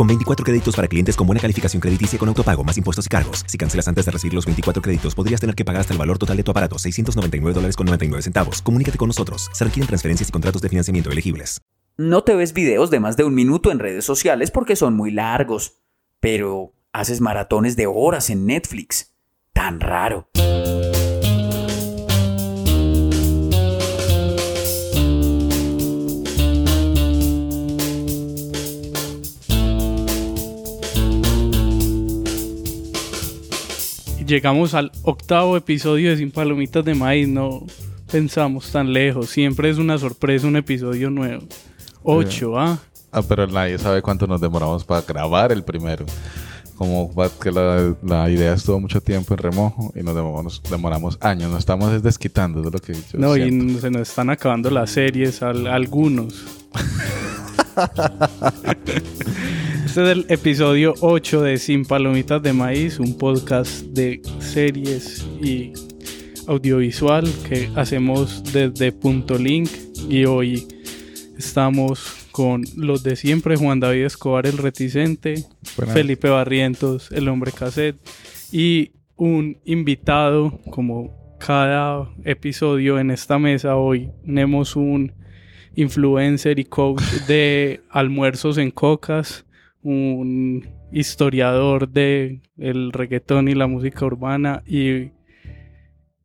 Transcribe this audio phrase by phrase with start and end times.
[0.00, 3.44] Con 24 créditos para clientes con buena calificación crediticia con autopago, más impuestos y cargos.
[3.46, 6.16] Si cancelas antes de recibir los 24 créditos, podrías tener que pagar hasta el valor
[6.16, 8.62] total de tu aparato, 699 dólares con 99 centavos.
[8.62, 9.50] Comunícate con nosotros.
[9.52, 11.60] Se requieren transferencias y contratos de financiamiento elegibles.
[11.98, 15.10] No te ves videos de más de un minuto en redes sociales porque son muy
[15.10, 15.82] largos,
[16.18, 19.12] pero haces maratones de horas en Netflix.
[19.52, 20.30] Tan raro.
[34.34, 37.66] Llegamos al octavo episodio de Sin Palomitas de Maíz, no
[38.12, 41.42] pensamos tan lejos, siempre es una sorpresa un episodio nuevo.
[42.04, 42.78] Ocho, ¿ah?
[43.10, 46.06] Ah, pero nadie sabe cuánto nos demoramos para grabar el primero.
[46.76, 47.10] Como
[47.42, 51.50] que la, la idea estuvo mucho tiempo en remojo y nos demoramos, demoramos años.
[51.50, 53.64] Nos estamos desquitando de lo que yo No, siento.
[53.64, 56.44] y se nos están acabando las series, al- algunos.
[59.90, 65.72] Este es el episodio 8 de Sin Palomitas de Maíz, un podcast de series y
[66.46, 69.68] audiovisual que hacemos desde Punto Link
[70.08, 70.68] y hoy
[71.36, 75.92] estamos con los de siempre, Juan David Escobar el reticente, Buenas.
[75.92, 77.96] Felipe Barrientos el hombre cassette
[78.52, 85.12] y un invitado como cada episodio en esta mesa hoy tenemos un
[85.74, 89.44] influencer y coach de almuerzos en cocas,
[89.82, 95.10] un historiador de el reggaetón y la música urbana y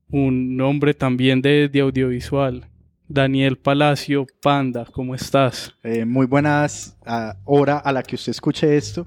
[0.10, 2.70] un hombre también de, de audiovisual.
[3.08, 5.76] Daniel Palacio, Panda, ¿cómo estás?
[5.84, 9.06] Eh, muy buenas a hora a la que usted escuche esto.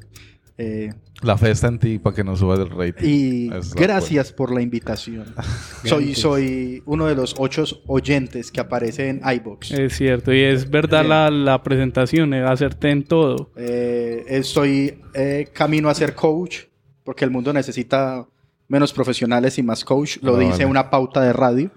[0.56, 3.04] Eh, La fe está en ti para que nos subas el rating.
[3.04, 5.34] y Es la gracias por la invitación.
[5.84, 9.72] soy, soy uno de los ocho oyentes que aparece en iBox.
[9.72, 11.10] Es cierto, y es verdad Bien.
[11.10, 13.50] la, la presentación, es hacerte en todo.
[13.56, 16.60] Eh, estoy eh, camino a ser coach
[17.02, 18.26] porque el mundo necesita
[18.68, 20.18] menos profesionales y más coach.
[20.22, 20.66] Lo Ah, dice vale.
[20.66, 21.70] una pauta de radio,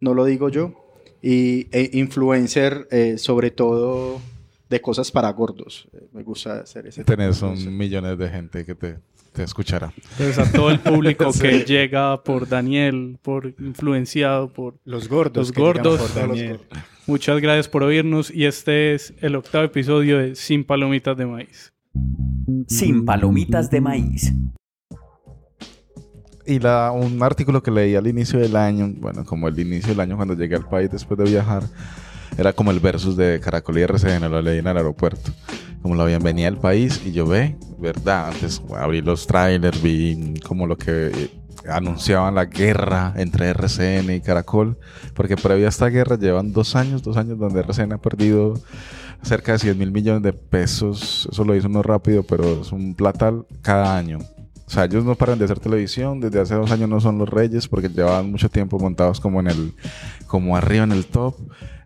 [0.00, 0.74] no lo digo yo.
[1.22, 4.20] Y e influencer, eh, sobre todo
[4.68, 5.88] de cosas para gordos.
[5.92, 8.98] Eh, me gusta hacer ese tipo de Tenés un millones de gente que te,
[9.32, 9.92] te escuchará.
[10.12, 15.48] Entonces a todo el público que llega por Daniel, por influenciado por Los gordos.
[15.48, 16.00] Los gordos.
[16.00, 16.60] por Daniel.
[17.06, 21.72] Muchas gracias por oírnos y este es el octavo episodio de Sin Palomitas de Maíz.
[22.66, 24.32] Sin palomitas de maíz.
[26.46, 30.00] Y la, un artículo que leí al inicio del año, bueno, como el inicio del
[30.00, 31.62] año cuando llegué al país después de viajar,
[32.36, 35.32] era como el versus de Caracol y RCN, lo leí en el aeropuerto.
[35.82, 38.28] Como la bienvenida al país y yo ve, ¿verdad?
[38.28, 41.30] Antes abrí los trailers, vi como lo que eh,
[41.68, 44.76] anunciaban la guerra entre RCN y Caracol,
[45.14, 48.54] porque previo a esta guerra llevan dos años, dos años donde RCN ha perdido
[49.22, 52.94] cerca de 100 mil millones de pesos, eso lo hizo uno rápido, pero es un
[52.94, 54.18] platal cada año.
[54.66, 57.28] O sea, ellos no paran de hacer televisión, desde hace dos años no son los
[57.28, 59.74] reyes porque llevaban mucho tiempo montados como en el,
[60.26, 61.34] como arriba en el top.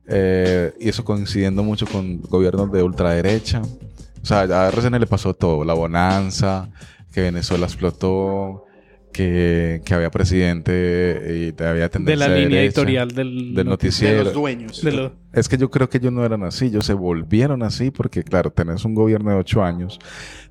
[0.08, 3.62] Eh, y eso coincidiendo mucho con gobiernos de ultraderecha.
[3.62, 6.70] O sea, a RCN le pasó todo, la bonanza,
[7.12, 8.64] que Venezuela explotó,
[9.12, 13.64] que, que había presidente y había De tendencia la línea derecha, editorial del, del de
[13.64, 14.24] noticiero.
[14.24, 14.80] los dueños.
[14.82, 17.90] de lo- Es que yo creo que ellos no eran así, ellos se volvieron así
[17.90, 19.98] porque, claro, tenés un gobierno de ocho años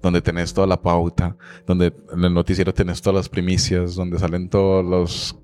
[0.01, 1.35] donde tenés toda la pauta,
[1.65, 5.35] donde en el noticiero tenés todas las primicias, donde salen todos los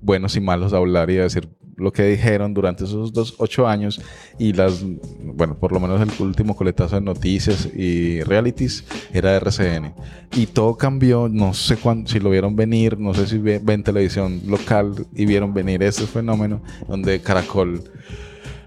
[0.00, 3.66] buenos y malos a hablar y a decir lo que dijeron durante esos dos, ocho
[3.66, 4.00] años
[4.38, 4.84] y las,
[5.22, 9.94] bueno, por lo menos el último coletazo de noticias y realities era de RCN.
[10.34, 13.82] Y todo cambió, no sé cuándo, si lo vieron venir, no sé si ve- ven
[13.82, 17.82] televisión local y vieron venir ese fenómeno donde Caracol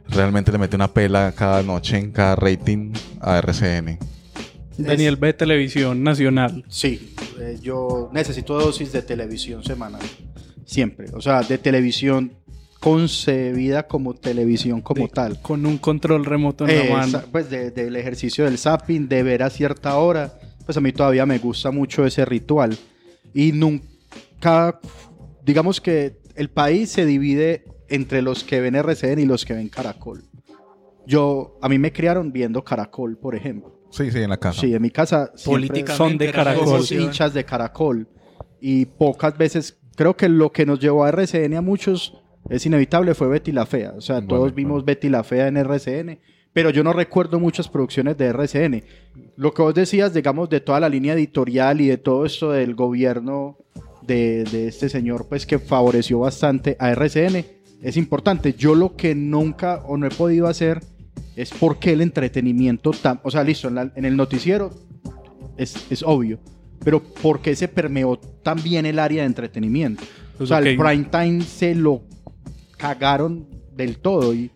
[0.07, 3.97] realmente le mete una pela cada noche en cada rating a RCN.
[4.77, 6.63] Daniel ve televisión nacional.
[6.69, 10.01] Sí, eh, yo necesito dosis de televisión semanal.
[10.65, 11.07] Siempre.
[11.13, 12.31] O sea, de televisión
[12.81, 15.41] concebida como televisión como de- tal.
[15.41, 17.21] Con un control remoto en Eh, la mano.
[17.31, 20.33] pues de- del ejercicio del zapping, de ver a cierta hora.
[20.65, 22.77] Pues a mí todavía me gusta mucho ese ritual.
[23.33, 24.79] Y nunca,
[25.45, 29.69] digamos que el país se divide entre los que ven RCN y los que ven
[29.69, 30.23] Caracol.
[31.05, 33.79] Yo, a mí me criaron viendo Caracol, por ejemplo.
[33.91, 34.59] Sí, sí, en la casa.
[34.61, 35.61] Sí, en mi casa son
[36.17, 36.81] de Caracol.
[36.89, 38.07] hinchas de Caracol.
[38.59, 42.17] Y pocas veces, creo que lo que nos llevó a RCN a muchos
[42.49, 43.93] es inevitable, fue Betty la Fea.
[43.95, 44.55] O sea, Bueno, todos bueno.
[44.55, 46.19] vimos Betty la Fea en RCN,
[46.53, 48.83] pero yo no recuerdo muchas producciones de RCN.
[49.37, 52.75] Lo que vos decías, digamos, de toda la línea editorial y de todo esto del
[52.75, 53.57] gobierno
[54.01, 57.45] de, de este señor, pues que favoreció bastante a RCN,
[57.81, 58.53] es importante.
[58.53, 60.81] Yo lo que nunca o no he podido hacer
[61.35, 64.71] es porque el entretenimiento, tan, o sea, listo, en, la- en el noticiero
[65.57, 66.39] es, es obvio,
[66.83, 70.03] pero ¿por qué se permeó también el área de entretenimiento?
[70.33, 70.65] O Pues, sea, ok.
[70.65, 72.01] el prime time se lo
[72.81, 74.51] cagaron del todo y,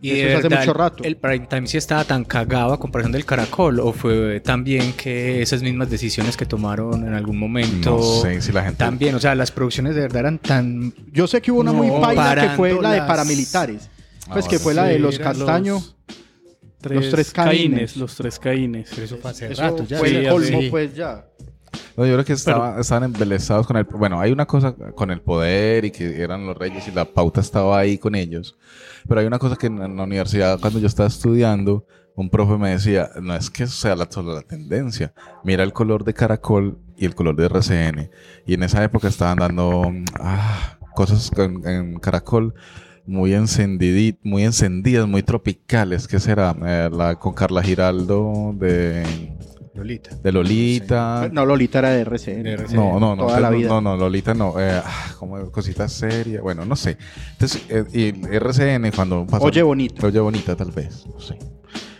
[0.00, 1.02] Y eso de es hace mucho rato.
[1.04, 3.80] ¿El prime time sí estaba tan cagado a comparación del caracol?
[3.80, 7.90] ¿O fue también que esas mismas decisiones que tomaron en algún momento?
[7.96, 8.78] No sé si la gente...
[8.78, 10.92] También, o sea, las producciones de verdad eran tan...
[11.12, 13.88] Yo sé que hubo una muy paila que fue la de paramilitares.
[14.30, 15.74] Pues Ah, que fue la de los eran Castaño.
[15.74, 15.94] Los
[16.80, 17.58] tres, tres caínes.
[17.58, 17.96] caínes.
[17.96, 18.90] Los tres caínes.
[18.90, 19.98] Pero eso fue hace Eso rato ya.
[19.98, 20.68] fue Sí, el colmo, sí.
[20.70, 21.26] pues ya.
[21.96, 23.84] No, yo creo que estaba- estaban embelesados con el...
[23.84, 27.40] Bueno, hay una cosa con el poder y que eran los reyes y la pauta
[27.40, 28.56] estaba ahí con ellos.
[29.06, 31.86] Pero hay una cosa que en, la universidad, cuando yo estaba estudiando,
[32.16, 35.12] un profe me decía, no es que sea la, solo la tendencia.
[35.44, 38.10] Mira el color de Caracol y el color de RCN.
[38.46, 42.54] Y en esa época estaban dando ah, cosas con- en Caracol
[43.06, 46.08] muy encendidit, muy encendidas, muy tropicales.
[46.08, 46.56] ¿Qué será?
[46.64, 49.36] Eh, la con Carla Giraldo de,
[49.74, 50.10] Lolita.
[50.22, 51.28] de Lolita.
[51.32, 52.42] No, Lolita era de RCN.
[52.42, 52.76] De RCN.
[52.76, 53.26] No, no, no.
[53.26, 53.68] Toda la no, vida.
[53.68, 54.58] No, no, Lolita no.
[54.60, 56.42] Eh, ah, como cositas serias.
[56.42, 56.96] Bueno, no sé.
[57.32, 59.44] Entonces, eh, y RCN cuando pasó.
[59.44, 60.06] Oye bonita.
[60.06, 61.04] Oye bonita, tal vez.
[61.06, 61.38] No sé.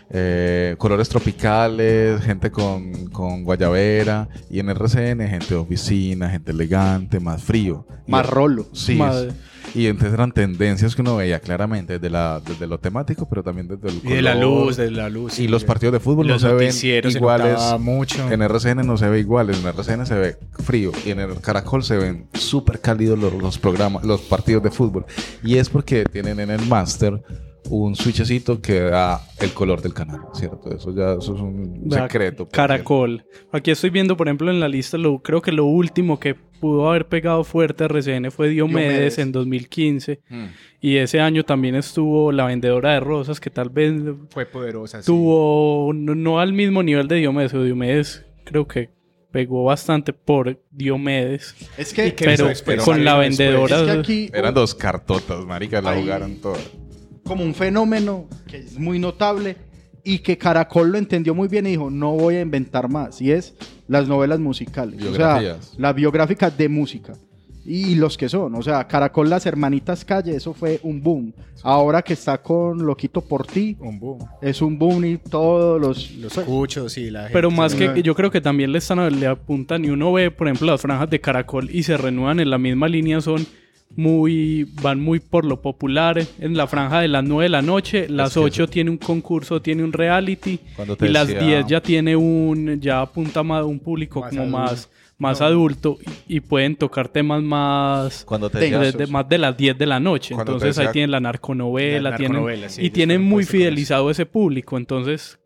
[0.09, 4.29] Eh, colores tropicales, gente con, con guayabera.
[4.49, 7.85] Y en RCN, gente de oficina, gente elegante, más frío.
[8.07, 8.67] Y- Más rolo.
[8.71, 8.95] Sí.
[8.95, 9.29] Madre.
[9.29, 9.35] es-
[9.75, 13.67] y entonces eran tendencias que uno veía claramente desde, la, desde lo temático, pero también
[13.67, 14.65] desde el Y de la color.
[14.67, 15.37] luz, de la luz.
[15.39, 17.59] Y los partidos de fútbol los no se ven se iguales.
[17.79, 18.31] mucho.
[18.31, 21.83] En RCN no se ve iguales, en RCN se ve frío y en el Caracol
[21.83, 25.05] se ven súper cálidos los, los programas, los partidos de fútbol.
[25.43, 27.21] Y es porque tienen en el máster
[27.69, 30.71] un switchecito que da el color del canal, ¿cierto?
[30.71, 32.47] Eso ya eso es un secreto.
[32.47, 33.25] Caracol.
[33.51, 36.89] Aquí estoy viendo, por ejemplo, en la lista, lo, creo que lo último que pudo
[36.89, 39.19] haber pegado fuerte a RCN fue Diomedes, Diomedes.
[39.19, 40.19] en 2015.
[40.27, 40.45] Mm.
[40.81, 43.93] Y ese año también estuvo La Vendedora de Rosas, que tal vez
[44.29, 45.03] Fue poderosa.
[45.03, 45.05] sí.
[45.05, 48.89] tuvo, no, no al mismo nivel de Diomedes, o Diomedes creo que
[49.29, 51.55] pegó bastante por Diomedes.
[51.77, 52.49] Es que, que Pero
[52.83, 53.77] con la vendedora...
[53.81, 56.01] es que aquí Eran dos cartotas, marica, la Ay.
[56.01, 56.67] jugaron todas.
[57.23, 59.55] como un fenómeno que es muy notable
[60.05, 63.21] y que Caracol lo entendió muy bien y dijo, no voy a inventar más.
[63.21, 63.55] Y es
[63.87, 65.01] las novelas musicales.
[65.03, 65.73] O sea, Biografías.
[65.77, 67.13] las biográficas de música.
[67.67, 68.53] Y los que son.
[68.53, 71.33] O sea, Caracol, las hermanitas Calle, eso fue un boom.
[71.63, 74.19] Ahora que está con Loquito por ti, Un boom.
[74.39, 76.11] es un boom y todos los...
[76.17, 79.19] Los cuchos y la Pero gente más se- que yo creo que también le están
[79.19, 82.51] le apuntan y uno ve, por ejemplo, las franjas de Caracol y se renuevan en
[82.51, 83.47] la misma línea son
[83.95, 86.21] muy van muy por lo popular.
[86.39, 88.97] En la franja de las 9 de la noche, las que 8 eso- tiene un
[88.97, 93.41] concurso, tiene un reality Cuando te y las decía- 10 ya tiene un ya apunta
[93.43, 94.59] más a un público Más como adulto.
[94.59, 95.97] más más adulto
[96.27, 99.55] y, y pueden tocar temas más Cuando te De- decía- de- de- más de las
[99.55, 100.35] 10 de la noche.
[100.35, 104.25] Cuando Entonces ahí tienen la narconovela, La tienen, narconovela, sí, y tienen muy fidelizado ese
[104.25, 104.75] público.
[104.77, 105.39] Entonces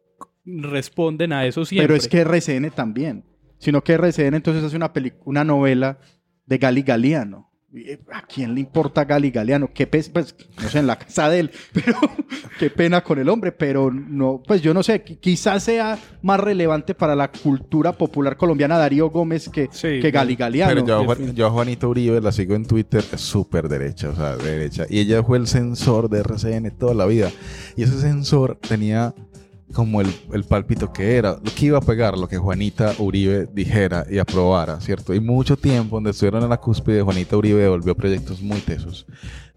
[0.45, 1.87] responden a eso siempre.
[1.87, 3.23] Pero es que RCN también.
[3.59, 5.99] Sino que RCN entonces hace una, peli- una novela
[6.47, 7.48] de Gali Galeano.
[7.75, 9.69] Eh, ¿A quién le importa Gali Galeano?
[9.71, 11.93] Qué pe- pues, no sé, en la casa de él, pero
[12.57, 16.39] qué pena con el hombre, pero no, pues yo no sé, qui- quizás sea más
[16.39, 20.83] relevante para la cultura popular colombiana Darío Gómez que, Sí, que Gali Galeano.
[20.83, 24.85] Pero yo, yo Juanita Uribe la sigo en Twitter, es súper derecha, o sea, derecha.
[24.89, 27.29] Y ella fue el censor de RCN toda la vida.
[27.75, 29.13] Y ese censor tenía
[29.73, 33.47] como el, el pálpito que era, lo que iba a pegar, lo que Juanita Uribe
[33.53, 35.13] dijera y aprobara, ¿cierto?
[35.13, 39.05] Y mucho tiempo, donde estuvieron en la cúspide, Juanita Uribe devolvió proyectos muy tesos,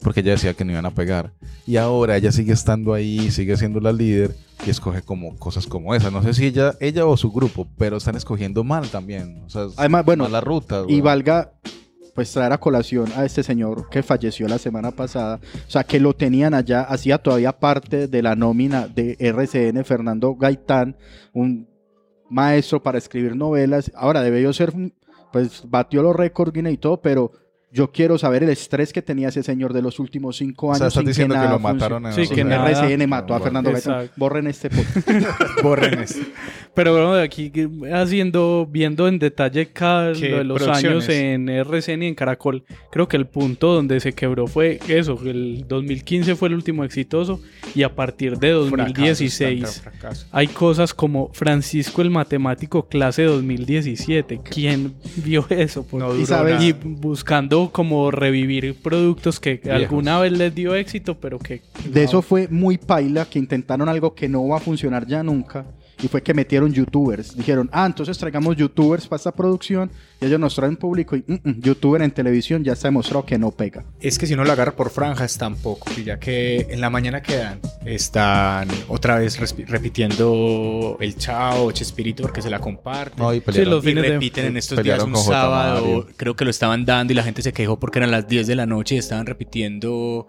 [0.02, 1.32] porque ella decía que no iban a pegar.
[1.66, 5.94] Y ahora ella sigue estando ahí, sigue siendo la líder y escoge como cosas como
[5.94, 6.12] esas.
[6.12, 9.42] No sé si ella, ella o su grupo, pero están escogiendo mal también.
[9.46, 10.82] O sea, Además, bueno, la ruta.
[10.88, 11.52] Y valga
[12.14, 16.00] pues traer a colación a este señor que falleció la semana pasada, o sea, que
[16.00, 20.96] lo tenían allá, hacía todavía parte de la nómina de RCN, Fernando Gaitán,
[21.32, 21.68] un
[22.28, 24.72] maestro para escribir novelas, ahora debió ser,
[25.32, 27.32] pues batió los récords y todo, pero
[27.72, 30.78] yo quiero saber el estrés que tenía ese señor de los últimos cinco O años.
[30.78, 32.68] sea, estás sin diciendo que, lo mataron en Sí, que nada.
[32.70, 33.94] RCN mató a Fernando Gaitán.
[33.94, 34.14] exacto.
[34.18, 35.08] Borren este podcast.
[35.62, 36.20] Borren esto.
[36.74, 37.50] Pero bueno, aquí
[37.92, 42.64] haciendo, viendo en detalle cada ¿Qué lo de los años en RCN y en Caracol,
[42.90, 46.84] creo que el punto donde se quebró fue eso, que el 2015 fue el último
[46.84, 47.40] exitoso
[47.74, 54.40] y a partir de 2016 Fracaso, hay cosas como Francisco el Matemático clase 2017.
[54.42, 55.84] ¿Quién vio eso?
[55.84, 56.64] Por- No Y duró sabes- nada.
[56.66, 61.62] y buscando como revivir productos que alguna vez les dio éxito, pero que...
[61.86, 65.64] De eso fue muy paila que intentaron algo que no va a funcionar ya nunca.
[66.02, 67.36] Y fue que metieron youtubers.
[67.36, 69.90] Dijeron, ah, entonces traigamos youtubers para esta producción.
[70.20, 71.16] Y ellos nos traen público.
[71.16, 73.84] Y mm, mm, youtuber en televisión ya se ha demostrado que no pega.
[74.00, 77.22] Es que si uno lo agarra por franjas tampoco, y ya que en la mañana
[77.22, 83.22] quedan, están otra vez repitiendo el Chao, Chespirito porque se la comparten.
[83.22, 84.10] No, y Sí, los y fines de...
[84.10, 87.52] repiten en estos días un sábado, creo que lo estaban dando y la gente se
[87.52, 90.26] quejó porque eran las 10 de la noche y estaban repitiendo.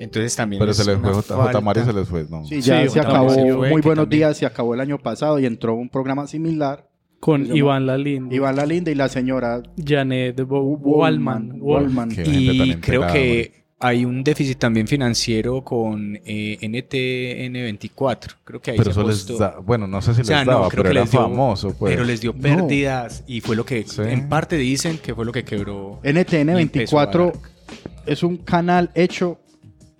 [0.00, 1.60] Entonces también Pero es se les fue J.
[1.60, 2.44] Mario se les fue, no.
[2.46, 3.28] Sí, ya Sí, se acabó.
[3.28, 4.36] fue, muy buenos también- días.
[4.38, 6.88] Se acabó el año pasado y entró un programa similar.
[7.20, 11.60] Con Iván Lalín, Iván La Linda y la señora Janet Wallman.
[11.60, 12.10] Wall- Wallman.
[12.12, 18.36] Y creo enterada, que hay un déficit también financiero con eh, NTN24.
[18.44, 20.46] Creo que ahí Pero se eso les da, bueno, no sé si O sea, les
[20.46, 21.92] no, daba, creo pero que era les dio- famoso, pues.
[21.92, 22.40] Pero les dio No.
[22.40, 24.02] pérdidas y fue lo que Sí.
[24.02, 26.00] en parte dicen que fue lo que quebró.
[26.02, 27.34] NTN Y empezó a 24 dar.
[28.06, 29.38] es un canal hecho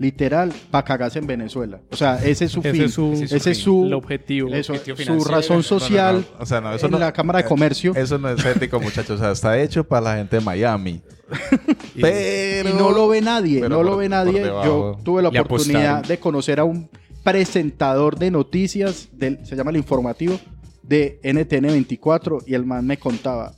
[0.00, 1.78] literal para cagarse en Venezuela.
[1.92, 2.82] O sea, ese es su Ese fin.
[2.82, 4.48] es su- ese es su, el objetivo.
[4.52, 6.98] eso, objetivo su razón No, no, social No, no, O sea, no, eso en no,
[6.98, 7.94] la Cámara de Comercio.
[7.94, 9.20] Eso no es ético, muchachos.
[9.20, 11.00] O sea, está hecho para la gente de Miami.
[11.94, 12.70] Y- Pero...
[12.70, 14.42] y no lo ve nadie, pero no lo ve nadie.
[14.42, 16.08] Yo tuve la Le oportunidad apostaron.
[16.08, 16.88] de conocer a un
[17.22, 20.40] presentador de noticias, del, se llama el informativo,
[20.82, 23.52] de NTN 24 y el man me contaba.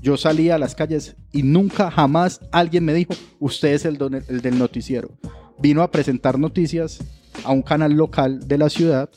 [0.00, 4.14] Yo salía a las calles y nunca jamás alguien me dijo, usted es el, don-
[4.14, 5.08] el del noticiero.
[5.60, 6.98] Vino a presentar noticias
[7.44, 9.10] a un canal local de la ciudad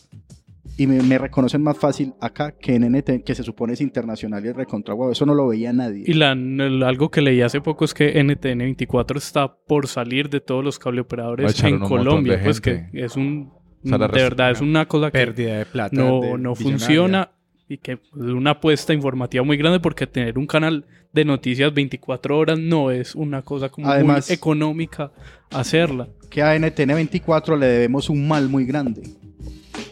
[0.78, 4.44] y me, me reconocen más fácil acá que en NTN, que se supone es internacional
[4.46, 5.12] y es recontra huevo.
[5.12, 6.04] Eso no lo veía nadie.
[6.08, 10.40] Y la- el- algo que leí hace poco es que NTN24 está por salir de
[10.40, 12.38] todos los cableoperadores en Colombia.
[12.38, 13.52] de Pues que es un...
[13.84, 15.96] O sea, de verdad, es una cosa que pérdida de plata.
[15.96, 17.32] no, de- no funciona
[17.74, 22.38] y que es una apuesta informativa muy grande porque tener un canal de noticias 24
[22.38, 25.12] horas no es una cosa como Además- muy económica
[25.52, 26.08] hacerla.
[26.30, 29.02] que a NTN 24 le debemos un mal muy grande.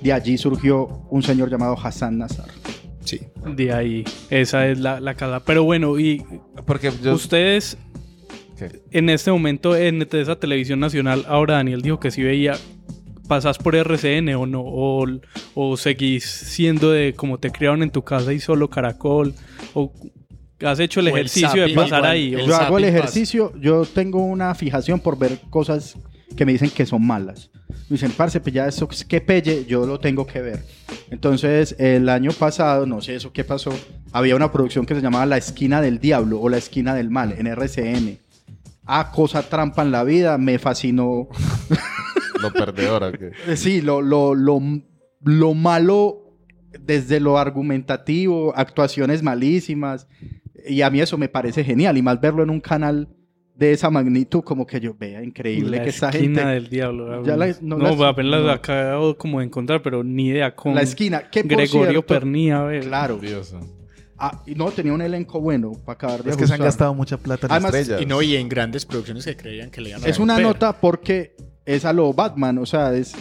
[0.02, 2.48] De allí surgió un señor llamado Hassan Nazar.
[3.04, 3.20] Sí.
[3.56, 5.42] De ahí, esa es la, la casa.
[5.46, 6.24] Pero bueno, y
[6.66, 7.14] Porque yo...
[7.14, 7.78] ustedes
[8.58, 8.82] ¿Qué?
[8.92, 12.56] en este momento en esa televisión nacional, ahora Daniel dijo que sí veía,
[13.30, 14.62] ¿pasás por RCN o no?
[14.66, 15.06] ¿O,
[15.54, 19.34] o seguís siendo de como te criaron en tu casa y solo Caracol?
[19.74, 19.94] ¿O
[20.66, 22.34] has hecho el O el ejercicio de zapping, pasar igual, ahí?
[22.34, 25.96] el yo hago el ejercicio, yo tengo una fijación por ver cosas
[26.36, 27.52] que me dicen que son malas.
[27.70, 30.64] Me dicen, parce, pues ya eso que pelle, yo lo tengo que ver.
[31.12, 33.72] Entonces, el año pasado, no sé eso qué pasó,
[34.12, 37.36] había una producción que se llamaba La Esquina del Diablo o La Esquina del Mal
[37.38, 38.20] en RCN.
[38.86, 41.28] Ah, cosa trampa en la vida, me fascinó.
[42.42, 43.12] Lo perdedora.
[43.12, 43.32] que...
[43.48, 44.62] Eh, Sí, lo, lo, lo,
[45.24, 46.26] lo malo
[46.80, 50.08] desde lo argumentativo, actuaciones malísimas.
[50.68, 51.98] Y a mí eso me parece genial.
[51.98, 53.08] Y más verlo en un canal
[53.56, 56.54] de esa magnitud, como que yo vea increíble la que esa esquina gente.
[56.54, 57.24] del diablo.
[57.26, 58.48] Ya la- no, no la- apenas no.
[58.48, 62.62] la acabo como de encontrar, pero ni idea con La esquina, que Gregorio Pernía.
[62.62, 62.86] a ver.
[62.86, 63.18] Claro.
[63.18, 63.54] Dios.
[64.18, 66.94] Ah, y no, tenía un elenco bueno para acabar de Es que se han gastado
[66.94, 68.02] mucha plata en Además, estrellas.
[68.02, 70.74] Y no, y en grandes producciones que creían que le iban a Es una nota
[70.80, 71.36] porque
[71.70, 73.14] es a lo Batman, o sea, es,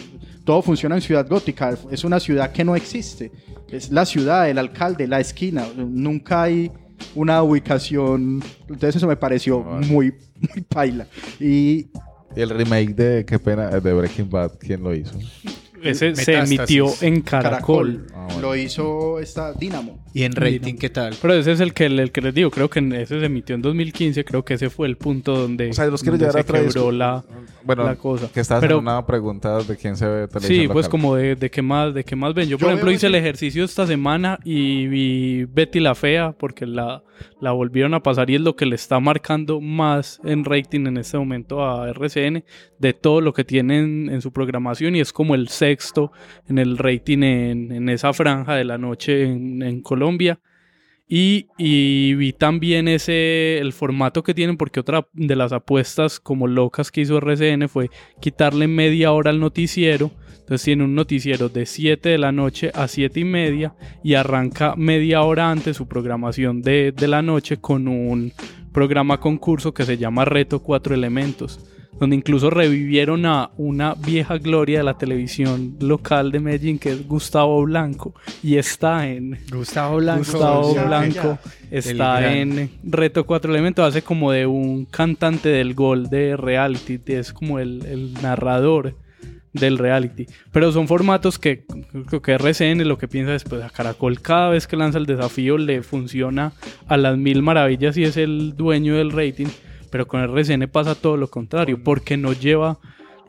[0.43, 3.31] todo funciona en Ciudad Gótica, es una ciudad que no existe.
[3.69, 6.71] Es la ciudad, el alcalde, la esquina, nunca hay
[7.13, 8.41] una ubicación.
[8.61, 9.85] Entonces eso me pareció Vale.
[9.85, 11.05] muy, muy paila.
[11.39, 11.89] Y
[12.35, 15.15] Y el remake de Qué pena de Breaking Bad, ¿quién lo hizo?
[15.83, 17.97] Ese se emitió en Caracol.
[18.03, 18.41] Caracol Ah, bueno.
[18.41, 20.03] lo hizo esta Dynamo.
[20.13, 21.15] ¿Y en rating qué tal?
[21.21, 23.61] Pero ese es el que, el que les digo, creo que ese se emitió en
[23.61, 26.73] 2015, creo que ese fue el punto donde, O sea, los quiero donde llevar se
[26.73, 27.23] quebró la,
[27.63, 28.29] Bueno, la cosa.
[28.33, 31.35] que estás Pero- en una pregunta de quién se ve televisión Sí, pues como de,
[31.35, 32.49] de qué más, de qué más ven.
[32.49, 36.65] Yo, por Yo ejemplo, hice el ejercicio esta semana y vi Betty la Fea porque
[36.65, 37.03] la,
[37.39, 40.97] la volvieron a pasar y es lo que le está marcando más en rating en
[40.97, 42.43] este momento a RCN
[42.79, 46.11] de todo lo que tienen en su programación y es como el sexto
[46.47, 50.39] en el rating en, en esa franja de la noche en, en Colombia.
[51.11, 56.45] Y, y vi también ese el formato que tienen porque otra de las apuestas como
[56.45, 57.89] locas que hizo RCN fue
[58.21, 60.11] quitarle media hora al noticiero.
[60.39, 64.75] Entonces tiene un noticiero de 7 de la noche a 7 y media y arranca
[64.75, 68.31] media hora antes su programación de, de la noche con un
[68.71, 71.59] programa concurso que se llama Reto Cuatro Elementos,
[71.99, 77.07] donde incluso revivieron a una vieja gloria de la televisión local de Medellín que es
[77.07, 80.19] Gustavo Blanco y está en Gustavo Blanco.
[80.19, 81.39] Gustavo ya, Blanco
[81.71, 87.33] está en Reto Cuatro Elementos, hace como de un cantante del gol de reality, es
[87.33, 88.95] como el, el narrador
[89.53, 90.27] del reality.
[90.51, 91.65] Pero son formatos que
[92.07, 95.57] creo que RCN lo que piensa después a Caracol cada vez que lanza el desafío
[95.57, 96.53] le funciona
[96.87, 99.47] a las mil maravillas y es el dueño del rating.
[99.89, 102.79] Pero con RCN pasa todo lo contrario, porque no lleva...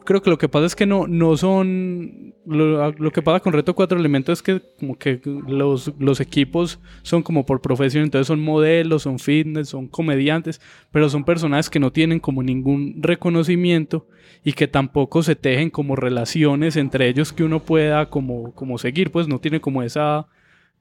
[0.02, 2.34] Creo que lo que pasa es que no, no son...
[2.46, 6.80] Lo, lo que pasa con Reto 4 Elementos es que como que los, los equipos
[7.02, 11.78] son como por profesión, entonces son modelos, son fitness, son comediantes, pero son personajes que
[11.78, 14.06] no tienen como ningún reconocimiento
[14.42, 19.10] y que tampoco se tejen como relaciones entre ellos que uno pueda como, como seguir,
[19.10, 20.26] pues no tiene como esa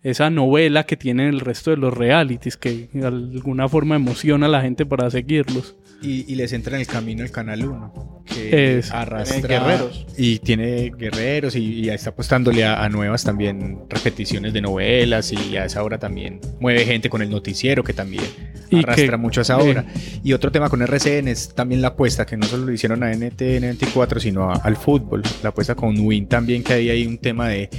[0.01, 4.49] esa novela que tienen el resto de los realities, que de alguna forma emociona a
[4.49, 5.75] la gente para seguirlos.
[6.01, 9.41] Y, y les entra en el camino el Canal 1, que Es- arrastra...
[9.59, 10.05] Guerreros.
[10.17, 15.57] Y tiene guerreros y, y está apostándole a, a nuevas también repeticiones de novelas y
[15.57, 18.23] a esa hora también mueve gente con el noticiero que también
[18.69, 19.85] Y arrastra que- mucho a esa hora.
[20.23, 23.11] Y otro tema con RCN es también la apuesta, que no solo lo hicieron a
[23.11, 25.21] NTN 24, sino a- al fútbol.
[25.43, 27.69] La apuesta con Win también, que hay ahí un tema de,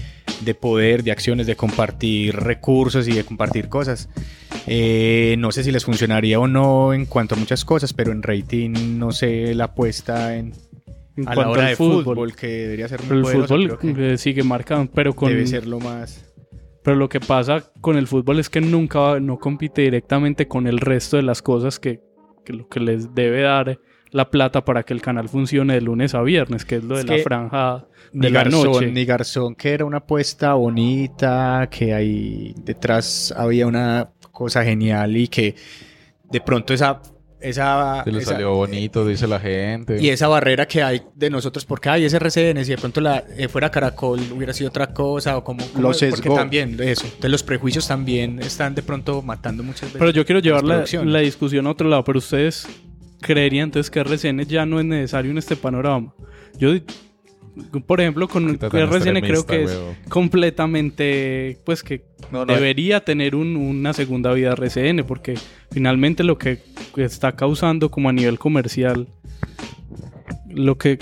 [0.41, 4.09] de poder, de acciones, de compartir recursos y de compartir cosas.
[4.67, 8.23] Eh, no sé si les funcionaría o no en cuanto a muchas cosas, pero en
[8.23, 10.53] rating no sé la apuesta en,
[11.17, 13.79] En a la cuanto hora al de fútbol, que debería ser muy Pero el fútbol
[13.79, 16.25] creo que eh, sigue marcado, pero con debe ser lo más...
[16.83, 20.79] pero lo que pasa con el fútbol es que nunca no compite directamente con el
[20.79, 22.01] resto de las cosas que,
[22.45, 23.79] que lo que les debe dar
[24.13, 27.03] la plata para que el canal funcione de lunes a viernes, que es lo de
[27.03, 28.87] Es la franja de Ni la Garzón, noche.
[28.91, 35.29] ni Garzón, que era una apuesta bonita, que ahí detrás había una cosa genial y
[35.29, 35.55] que
[36.31, 37.01] de pronto esa...
[37.41, 40.03] esa, Se le esa- salió bonito, dice la gente.
[40.03, 43.25] Y esa barrera que hay de nosotros, porque hay ese RCN, si de pronto la,
[43.37, 45.65] eh, fuera Caracol hubiera sido otra cosa, o como...
[45.69, 47.05] como- Lo porque también, eso.
[47.07, 49.99] Entonces los prejuicios también están de pronto matando muchas veces.
[49.99, 52.67] Pero yo quiero llevar la, la discusión a otro lado, pero ustedes
[53.21, 56.13] creerían entonces que RCN ya no es necesario en este panorama.
[56.59, 56.71] Yo,
[57.87, 59.95] por ejemplo, con RCN creo que es huevo.
[60.09, 65.35] completamente, pues que No, no, debería tener un- una segunda vida RCN, porque
[65.71, 66.59] finalmente lo que
[66.97, 69.09] está causando como a nivel comercial,
[70.49, 70.99] lo que...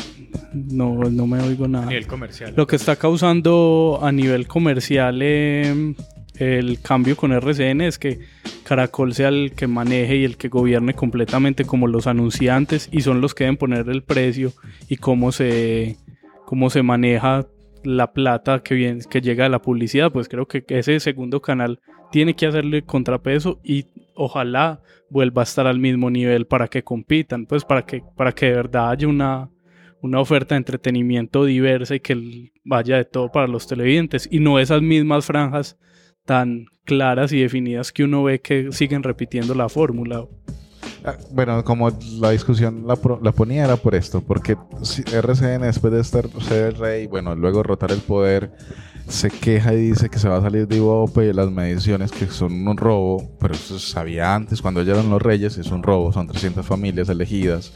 [0.54, 1.86] No, no me oigo a nada.
[1.86, 2.54] nivel comercial.
[2.56, 5.94] Lo que está causando a nivel comercial eh,
[6.38, 8.20] el cambio con RCN es que
[8.64, 13.20] Caracol sea el que maneje y el que gobierne completamente como los anunciantes y son
[13.20, 14.52] los que deben poner el precio
[14.88, 15.96] y cómo se,
[16.44, 17.46] cómo se maneja
[17.84, 20.12] la plata que, viene, que llega de la publicidad.
[20.12, 25.66] Pues creo que ese segundo canal tiene que hacerle contrapeso y ojalá vuelva a estar
[25.66, 29.50] al mismo nivel para que compitan, pues para que, para que de verdad haya una,
[30.00, 34.58] una oferta de entretenimiento diversa y que vaya de todo para los televidentes y no
[34.58, 35.78] esas mismas franjas
[36.28, 40.26] tan claras y definidas que uno ve que siguen repitiendo la fórmula.
[41.02, 44.54] Ah, Bueno, como la discusión la, la ponía era por esto, porque
[45.10, 48.52] RCN después de estar ser el rey, bueno, luego rotar el poder,
[49.08, 52.26] se queja y dice que se va a salir de Ivope y las mediciones que
[52.26, 55.82] son un robo, pero eso se sabía antes, cuando ya eran los reyes, es un
[55.82, 57.72] robo, son 300 familias elegidas,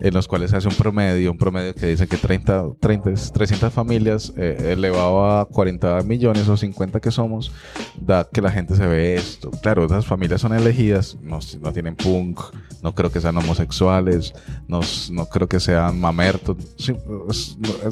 [0.00, 3.72] en los cuales se hace un promedio, un promedio que dice que 30, 30 300
[3.72, 7.52] familias eh, elevado a 40 millones o 50 que somos,
[8.00, 9.50] da que la gente se ve esto.
[9.62, 12.40] Claro, esas familias son elegidas, no, no tienen punk,
[12.82, 14.32] no creo que sean homosexuales,
[14.66, 16.56] no, no creo que sean mamertos,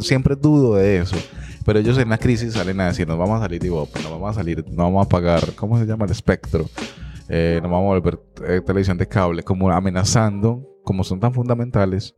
[0.00, 1.16] siempre dudo de eso.
[1.64, 4.10] Pero ellos en la crisis salen a decir, nos vamos a salir de Ivope, nos
[4.10, 6.06] vamos a salir, no vamos a pagar, ¿cómo se llama?
[6.06, 6.64] El espectro.
[7.28, 8.18] Eh, nos vamos a volver
[8.48, 12.14] eh, televisión de cable, como amenazando, como son tan fundamentales,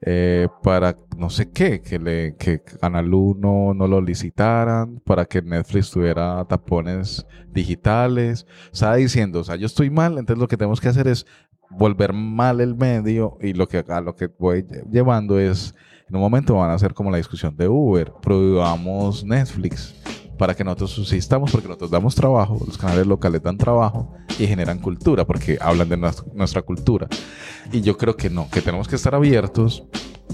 [0.00, 2.36] eh, para no sé qué, que, le,
[2.80, 8.46] Canal 1 no lo licitaran, para que Netflix tuviera tapones digitales.
[8.72, 11.26] Estaba diciendo, o sea, yo estoy mal, entonces lo que tenemos que hacer es
[11.68, 15.74] volver mal el medio y lo que a lo que voy lle- llevando es,
[16.08, 19.92] en un momento van a ser como la discusión de Uber, prohibamos Netflix
[20.38, 24.78] para que nosotros subsistamos, porque nosotros damos trabajo, los canales locales dan trabajo y generan
[24.78, 27.08] cultura, porque hablan de nuestra cultura.
[27.72, 29.84] Y yo creo que no, que tenemos que estar abiertos,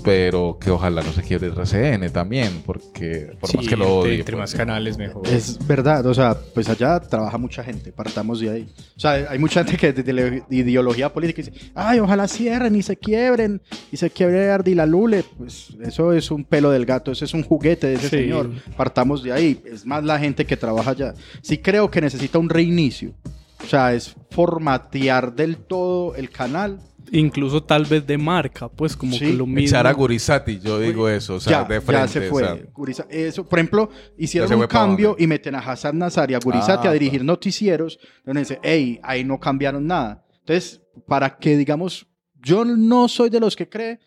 [0.04, 3.98] pero que ojalá no se quiebre el RCN también, porque por más Sí, que lo
[3.98, 4.18] odie.
[4.18, 5.26] Entre pues, más canales, mejor.
[5.28, 8.74] Es verdad, o sea, pues allá trabaja mucha gente, partamos de ahí.
[8.96, 12.74] O sea, hay mucha gente que de, de la ideología política dice, ay, ojalá cierren
[12.74, 13.60] y se quiebren,
[13.92, 15.24] y se quiebre Ardila Lule.
[15.38, 18.16] Pues eso es un pelo del gato, ese es un juguete de ese Sí.
[18.16, 18.50] señor.
[18.76, 19.62] Partamos de ahí.
[19.64, 21.14] Es más la gente que trabaja allá.
[21.42, 23.14] Sí creo que necesita un reinicio.
[23.62, 26.80] O sea, es formatear del todo el canal.
[27.14, 29.18] Incluso tal vez de marca, pues como Sí.
[29.26, 29.60] que lo mismo.
[29.60, 32.02] Echar a Gurizati, yo digo eso, o sea, ya, de frente.
[32.04, 32.42] ya se fue.
[32.42, 36.34] o sea, Guriza- eso, por ejemplo, hicieron un cambio y meten a Hassan Nazar y
[36.34, 37.98] a Gurizati Ah, a dirigir noticieros.
[38.24, 40.24] Donde dice, hey, ahí no cambiaron nada.
[40.40, 42.06] Entonces, para que digamos,
[42.42, 44.00] yo no soy de los que cree,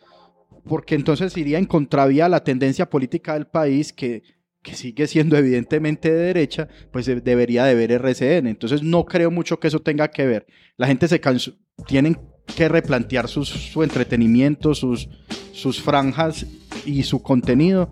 [0.68, 4.24] porque entonces iría en contravía a la tendencia política del país que,
[4.64, 8.48] que sigue siendo evidentemente de derecha, pues de- debería de ver RCN.
[8.50, 10.48] Entonces no creo mucho que eso tenga que ver.
[10.76, 11.54] La gente se cansó,
[11.86, 12.18] tienen
[12.56, 15.10] que replantear sus- su entretenimiento, sus,
[15.54, 16.46] sus franjas
[16.86, 17.90] y su contenido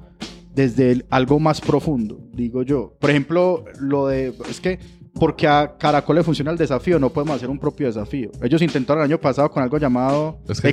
[0.53, 2.93] desde el- algo más profundo, digo yo.
[2.99, 4.79] Por ejemplo, lo de, es que,
[5.13, 8.31] porque a Caracol le funciona el desafío, no podemos hacer un propio desafío.
[8.41, 10.69] Ellos intentaron el año pasado con algo llamado Es que-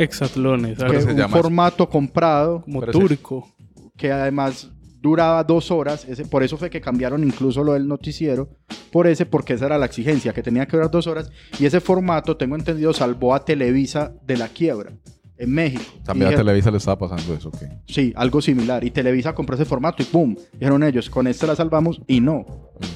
[0.00, 2.98] Exatlón, algo es un llama- formato comprado como pero sí.
[2.98, 3.48] turco.
[3.96, 4.70] que además
[5.06, 8.48] duraba dos horas, ese, por eso fue que cambiaron incluso lo del noticiero,
[8.92, 11.80] por ese, porque esa era la exigencia, que tenía que durar dos horas, y ese
[11.80, 14.92] formato, tengo entendido, salvó a Televisa de la quiebra
[15.38, 15.84] en México.
[16.04, 17.58] También a Televisa le estaba pasando eso, ¿ok?
[17.86, 20.34] Sí, algo similar, y Televisa compró ese formato y ¡pum!
[20.52, 22.44] Dijeron ellos, con este la salvamos, y no.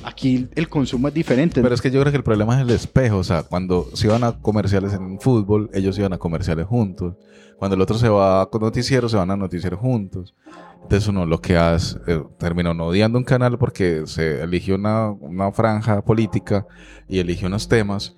[0.04, 1.62] Aquí el consumo es diferente.
[1.62, 3.16] Pero es que yo creo que el problema es el espejo.
[3.16, 7.14] O sea, cuando se iban a comerciales en fútbol, ellos iban a comerciales juntos.
[7.56, 10.34] Cuando el otro se va con noticiero, se van a noticiero juntos.
[10.82, 15.10] Entonces uno lo que hace, eh, terminó no odiando un canal porque se eligió una,
[15.10, 16.66] una franja política
[17.08, 18.16] y eligió unos temas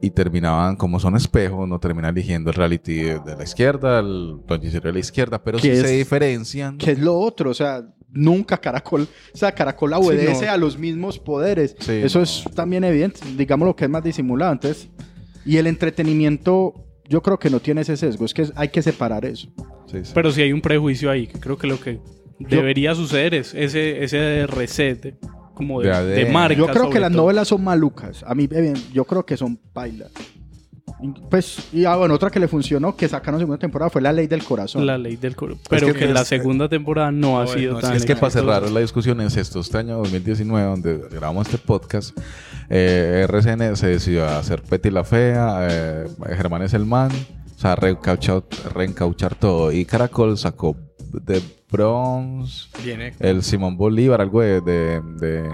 [0.00, 4.40] y terminaban, como son espejos, no termina eligiendo el reality de, de la izquierda, el
[4.48, 5.98] noticiero de la izquierda, pero sí ¿Qué se es?
[5.98, 6.76] diferencian.
[6.76, 10.52] que es lo otro, o sea, nunca Caracol, o sea, Caracol obedece no.
[10.52, 11.76] a los mismos poderes.
[11.78, 12.24] Sí, Eso no.
[12.24, 14.52] es también evidente, digamos lo que es más disimulado.
[14.52, 14.90] Entonces,
[15.46, 16.74] y el entretenimiento,
[17.12, 19.48] yo creo que no tiene ese sesgo, es que hay que separar eso.
[19.86, 20.12] Sí, sí.
[20.14, 22.00] Pero sí hay un prejuicio ahí, que creo que lo que
[22.38, 25.14] debería suceder es ese, ese reset de-
[25.54, 26.56] como de, De de, marca.
[26.56, 27.22] Yo creo que las todo.
[27.22, 28.24] novelas son malucas.
[28.26, 30.06] A mí, eh, yo creo que son paila.
[31.30, 34.26] Pues, y ah, bueno, otra que le funcionó, que sacaron segunda temporada, fue La Ley
[34.26, 34.86] del Corazón.
[34.86, 35.56] La ley del coro.
[35.68, 38.14] Pero que que, la es- segunda temporada no, ha no, sido no, tan Es que
[38.16, 42.16] para cerrar la discusión es esto, este año 2019, donde grabamos este podcast,
[42.70, 47.10] eh, RCN se decidió a hacer Petty la Fea, eh, Germán es el man,
[47.56, 48.42] o sea, reencauchar,
[48.74, 49.72] reencauchar todo.
[49.72, 50.76] Y Caracol sacó
[51.26, 53.14] The Bronze, Viene.
[53.18, 55.50] el Simón Bolívar, algo de, de, de-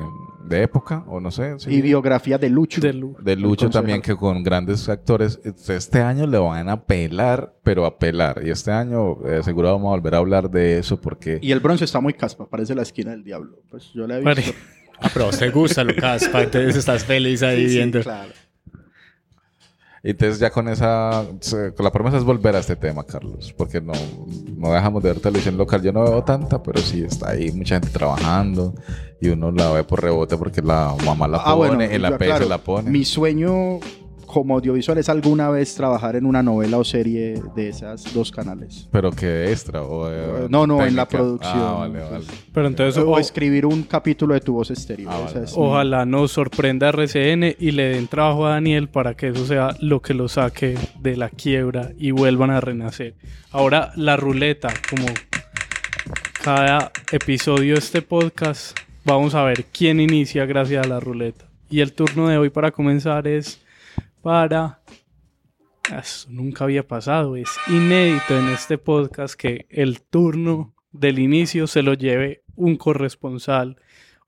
[0.48, 1.58] de época, o no sé.
[1.58, 1.70] sí.
[1.74, 2.80] Y biografía de Lucho.
[2.80, 5.38] De Lu- de Lucho también, que con grandes actores.
[5.44, 8.40] Este año le van a pelar, pero a pelar.
[8.44, 11.38] Y este año eh, seguro vamos a volver a hablar de eso porque...
[11.42, 13.58] Y el bronce está muy caspa, parece la esquina del diablo.
[13.70, 14.30] Pues yo le he visto.
[14.52, 14.54] Pare-
[15.00, 16.24] Ah, pero te gusta, Lucas.
[16.34, 18.00] Entonces estás feliz ahí Sí, sí, viendo.
[18.02, 18.32] claro.
[20.08, 21.22] Y entonces ya con esa,
[21.76, 23.92] con la promesa es volver a este tema, Carlos, porque no,
[24.56, 25.82] no dejamos de ver televisión local.
[25.82, 28.72] Yo no veo tanta, pero sí está ahí mucha gente trabajando
[29.20, 32.22] y uno la ve por rebote porque la mamá la Ah, pone, bueno, yo PS
[32.22, 32.90] aclaro, la pone.
[32.90, 33.80] Mi sueño
[34.28, 38.86] como audiovisual es alguna vez trabajar en una novela o serie de esas dos canales.
[38.92, 41.08] Pero que extra o eh, No, no, en la técnica.
[41.24, 41.52] producción.
[41.60, 42.24] Ah, vale, vale.
[42.52, 45.10] Pero entonces o o- escribir un capítulo de tu voz estéreo.
[45.10, 45.44] Ah, vale.
[45.44, 49.44] es mi- ojalá nos sorprenda RCN y le den trabajo a Daniel para que eso
[49.46, 53.14] sea lo que lo saque de la quiebra y vuelvan a renacer.
[53.50, 55.06] Ahora la ruleta, como
[56.42, 61.46] cada episodio de este podcast, vamos a ver quién inicia gracias a la ruleta.
[61.70, 63.60] Y el turno de hoy para comenzar es
[64.22, 64.80] para...
[65.96, 71.82] Eso nunca había pasado, es inédito en este podcast que el turno del inicio se
[71.82, 73.76] lo lleve un corresponsal.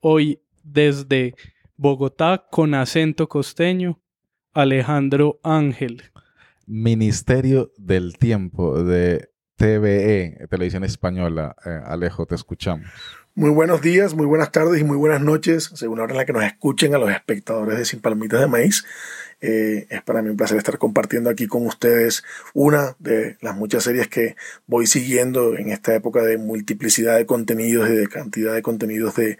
[0.00, 1.34] Hoy desde
[1.76, 4.00] Bogotá con acento costeño,
[4.54, 6.02] Alejandro Ángel.
[6.66, 11.54] Ministerio del Tiempo de TVE, Televisión Española.
[11.66, 12.86] Eh, Alejo, te escuchamos.
[13.34, 16.24] Muy buenos días, muy buenas tardes y muy buenas noches, según la hora en la
[16.24, 18.84] que nos escuchen a los espectadores de Sin Palmitas de Maíz.
[19.40, 23.84] Eh, es para mí un placer estar compartiendo aquí con ustedes una de las muchas
[23.84, 28.62] series que voy siguiendo en esta época de multiplicidad de contenidos y de cantidad de
[28.62, 29.38] contenidos de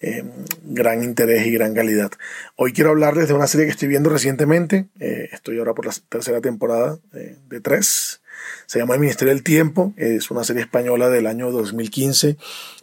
[0.00, 0.24] eh,
[0.64, 2.12] gran interés y gran calidad.
[2.56, 4.86] Hoy quiero hablarles de una serie que estoy viendo recientemente.
[5.00, 8.20] Eh, estoy ahora por la tercera temporada eh, de tres.
[8.66, 9.92] Se llama El Ministerio del Tiempo.
[9.96, 12.36] Es una serie española del año 2015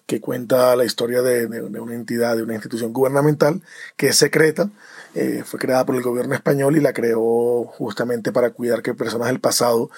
[0.06, 3.62] que cuenta la historia de, una entidad, de una institución gubernamental
[3.96, 4.72] que es secreta,
[5.16, 9.28] eh, fue creada por el gobierno español y la creó justamente para cuidar que personas
[9.28, 9.90] del pasado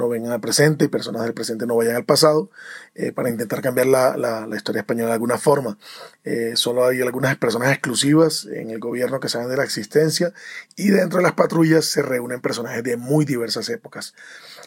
[0.00, 2.50] no vengan al presente y personas del presente no vayan al pasado,
[2.94, 5.78] eh, para intentar cambiar la, la, historia española de alguna forma.
[6.24, 10.32] Eh, solo hay algunas personas exclusivas en el gobierno que saben de la existencia
[10.76, 14.14] y dentro de las patrullas se reúnen personajes de muy diversas épocas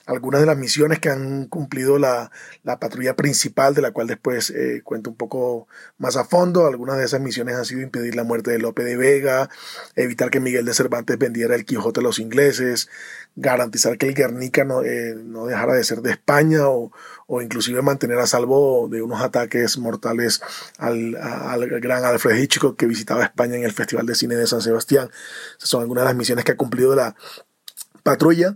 [0.06, 2.32] algunas de las misiones que han cumplido la,
[2.64, 5.68] la patrulla principal, de la cual después eh, cuento un poco
[5.98, 6.68] más a fondo.
[6.68, 9.50] Algunas de esas misiones han sido impedir la muerte de Lope de Vega,
[9.96, 12.90] evitar que Miguel de Cervantes vendiera el Quijote a los ingleses,
[13.36, 16.92] garantizar que el Guernica no, eh, no dejara de ser de España o,
[17.28, 20.42] o, inclusive mantener a salvo de unos ataques mortales
[20.78, 24.62] al, al gran Alfred Hitchcock que visitaba España en el Festival de Cine de San
[24.62, 25.10] Sebastián.
[25.58, 27.16] Esas son algunas de las misiones que ha cumplido la
[28.04, 28.56] patrulla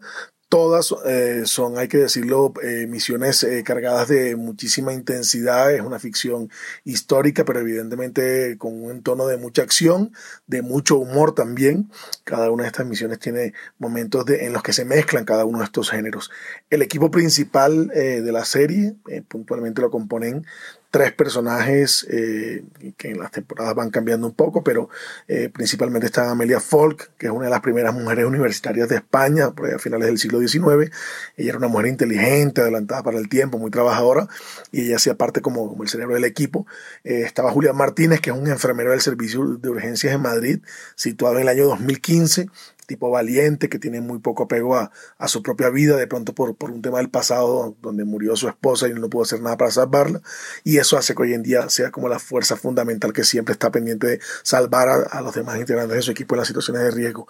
[0.49, 5.73] Todas eh, son, hay que decirlo, eh, misiones eh, cargadas de muchísima intensidad.
[5.73, 6.49] Es una ficción
[6.85, 10.13] histórica, pero evidentemente con un tono de mucha acción,
[10.45, 11.91] de mucho humor también.
[12.23, 15.59] Cada una de estas misiones tiene momentos de, en los que se mezclan cada uno
[15.59, 16.31] de estos géneros.
[16.69, 18.95] El equipo principal de la serie,
[19.27, 20.45] puntualmente lo componen
[20.89, 22.63] tres personajes eh,
[22.97, 24.89] que en las temporadas van cambiando un poco, pero
[25.27, 29.51] eh, principalmente está Amelia Folk, que es una de las primeras mujeres universitarias de España,
[29.51, 30.91] por a finales del siglo XIX.
[31.35, 34.27] Ella era una mujer inteligente, adelantada para el tiempo, muy trabajadora,
[34.71, 36.65] y ella hacía parte como, como el cerebro del equipo.
[37.03, 40.59] Eh, estaba Julián Martínez, que es un enfermero del Servicio de Urgencias en Madrid,
[40.95, 42.49] situado en el año 2015
[42.87, 44.91] tipo valiente, que tiene muy poco apego a,
[45.27, 48.87] su propia vida, de pronto por, por, un tema del pasado donde murió su esposa
[48.87, 50.21] y no pudo hacer nada para salvarla.
[50.63, 53.69] Y eso hace que hoy en día sea como la fuerza fundamental que siempre está
[53.71, 57.27] pendiente de salvar a, los demás integrantes de su equipo en las situaciones de riesgo.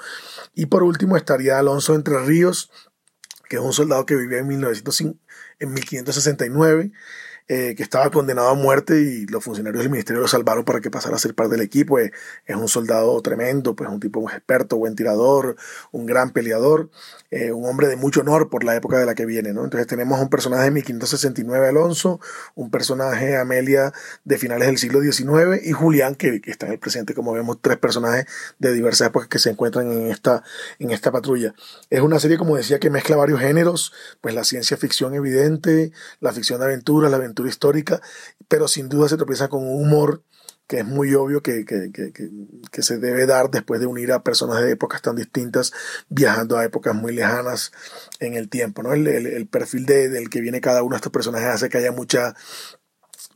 [0.54, 2.72] Y por último estaría Alonso Entre Ríos,
[3.50, 5.20] que es un soldado que vivía en, 1905,
[5.60, 6.91] en 1569
[7.50, 10.92] eh, que estaba condenado a muerte y los funcionarios del ministerio lo salvaron para que
[10.92, 11.98] pasara a ser parte del equipo.
[11.98, 12.12] Es,
[12.46, 15.56] es un soldado tremendo, pues un tipo experto, buen tirador,
[15.92, 16.90] un gran peleador,
[17.32, 19.54] eh, un hombre de mucho honor por la época de la que viene.
[19.54, 19.64] ¿no?
[19.64, 22.20] Entonces tenemos un personaje de 1569 Alonso,
[22.56, 23.94] un personaje Amelia
[24.26, 27.60] de finales del siglo XIX y Julián que, que está en el presente, como vemos,
[27.62, 28.26] tres personajes
[28.60, 30.44] de diversas épocas que se encuentran en esta,
[30.80, 31.56] en esta patrulla.
[31.90, 36.34] Es una serie, como decía, que mezcla varios géneros, pues la ciencia ficción evidente, la
[36.34, 38.02] ficción de aventura, la aventura histórica,
[38.47, 40.23] pero sin duda se tropieza con un humor
[40.67, 42.12] que es muy obvio que, que, que,
[42.71, 45.71] que, se debe dar después de unir a personas de épocas tan distintas,
[46.10, 47.71] viajando a épocas muy lejanas
[48.19, 48.84] en el tiempo.
[48.84, 48.91] ¿no?
[48.91, 51.78] El, el, el perfil de, del que viene cada uno de estos personajes hace que
[51.78, 52.36] haya mucha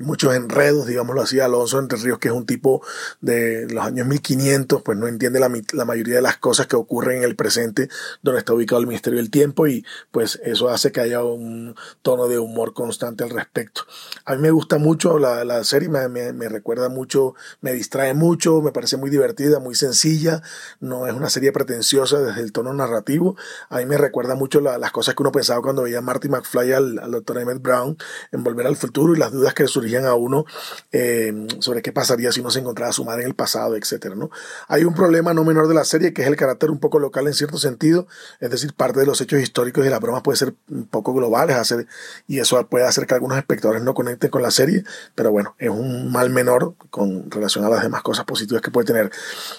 [0.02, 1.40] muchos enredos, digámoslo así.
[1.40, 2.82] Alonso Entre Ríos, que es un tipo
[3.22, 7.20] de los años 1500, pues no entiende la, la, mayoría de las cosas que ocurren
[7.20, 7.90] en el presente,
[8.22, 12.28] donde está ubicado el Ministerio del Tiempo, y pues eso hace que haya un tono
[12.28, 13.82] de humor constante al respecto.
[14.26, 18.62] A mí me gusta mucho la, la serie, me, me, recuerda mucho, me distrae mucho,
[18.62, 20.42] me parece muy divertida, muy sencilla,
[20.80, 23.36] no es una serie pretenciosa desde el tono narrativo.
[23.70, 26.74] A mí me recuerda mucho la, las cosas que uno pensaba cuando veía Marty McFly
[26.74, 27.98] al, al doctor Emmett Brown
[28.32, 30.46] en Volver al Futuro y las dudas que surgían a uno
[30.92, 34.30] eh, sobre qué pasaría si uno se encontraba su madre en el pasado, etcétera, ¿no?
[34.68, 37.28] Hay un problema no menor de la serie que es el carácter un poco local
[37.28, 38.08] en cierto sentido,
[38.40, 41.56] es decir, parte de los hechos históricos y las bromas puede ser un poco globales
[41.56, 41.88] hacer,
[42.28, 44.84] y eso puede hacer que algunos espectadores no conecten con la serie,
[45.16, 48.88] pero bueno, es un mal menor con relación a las demás cosas positivas que puede
[48.88, 49.12] tener.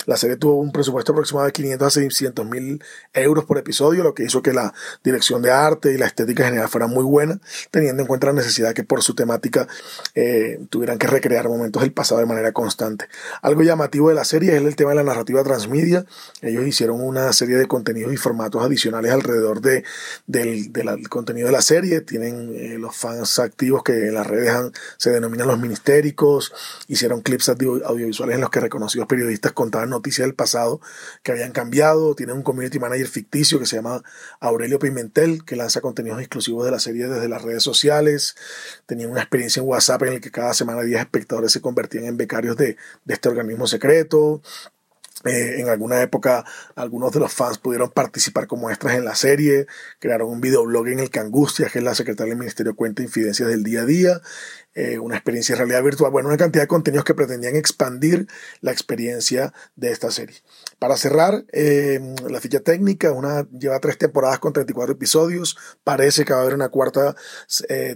[0.07, 4.15] La serie tuvo un presupuesto aproximado de 500 a 600 mil euros por episodio, lo
[4.15, 7.41] que hizo que la dirección de arte y la estética general fuera muy buena,
[7.71, 9.67] teniendo en cuenta la necesidad que por su temática
[10.69, 13.07] tuvieran que recrear momentos del pasado de manera constante.
[13.43, 16.05] Algo llamativo de la serie es el tema de la narrativa transmedia.
[16.41, 19.85] Ellos hicieron una serie de contenidos y formatos adicionales alrededor de,
[20.27, 20.73] del,
[21.09, 22.01] contenido de la serie.
[22.01, 24.53] Tienen eh, los fans activos que en las redes
[24.97, 26.53] se denominan los ministéricos.
[26.89, 30.81] Hicieron clips audiovisuales en los que reconocidos periodistas contaban noticias del pasado
[31.23, 32.15] que habían cambiado.
[32.15, 34.03] Tienen un community manager ficticio que se llama
[34.41, 38.37] Aurelio Pimentel, que lanza contenidos exclusivos de la serie desde las redes sociales.
[38.87, 42.17] Tenían una experiencia en WhatsApp en el que cada semana 10 espectadores se convertían en
[42.17, 44.43] becarios de, de este organismo secreto.
[45.25, 49.67] Eh, en alguna época algunos de los fans pudieron participar como extras en la serie,
[49.99, 53.49] crearon un videoblog en el que Angustia, que es la secretaria del Ministerio, cuenta infidencias
[53.49, 54.21] del día a día,
[54.75, 58.27] eh, una experiencia de realidad virtual, bueno, una cantidad de contenidos que pretendían expandir
[58.61, 60.37] la experiencia de esta serie.
[60.79, 66.33] Para cerrar, eh, la ficha técnica, una lleva tres temporadas con 34 episodios, parece que
[66.33, 67.15] va a haber una cuarta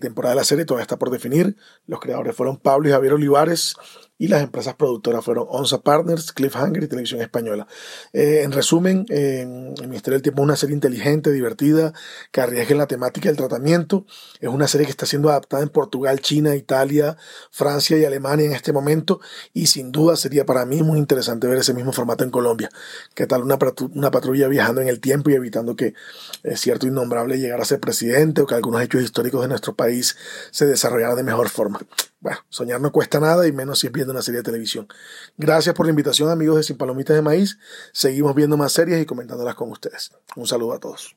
[0.01, 3.75] temporada de la serie, todavía está por definir, los creadores fueron Pablo y Javier Olivares,
[4.19, 7.67] y las empresas productoras fueron Onza Partners, Cliffhanger y Televisión Española.
[8.13, 11.93] Eh, en resumen, el Ministerio del Tiempo es una serie inteligente, divertida,
[12.33, 14.07] que arriesga en la temática del tratamiento.
[14.41, 17.17] Es una serie que está siendo adaptada en Portugal, China, Italia,
[17.51, 19.21] Francia y Alemania en este momento
[19.53, 22.71] y sin duda sería para mí muy interesante ver ese mismo formato en Colombia.
[23.15, 23.59] ¿Qué tal una,
[23.95, 25.95] una patrulla viajando en el tiempo y evitando que
[26.43, 30.17] eh, cierto innombrable llegara a ser presidente o que algunos hechos históricos de nuestro país
[30.51, 31.81] se desarrollaran de mejor forma?
[32.21, 34.89] Bueno, soñar no cuesta nada y menos si es viendo una serie de televisión.
[35.37, 37.59] Gracias por la invitación, amigos de Sin Palomitas de Maíz.
[37.93, 40.13] Seguimos viendo más series y comentándolas con ustedes.
[40.35, 41.15] Un saludo a todos.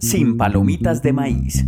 [0.00, 1.64] Sin Palomitas de Maíz.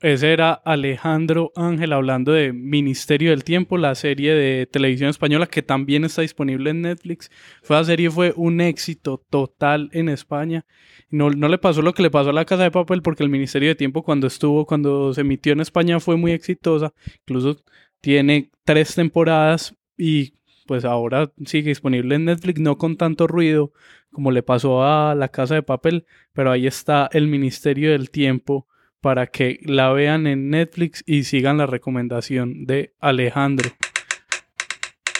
[0.00, 5.60] Ese era Alejandro Ángel hablando de Ministerio del Tiempo, la serie de televisión española que
[5.60, 7.32] también está disponible en Netflix.
[7.64, 10.64] Fue la serie fue un éxito total en España.
[11.10, 13.30] No, no le pasó lo que le pasó a la Casa de Papel porque el
[13.30, 16.92] Ministerio de Tiempo cuando estuvo, cuando se emitió en España fue muy exitosa.
[17.20, 17.56] Incluso
[18.00, 20.34] tiene tres temporadas y
[20.66, 23.72] pues ahora sigue disponible en Netflix, no con tanto ruido
[24.12, 28.66] como le pasó a La Casa de Papel, pero ahí está El Ministerio del Tiempo
[29.00, 33.70] para que la vean en Netflix y sigan la recomendación de Alejandro.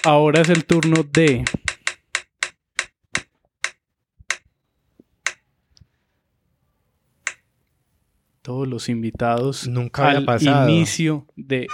[0.04, 1.44] Ahora es el turno de
[8.48, 10.70] todos los invitados Nunca al pasado.
[10.70, 11.66] inicio del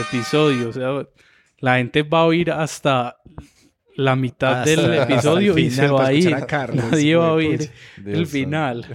[0.00, 0.68] episodio.
[0.68, 1.04] O sea,
[1.58, 3.16] la gente va a oír hasta
[3.96, 6.18] la mitad Hasta- del episodio y se va a ir.
[6.20, 7.68] escuchar a Carlos, Nadie va a oír
[8.06, 8.86] el final.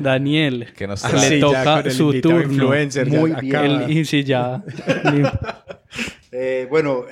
[0.00, 1.20] Daniel, Que nos le.
[1.20, 2.42] Sí, ya toca su turno.
[2.42, 3.54] influencer, Muy bien.
[3.54, 4.60] El- y si ya.
[6.32, 7.04] Eh, bueno,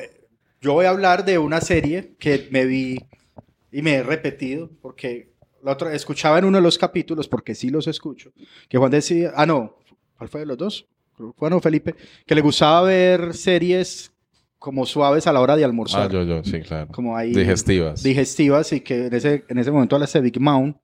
[0.60, 2.98] yo voy a hablar de una serie que me vi
[3.72, 5.30] y me he repetido porque
[5.62, 8.32] la otra escuchaba en uno de los capítulos, porque sí los escucho,
[8.68, 9.76] que Juan decía, ah, no,
[10.16, 10.86] ¿cuál fue de los dos?
[11.36, 11.94] Juan o Felipe,
[12.26, 14.12] que le gustaba ver series
[14.58, 16.88] como suaves a la hora de Ah, almorzar, yo, yo, sí, claro.
[16.92, 18.02] como ahí Digestivas.
[18.02, 20.76] digestivas y que en ese, en ese momento hablaste de Big Mount,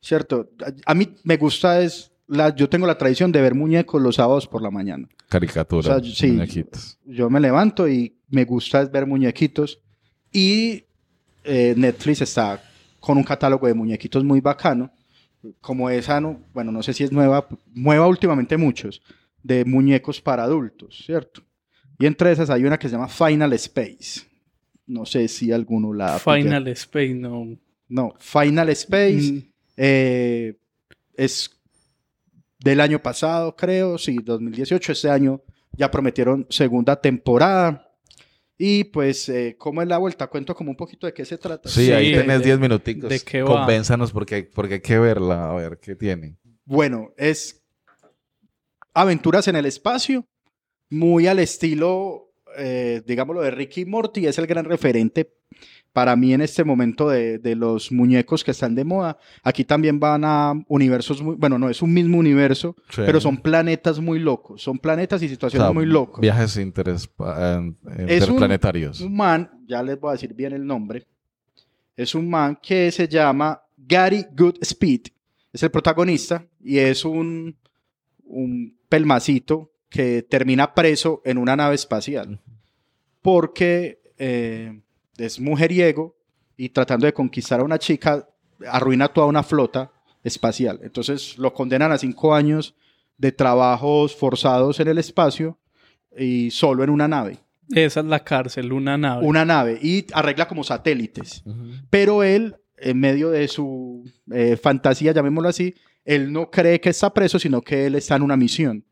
[0.00, 0.48] ¿cierto?
[0.64, 4.16] A, a mí me gusta es, la, yo tengo la tradición de ver muñecos los
[4.16, 5.08] sábados por la mañana.
[5.28, 5.86] Caricaturas.
[5.86, 6.32] O sea, sí.
[6.32, 6.98] muñequitos.
[7.06, 9.78] yo me levanto y me gusta ver muñequitos.
[10.32, 10.84] Y
[11.44, 12.62] eh, Netflix está
[13.02, 14.92] con un catálogo de muñequitos muy bacano.
[15.60, 19.02] Como esa, no, bueno, no sé si es nueva, nueva últimamente muchos,
[19.42, 21.42] de muñecos para adultos, ¿cierto?
[21.98, 24.22] Y entre esas hay una que se llama Final Space.
[24.86, 26.20] No sé si alguno la...
[26.20, 27.58] Final Space, no.
[27.88, 29.38] No, Final Space Mm,
[29.76, 30.54] eh,
[31.14, 31.50] es
[32.60, 34.92] del año pasado, creo, sí, 2018.
[34.92, 37.91] Este año ya prometieron segunda temporada.
[38.64, 40.28] Y pues, eh, ¿cómo es la vuelta?
[40.28, 41.68] Cuento como un poquito de qué se trata.
[41.68, 43.10] Sí, Sí, ahí de- tenés de- 10 minuticos.
[43.10, 43.48] de qué va.
[43.48, 46.36] Convénzanos porque, porque hay que verla, a ver qué tiene.
[46.64, 47.60] Bueno, es
[48.94, 50.28] aventuras en el espacio,
[50.90, 54.26] muy al estilo, eh, digámoslo, de Ricky Morty.
[54.26, 55.32] Es el gran referente
[55.92, 59.18] para mí en este momento de, de los muñecos que están de moda.
[59.42, 63.02] Aquí también van a universos muy, bueno, no es un mismo universo, Sí.
[63.04, 64.62] pero son planetas muy locos.
[64.62, 66.20] Son planetas y O situaciones sea, muy locos.
[66.20, 69.00] Viajes interes- en- Es un- interplanetarios.
[69.02, 71.06] Un man, ya les voy a decir bien el nombre,
[71.94, 75.02] es un man que se llama Gary Goodspeed.
[75.52, 77.54] Es el protagonista y es un,
[78.24, 82.40] un pelmacito que termina preso en una nave espacial
[83.22, 84.80] porque eh,
[85.16, 86.16] es mujeriego
[86.56, 88.28] y tratando de conquistar a una chica
[88.68, 89.92] arruina toda una flota
[90.24, 90.80] espacial.
[90.82, 92.74] Entonces lo condenan a cinco años
[93.16, 95.58] de trabajos forzados en el espacio
[96.16, 97.38] y solo en una nave.
[97.70, 99.26] Esa es la cárcel, una nave.
[99.26, 101.42] Una nave y arregla como satélites.
[101.88, 105.74] Pero él, en medio de su eh, fantasía, llamémoslo así,
[106.04, 108.84] él no cree que está preso, sino que él está en una misión.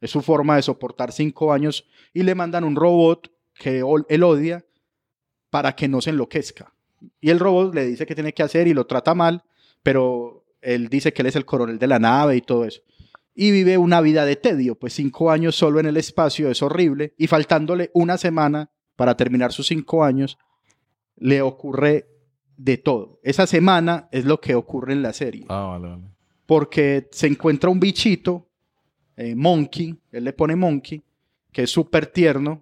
[0.00, 4.64] Es su forma de soportar cinco años y le mandan un robot que él odia
[5.50, 6.74] para que no se enloquezca.
[7.20, 9.44] Y el robot le dice qué tiene que hacer y lo trata mal,
[9.82, 12.82] pero él dice que él es el coronel de la nave y todo eso.
[13.34, 17.14] Y vive una vida de tedio, pues cinco años solo en el espacio es horrible
[17.18, 20.38] y faltándole una semana para terminar sus cinco años,
[21.16, 22.08] le ocurre
[22.56, 23.20] de todo.
[23.22, 25.46] Esa semana es lo que ocurre en la serie.
[25.48, 26.04] Ah, vale, vale.
[26.46, 28.48] Porque se encuentra un bichito,
[29.16, 31.02] eh, Monkey, él le pone Monkey,
[31.52, 32.60] que es súper tierno.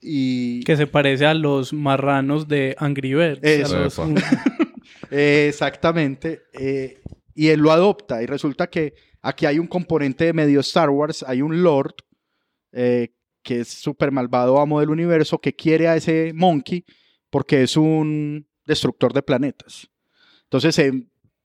[0.00, 3.40] Y Que se parece a los marranos de Angry Birds.
[3.42, 3.78] Eso.
[3.78, 3.98] Los-
[5.10, 6.42] eh, exactamente.
[6.52, 7.00] eh,
[7.34, 8.22] y él lo adopta.
[8.22, 11.94] Y resulta que aquí hay un componente de medio Star Wars, hay un Lord
[12.72, 16.84] eh, que es súper malvado amo del universo que quiere a ese Monkey
[17.30, 19.88] porque es un destructor de planetas.
[20.44, 20.92] Entonces se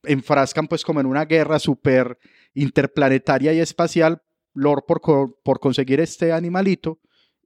[0.04, 2.18] enfrascan pues como en una guerra súper
[2.54, 4.20] interplanetaria y espacial,
[4.54, 6.98] Lord por, co- por conseguir este animalito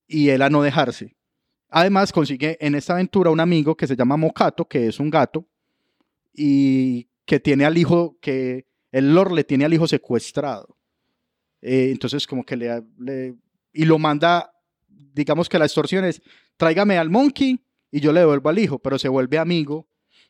[0.07, 1.17] y él a no dejarse.
[1.69, 5.47] Además consigue en esta aventura un amigo que se llama Mocato, que es un gato,
[6.35, 10.77] y que tiene al hijo, que el Lord le tiene al hijo secuestrado.
[11.61, 13.35] Eh, entonces como que le, le-
[13.73, 14.53] Y lo manda,
[14.89, 16.21] digamos que la extorsión es,
[16.57, 17.59] tráigame al monkey
[17.91, 19.87] y yo le devuelvo al hijo, pero se vuelve amigo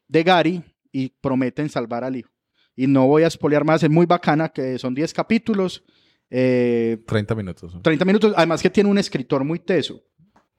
[0.08, 2.30] de Gary y prometen salvar al hijo.
[2.76, 5.82] Y no voy a espolear más, es muy bacana, que son 10 capítulos,
[6.34, 7.76] eh, 30 minutos.
[7.82, 10.00] 30 minutos, además que tiene un escritor muy teso.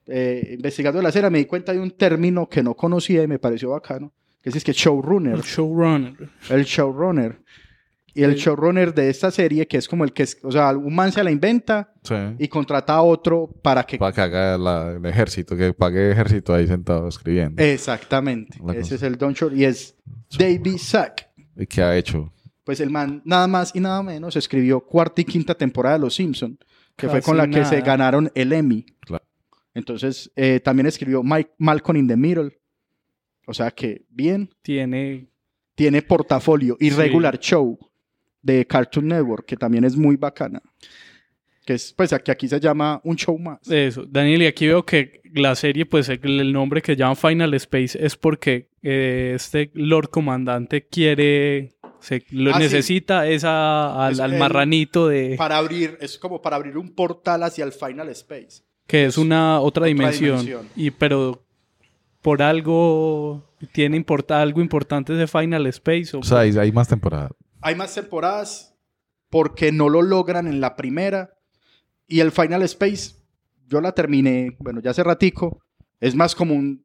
[0.06, 3.38] Eh, investigando la serie me di cuenta de un término que no conocía y me
[3.38, 6.14] pareció bacano, que es, es que showrunner, el showrunner.
[6.50, 7.40] el showrunner.
[8.16, 10.94] Y el showrunner de esta serie, que es como el que, es, o sea, un
[10.94, 12.14] man se la inventa Sí.
[12.38, 13.98] y contrata a otro para que...
[13.98, 17.60] Para que haga la- el ejército, que pague ejército ahí sentado escribiendo.
[17.60, 18.94] Exactamente, La ese cosa.
[18.94, 19.96] es el Don Short y es
[20.38, 21.28] David Sack.
[21.56, 22.32] ¿Y qué ha hecho?
[22.64, 26.14] Pues el man, nada más y nada menos, escribió cuarta y quinta temporada de Los
[26.14, 26.58] Simpson,
[26.96, 28.86] que fue con la que se ganaron el Emmy.
[29.00, 29.24] Claro.
[29.74, 32.58] Entonces, eh, también escribió Mike, Malcolm in the Middle.
[33.46, 35.26] O sea que, bien, Tiene.
[35.74, 36.96] tiene portafolio y Sí.
[36.96, 37.78] Regular Show
[38.40, 40.62] de Cartoon Network, que también es muy bacana.
[41.66, 43.58] Que es, pues, aquí, aquí se llama Un Show Más.
[43.70, 47.52] Eso, Daniel, y aquí veo que la serie, pues el, el nombre que llama Final
[47.54, 51.73] Space es porque eh, este Lord Comandante quiere,
[52.04, 52.60] se, lo Ah, sí.
[52.62, 56.90] necesita esa, al, Es al el- marranito de, Para abrir, es como para abrir un
[56.94, 58.62] portal hacia el Final Space.
[58.86, 60.68] que es una otra, otra dimensión, dimensión.
[60.76, 61.42] y pero
[62.22, 63.42] por algo
[63.72, 66.16] tiene importa, algo importante ese Final Space.
[66.16, 67.32] O, O sea, hay, hay más temporadas.
[67.60, 68.74] Hay más temporadas
[69.30, 71.30] porque no lo logran en la primera.
[72.06, 73.14] Y el Final Space,
[73.66, 75.62] yo la terminé, bueno, ya hace ratico.
[76.00, 76.84] Es más como un.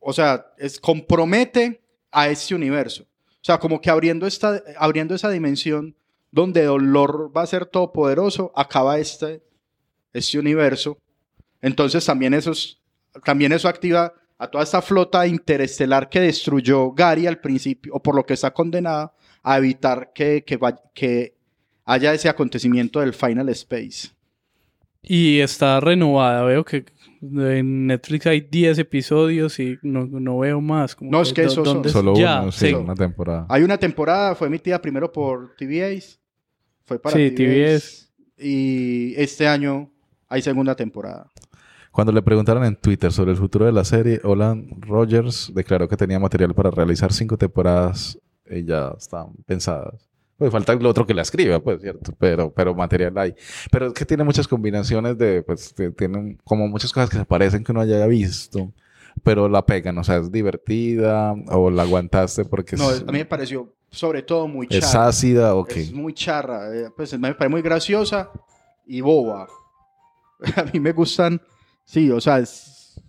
[0.00, 1.80] O sea, es, compromete
[2.10, 3.06] a este universo.
[3.42, 5.96] O sea, como que abriendo, esta, abriendo esa dimensión
[6.30, 9.42] donde Dolor va a ser todopoderoso, acaba este,
[10.12, 10.96] este universo.
[11.60, 12.78] Entonces también eso, es-
[13.24, 18.14] también eso activa a toda esta flota interestelar que destruyó Gary al principio, o por
[18.14, 19.12] lo que está condenada,
[19.42, 20.58] a evitar que, que,
[20.94, 21.34] que
[21.84, 24.08] haya ese acontecimiento del Final Space.
[25.02, 26.84] y está renovada, veo que
[27.22, 30.96] en Netflix hay 10 episodios y no, no veo más.
[30.96, 32.74] como No, es que ¿dó- esos son- Solo ya, uno, sí, sí.
[32.74, 33.46] una temporada.
[33.48, 36.18] Hay una temporada, fue emitida primero por TVAs,
[36.84, 39.90] fue para Sí, TVAs, y este año
[40.28, 41.30] hay segunda temporada.
[41.92, 45.96] Cuando le preguntaron en Twitter sobre el futuro de la serie, Olan Rogers declaró que
[45.96, 48.18] tenía material para realizar cinco temporadas
[48.50, 50.08] y ya están pensadas.
[50.42, 52.12] Pues falta el otro que la escriba, pues, ¿cierto?
[52.18, 53.32] Pero, pero material hay.
[53.70, 57.62] Pero es que tiene muchas combinaciones de, pues, tienen como muchas cosas que se parecen
[57.62, 58.72] que uno haya visto,
[59.22, 63.18] pero la pegan, o sea, es divertida o la aguantaste porque No, es, a mí
[63.18, 65.06] me pareció sobre todo muy es charra.
[65.06, 65.76] ácida, ok.
[65.76, 68.32] Es muy charra, eh, pues me parece muy graciosa
[68.84, 69.46] y boba.
[70.56, 71.40] A mí me gustan,
[71.84, 73.00] sí, o sea, es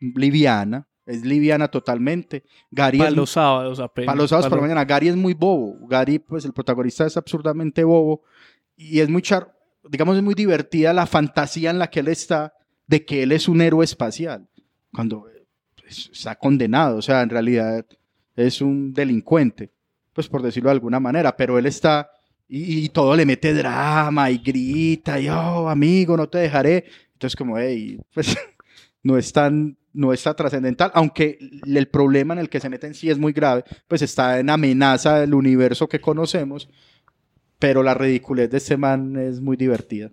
[0.00, 2.44] liviana, es liviana totalmente.
[2.70, 4.06] Gary Para es- los sábados apenas.
[4.06, 4.84] Para los sábados Pa' por la mañana.
[4.84, 5.86] Gary es muy bobo.
[5.88, 8.22] Gary, pues el protagonista es absurdamente bobo.
[8.76, 9.56] Y es muy char,
[9.88, 12.52] digamos, es muy divertida la fantasía en la que él está
[12.86, 14.46] de que él es un héroe espacial.
[14.92, 15.26] Cuando
[15.80, 16.98] pues, está condenado.
[16.98, 17.86] O sea, en realidad
[18.36, 19.72] es un delincuente.
[20.12, 21.34] Pues por decirlo de alguna manera.
[21.36, 22.10] Pero él está.
[22.48, 25.18] Y, y todo le mete drama y grita.
[25.18, 26.84] Y oh, amigo, no te dejaré.
[27.14, 28.36] Entonces, como, hey, pues
[29.02, 29.76] no es tan.
[29.94, 33.64] No está trascendental, aunque el problema en el que se meten sí es muy grave,
[33.88, 36.68] pues está en amenaza del universo que conocemos,
[37.58, 40.12] pero la ridiculez de este man es muy divertida.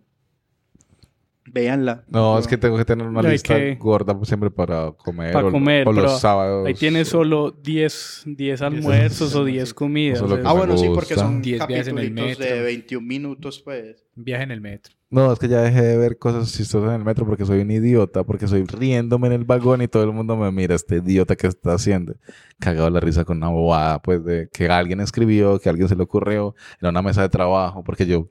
[1.47, 2.03] Véanla.
[2.07, 5.31] No, es que tengo que tener una No, lista que- gorda pues, siempre para comer.
[5.31, 6.65] Para o, comer, o los sábados.
[6.65, 10.19] Ahí tiene solo 10, 10 almuerzos o 10 comidas.
[10.19, 11.27] Es es- Ah, bueno, sí, porque gusta.
[11.27, 12.63] son 10 viajes en el capítulos de metro.
[12.65, 14.03] 21 minutos, pues.
[14.15, 14.94] Viaje en el metro.
[15.12, 17.72] No, es que ya dejé de ver cosas chistosas en el metro porque soy un
[17.72, 21.36] idiota, porque soy riéndome en el vagón y todo el mundo me mira, este idiota
[21.36, 22.16] que está haciendo.
[22.60, 26.03] Cagado la risa con una bobada, pues, de que alguien escribió, que alguien se le
[26.03, 28.28] ocurrió en una mesa de trabajo, porque yo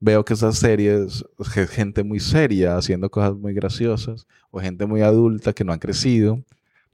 [0.00, 5.02] veo que esas series, ge- gente muy seria haciendo cosas muy graciosas, o gente muy
[5.02, 6.42] adulta que no han crecido,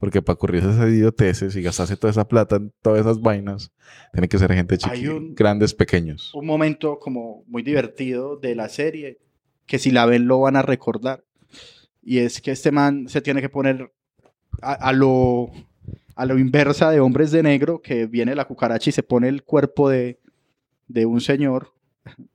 [0.01, 3.71] porque para ocurrirse esas idioteces y gastarse toda esa plata en todas esas vainas,
[4.11, 6.33] tiene que ser gente chiquita, grandes, pequeños.
[6.33, 9.19] Un momento como muy divertido de la serie,
[9.67, 11.23] que si la ven lo van a recordar.
[12.01, 13.91] Y es que este man se tiene que poner
[14.63, 15.51] a, a lo,
[16.15, 19.43] a lo inversa de Hombres de Negro, que viene la cucaracha y se pone el
[19.43, 20.19] cuerpo de,
[20.87, 21.73] de un señor.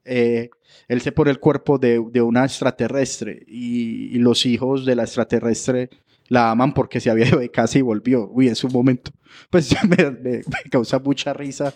[0.05, 0.51] Eh,
[0.87, 5.03] él se pone el cuerpo de, de una extraterrestre y, y los hijos de la
[5.03, 5.91] extraterrestre
[6.29, 8.29] la aman porque se había ido de casa y volvió.
[8.31, 9.11] Uy, en su momento,
[9.51, 11.75] pues me, me- me causa mucha risa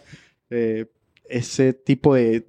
[0.51, 0.87] eh,
[1.29, 2.47] ese tipo de...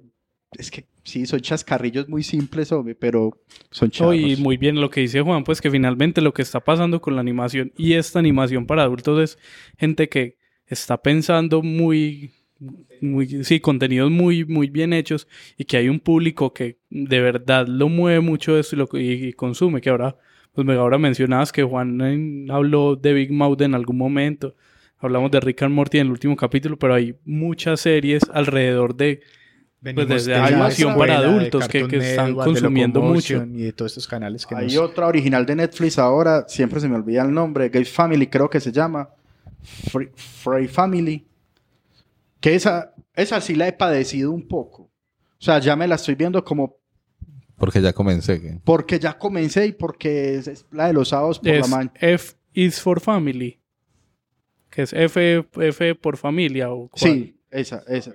[0.58, 3.40] Es que sí, son chascarrillos muy simples, hombre, pero
[3.70, 4.16] son chavos.
[4.16, 7.14] y muy bien lo que dice Juan, pues que finalmente lo que está pasando con
[7.14, 9.38] la animación y esta animación para adultos es
[9.78, 10.36] gente que
[10.66, 12.32] está pensando muy,
[13.00, 15.26] muy, sí, contenidos muy, muy bien hechos
[15.56, 19.28] y que hay un público que de verdad lo mueve mucho eso y, lo, y,
[19.28, 20.16] y consume, que ahora,
[20.52, 24.54] pues me ahora mencionabas que Juan eh, habló de Big Mouth en algún momento,
[24.98, 29.20] hablamos de Rick and Morty en el último capítulo, pero hay muchas series alrededor de
[29.80, 34.06] Venimos desde de animación para adultos que- están Network, consumiendo Locomotion Y de todos estos
[34.06, 34.76] canales que Hay nos...
[34.76, 38.60] otra original de Netflix ahora, siempre se me olvida el nombre, Gay Family creo que
[38.60, 39.08] se llama,
[39.62, 41.26] Free, Free Family,
[42.40, 44.82] que esa, esa sí la he padecido un poco.
[44.82, 46.76] O sea, ya me la estoy viendo como
[47.56, 48.40] Porque ya comencé.
[48.40, 51.92] que- porque ya comencé y porque es, es la de los sábados por la mañana.
[52.00, 53.58] F is for family.
[54.70, 57.12] Que es F, F por familia o cuál.
[57.12, 58.14] Sí, esa, esa.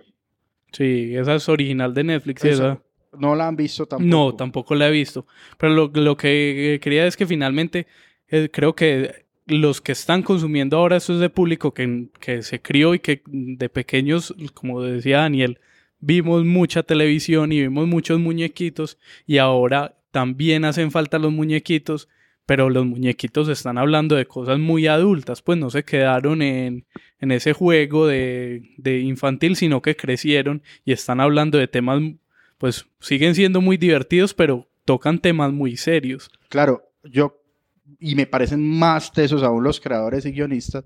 [0.71, 2.43] Sí, esa es original de Netflix.
[2.43, 2.63] Esa.
[2.73, 2.83] Esa.
[3.17, 4.09] No la han visto tampoco.
[4.09, 5.25] No, tampoco la he visto.
[5.57, 7.87] Pero lo, lo que quería es que finalmente
[8.27, 12.61] eh, creo que los que están consumiendo ahora eso es de público que, que se
[12.61, 15.59] crió y que de pequeños, como decía Daniel,
[15.99, 22.07] vimos mucha televisión y vimos muchos muñequitos y ahora también hacen falta los muñequitos,
[22.45, 26.85] pero los muñequitos están hablando de cosas muy adultas, pues no se quedaron en,
[27.19, 32.01] en ese juego de, de infantil, sino que crecieron y están hablando de temas,
[32.57, 36.31] pues siguen siendo muy divertidos, pero tocan temas muy serios.
[36.49, 37.41] Claro, yo,
[37.99, 40.85] y me parecen más tesos aún los creadores y guionistas,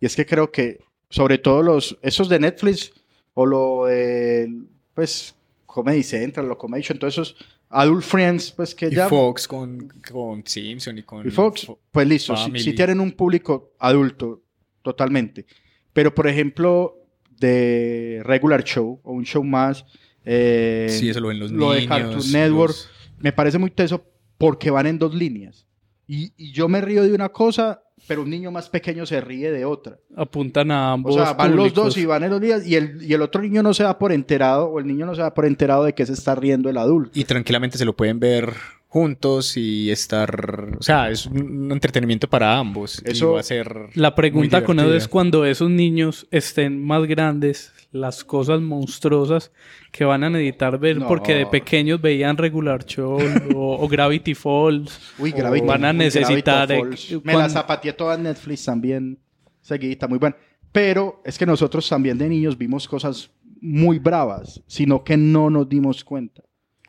[0.00, 2.92] y es que creo que, sobre todo los, esos de Netflix,
[3.34, 4.52] o lo de,
[4.94, 5.34] pues,
[5.66, 7.36] Comedy Central, Locomation, todos esos
[7.68, 9.08] Adult Friends, pues que Y ya...
[9.08, 11.26] Fox con, con Simpson y con...
[11.26, 14.42] Y Fox, Fo- pues listo, si, si tienen un público adulto,
[14.82, 15.46] totalmente.
[15.92, 16.96] Pero, por ejemplo,
[17.38, 19.84] de regular show o un show más,
[20.24, 21.96] eh, Sí, eso lo ven los lo de niños.
[21.98, 24.04] Cartoon Network, los- me parece muy teso
[24.38, 25.66] porque van en dos líneas.
[26.08, 29.50] Y, y yo me río de una cosa, pero un niño más pequeño se ríe
[29.52, 29.98] de otra.
[30.16, 31.14] Apuntan a O ambos.
[31.14, 33.62] sea, van los dos y van en dos líneas y el, y el otro niño
[33.62, 36.04] no se da por enterado o el niño no se da por enterado de que
[36.06, 37.10] se está riendo el adulto.
[37.18, 38.52] Y tranquilamente se lo pueden ver
[38.88, 40.76] juntos y estar...
[40.78, 43.00] O sea, es un entretenimiento para ambos.
[43.06, 47.04] y Eso- va a ser La pregunta con eso es cuando esos niños estén más
[47.06, 49.50] grandes, las cosas monstruosas
[49.90, 51.08] que van a necesitar ver No.
[51.08, 53.18] porque de pequeños veían Regular Show
[53.56, 55.14] o, o Gravity Falls.
[55.18, 55.66] Uy, Gravity.
[55.66, 56.82] van a necesitar, eh.
[57.24, 59.18] Me la zapateé toda Netflix también.
[59.60, 60.36] Seguidita, muy buena.
[60.72, 63.30] Pero es que nosotros también de niños vimos cosas
[63.60, 66.42] muy bravas, sino que no nos dimos cuenta.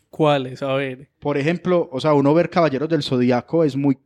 [0.09, 0.61] ¿Cuáles?
[0.61, 1.09] A ver.
[1.19, 3.97] Por ejemplo, o sea, uno ver Caballeros del Zodíaco es muy...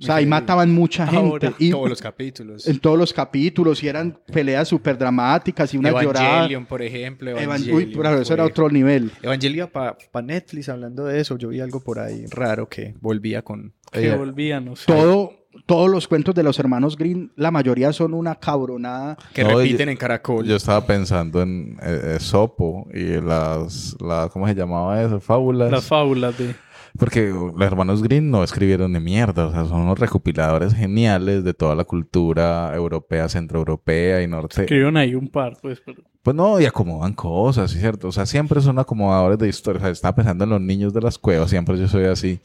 [0.00, 1.18] O sea, ahí mataban mucha gente.
[1.48, 2.66] Ahora, y Todos los capítulos.
[2.66, 6.26] en todos los capítulos y eran peleas súper dramáticas y una llorada.
[6.38, 7.30] Evangelion, por ejemplo.
[7.32, 9.10] Evan- Evangelion, Uy, pero eso era otro nivel.
[9.22, 13.74] Evangelion para Netflix, hablando de eso, yo vi algo por ahí raro que volvía con...
[13.92, 14.86] Que Ella- volvían, no sé.
[14.86, 15.32] Todo,
[15.66, 19.18] todos los cuentos de los hermanos Green, la mayoría son una cabronada.
[19.34, 20.46] Que No, repiten yo- en Caracol.
[20.46, 25.20] Yo estaba pensando en eh, eh, Sopo y las, la, ¿cómo se llamaba eso?
[25.20, 25.70] Fábulas.
[25.70, 26.54] Las fábulas de...
[26.98, 31.54] Porque los hermanos Green no escribieron de mierda, o sea, son unos recopiladores geniales de
[31.54, 34.62] toda la cultura europea, centroeuropea y norte.
[34.62, 35.80] Escribieron ahí un par, pues.
[35.84, 38.08] pero- Pues no, y acomodan cosas, ¿sí ¿cierto?
[38.08, 39.82] O sea, siempre son acomodadores de historias.
[39.82, 42.40] O sea, estaba pensando en los niños de las cuevas, siempre yo soy así,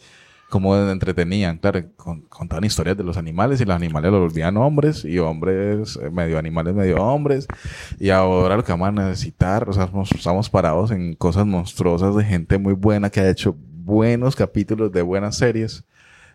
[0.50, 5.04] como entretenían, claro, con- contaban historias de los animales y los animales los volvían hombres
[5.04, 7.48] y hombres, eh, medio animales, medio hombres.
[8.00, 12.24] Y ahora lo que vamos a necesitar, o sea, estamos parados en cosas monstruosas de
[12.24, 15.84] gente muy buena que ha hecho buenos capítulos de buenas series.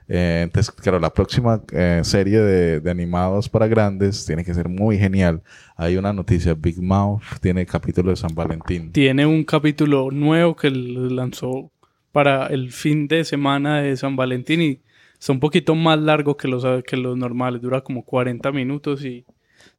[0.08, 4.68] Eh, entonces, claro, la próxima eh, serie de, de animados para grandes tiene que ser
[4.68, 5.42] muy genial.
[5.76, 8.92] Hay una noticia, Big Mouth tiene capítulo de San Valentín.
[8.92, 11.70] Tiene un capítulo nuevo que lanzó
[12.12, 14.80] para el fin de semana de San Valentín y
[15.18, 19.24] es un poquito más largo que los, que los normales, dura como 40 minutos y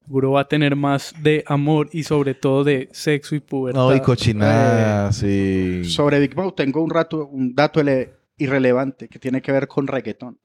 [0.05, 3.79] seguro va a tener más de amor y sobre todo de sexo y pubertad.
[3.79, 5.83] No, y cochinadas y...
[5.85, 9.87] Sobre Big Mouth tengo un, rato, un dato ele- irrelevante que tiene que ver con
[9.87, 10.37] reggaetón.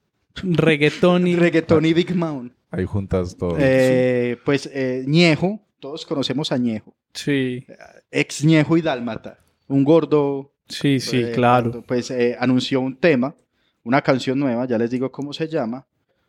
[0.43, 1.37] Reggaetón y...
[1.37, 2.53] Reggaetón y Big Mouth.
[2.71, 3.57] Ahí juntas todo.
[3.59, 6.95] Eh, pues eh, Ñejo, todos conocemos a Ñejo.
[7.15, 7.65] Sí,
[8.11, 9.39] Ex Ñejo y Dálmata.
[9.69, 10.53] Un gordo.
[10.69, 11.71] sí, sí, eh, claro.
[11.71, 13.35] gordo, Pues eh, anunció un tema,
[13.83, 15.87] una canción nueva, ya les digo cómo se llama,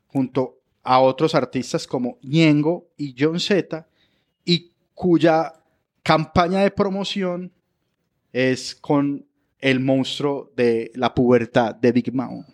[0.07, 0.55] junto
[0.89, 3.85] a otros artistas como Ñengo y John Z,
[4.45, 5.51] y cuya
[6.01, 7.51] campaña de promoción
[8.31, 9.25] es con
[9.59, 12.45] el monstruo de la pubertad de Big Mouth.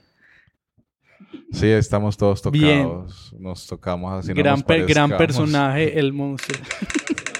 [1.51, 2.83] Sí, estamos todos Bien.
[2.83, 3.35] tocados.
[3.37, 4.29] Nos tocamos así.
[4.29, 6.59] no gran, nos per- gran personaje, el monstruo.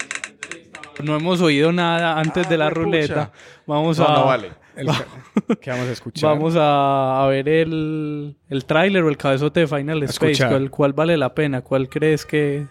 [1.02, 2.82] no hemos oído nada antes de la huepucha.
[2.84, 3.32] ruleta.
[3.66, 4.14] Vamos No, a...
[4.18, 4.52] no vale.
[4.76, 4.88] El
[5.60, 6.30] que vamos a escuchar.
[6.30, 10.46] Vamos a, a ver el, el tráiler o el cabezote de Final Space.
[10.46, 11.62] ¿Cuál, cuál vale la pena?
[11.62, 12.66] ¿Cuál crees que...?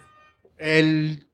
[0.57, 1.27] El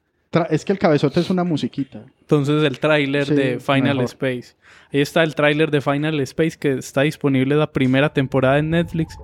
[0.51, 2.05] es que el cabezote es una musiquita.
[2.22, 4.03] Entonces el tráiler Sí, de Final mejor.
[4.05, 4.55] Space.
[4.93, 9.15] Ahí está el tráiler de Final Space que está disponible la primera temporada en Netflix.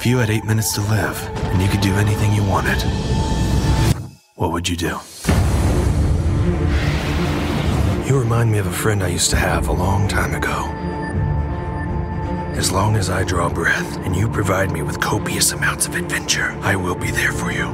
[0.00, 1.14] If you had eight minutes to live
[1.52, 2.78] and you could do anything you wanted,
[4.36, 4.96] what would you do?
[8.10, 10.64] You remind me of a friend I used to have a long time ago.
[12.58, 16.50] As long as I draw breath and you provide me with copious amounts of adventure,
[16.62, 17.66] I will be there for you.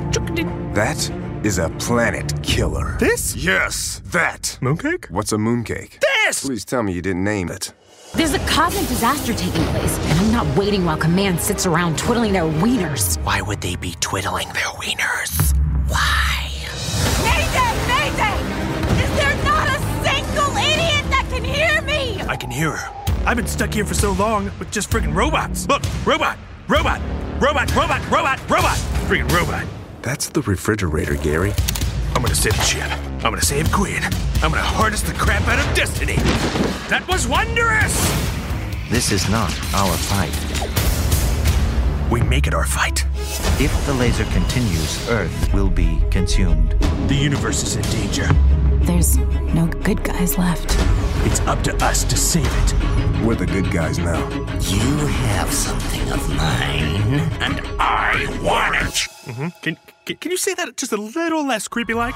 [0.74, 1.10] That
[1.42, 2.98] is a planet killer.
[3.00, 3.34] This?
[3.34, 4.58] Yes, that.
[4.60, 5.10] Mooncake?
[5.10, 6.00] What's a mooncake?
[6.00, 6.44] This!
[6.44, 7.72] Please tell me you didn't name it.
[8.14, 12.34] There's a cosmic disaster taking place, and I'm not waiting while command sits around twiddling
[12.34, 13.16] their wieners.
[13.24, 15.56] Why would they be twiddling their wieners?
[15.88, 16.50] Why?
[17.24, 18.10] Mayday!
[18.10, 18.45] Mayday!
[22.36, 23.12] I I can hear her.
[23.24, 25.66] I've been stuck here for so long with just friggin' robots.
[25.68, 26.36] Look, robot,
[26.68, 27.00] robot,
[27.40, 28.76] robot, robot, robot, robot,
[29.08, 29.64] friggin' robot.
[30.02, 31.54] That's the refrigerator, Gary.
[32.14, 32.90] I'm gonna save the ship.
[33.24, 34.02] I'm gonna save Queen.
[34.42, 36.16] I'm gonna harness the crap out of destiny.
[36.90, 37.94] That was wondrous!
[38.90, 40.36] This is not our fight.
[42.10, 43.06] We make it our fight.
[43.58, 46.72] If the laser continues, Earth will be consumed.
[47.08, 48.28] The universe is in danger.
[48.86, 49.18] There's
[49.52, 50.76] no good guys left.
[51.26, 53.24] It's up to us to save it.
[53.24, 54.28] We're the good guys now.
[54.60, 58.94] You have something of mine, and I want it.
[59.26, 59.48] Mm-hmm.
[59.60, 62.14] Can, can can you say that just a little less creepy like?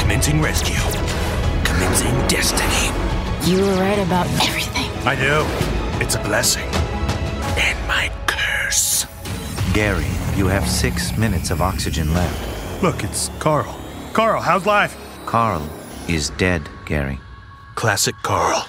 [0.00, 0.74] Commencing rescue.
[1.62, 2.90] Commencing destiny.
[3.48, 4.90] You were right about everything.
[5.06, 5.73] I know.
[6.00, 6.68] It's a blessing.
[7.56, 9.06] And my curse.
[9.72, 12.82] Gary, you have six minutes of oxygen left.
[12.82, 13.78] Look, it's Carl.
[14.12, 14.96] Carl, how's life?
[15.24, 15.62] Carl
[16.08, 17.20] is dead, Gary.
[17.76, 18.66] Classic Carl.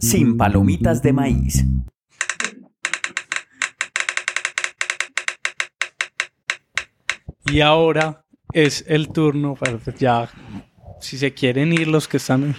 [0.00, 1.64] Sin palomitas de maíz.
[7.50, 10.28] Y ahora es el turno para pues, ya,
[11.00, 12.54] si se quieren ir los que están...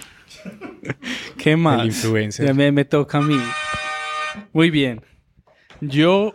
[1.36, 1.80] ¿Qué más?
[1.80, 2.46] El influencer.
[2.46, 3.40] Ya me, me toca a mí.
[4.52, 5.02] Muy bien.
[5.80, 6.34] Yo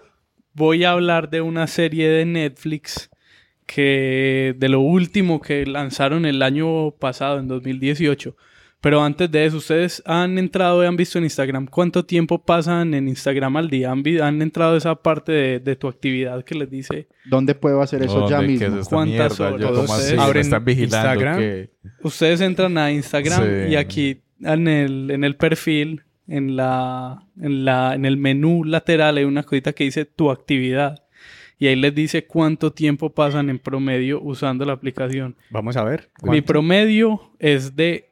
[0.54, 3.10] voy a hablar de una serie de Netflix
[3.66, 8.36] que de lo último que lanzaron el año pasado, en 2018.
[8.84, 12.94] Pero antes de eso, ¿ustedes han entrado y han visto en Instagram cuánto tiempo pasan
[12.94, 13.90] en Instagram al día?
[13.94, 17.82] ¿Han, han entrado a esa parte de, de tu actividad que les dice ¿Dónde puedo
[17.82, 18.58] hacer eso ya ¿Dónde?
[18.60, 18.82] ¿Qué mismo?
[18.82, 19.56] es ¿Cuántas mierda?
[19.70, 19.90] Horas?
[19.90, 20.98] Ustedes ¿Me abren están vigilando?
[20.98, 21.38] Instagram.
[21.40, 21.70] ¿Qué?
[22.02, 23.72] Ustedes entran a Instagram Sí.
[23.72, 29.16] y aquí en el, en el perfil, en la, en la, en el menú lateral
[29.18, 31.04] hay una cosita que dice tu actividad.
[31.58, 35.38] Y ahí les dice cuánto tiempo pasan en promedio usando la aplicación.
[35.52, 36.10] Vamos a ver.
[36.24, 38.10] Mi promedio es de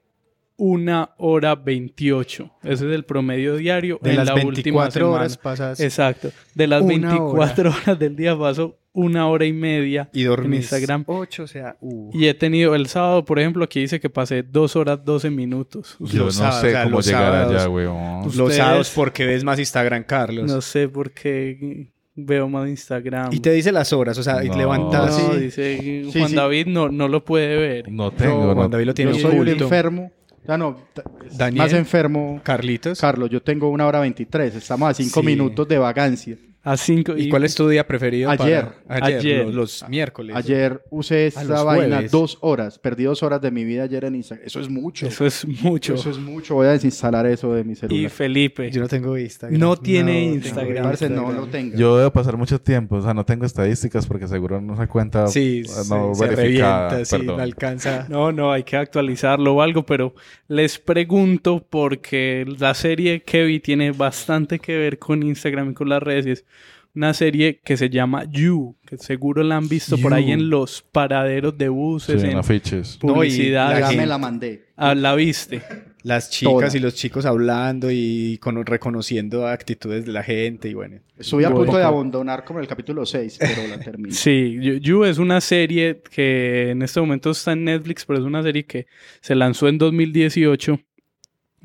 [0.64, 2.52] una hora 28.
[2.62, 5.44] Ese es el promedio diario De en las la última 24 horas semana.
[5.44, 6.30] pasas Exacto.
[6.54, 11.04] De las una 24 horas del día paso una hora y media y en Instagram.
[11.08, 12.12] 8, o sea, uh.
[12.14, 15.96] Y he tenido el sábado, por ejemplo, aquí dice que pasé 2 horas 12 minutos.
[16.00, 17.56] Yo Los no sábados, sé o sea, cómo los llegar sábados.
[17.56, 18.38] allá, weón.
[18.38, 20.46] Los sábados porque ves más Instagram, Carlos.
[20.46, 23.34] No sé por qué veo más Instagram.
[23.34, 24.58] Y te dice las horas, o sea, y No.
[24.58, 25.40] levantas No, y...
[25.40, 25.80] dice
[26.12, 26.36] Sí, Juan sí.
[26.36, 27.92] David no, no lo puede ver.
[27.92, 28.54] No tengo, no.
[28.54, 30.12] Juan David lo tiene Yo soy un enfermo.
[30.48, 31.04] Ya no, t-
[31.38, 31.64] Daniel.
[31.64, 32.40] más enfermo.
[32.44, 33.00] Carlitos.
[33.00, 34.56] Carlos, yo tengo una hora 23.
[34.56, 35.26] Estamos a cinco Sí.
[35.26, 36.38] minutos de vagancia.
[36.64, 38.30] A 5 ¿Y cuál es tu día preferido?
[38.30, 38.66] Ayer.
[38.88, 39.18] para- Ayer.
[39.20, 39.46] Ayer.
[39.46, 40.36] Los, los miércoles.
[40.36, 42.12] Ayer usé A esta vaina jueves.
[42.12, 42.78] dos horas.
[42.78, 44.46] Perdí dos horas de mi vida ayer en Instagram.
[44.46, 45.08] Eso es mucho.
[45.08, 45.96] Eso es mucho.
[45.96, 46.54] Eso es mucho.
[46.54, 48.12] Voy a desinstalar eso de mi Y celular.
[48.12, 48.70] Felipe.
[48.70, 49.60] Yo no tengo Instagram.
[49.60, 50.84] No tiene tengo Instagram.
[50.84, 51.76] Parce, no lo tenga.
[51.76, 55.26] Yo debo pasar mucho tiempo, o sea, no tengo estadísticas porque seguro no se cuenta
[55.28, 57.38] Sí, no se, se revienta, sí, perdón.
[57.38, 58.06] no alcanza.
[58.08, 60.14] No, no, hay que actualizarlo o algo, pero
[60.48, 65.90] les pregunto porque la serie que vi tiene bastante que ver con Instagram y con
[65.90, 66.28] las redes.
[66.28, 66.46] y Es
[66.94, 70.82] una serie que se llama You, que seguro la han visto por ahí en los
[70.82, 72.98] paraderos de Sí, buses, en en afiches.
[72.98, 73.80] publicidad.
[73.80, 74.66] la ya me la mandé.
[74.76, 75.62] Ah, la viste.
[76.04, 76.78] Las chicas Toda.
[76.78, 81.00] y los chicos hablando y con, reconociendo actitudes de la gente y bueno.
[81.16, 84.12] Estuve a Un punto de abandonar como en el capítulo 6, pero la terminé.
[84.16, 88.26] Sí, You, You es una serie que en este momento está en Netflix, pero es
[88.26, 88.88] una serie que
[89.22, 90.80] se lanzó en 2018,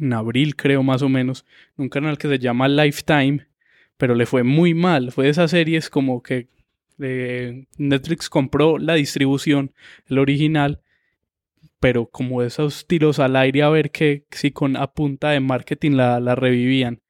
[0.00, 1.46] en abril creo más o menos,
[1.78, 3.46] en un canal que se llama Lifetime,
[3.96, 5.12] pero le fue muy mal.
[5.12, 6.48] Fue de esas series como que
[7.00, 9.72] eh, Netflix compró la distribución,
[10.06, 10.80] el original,
[11.80, 15.92] pero como esos tiros al aire a ver que si con a punta de marketing
[15.92, 17.00] la, la revivían.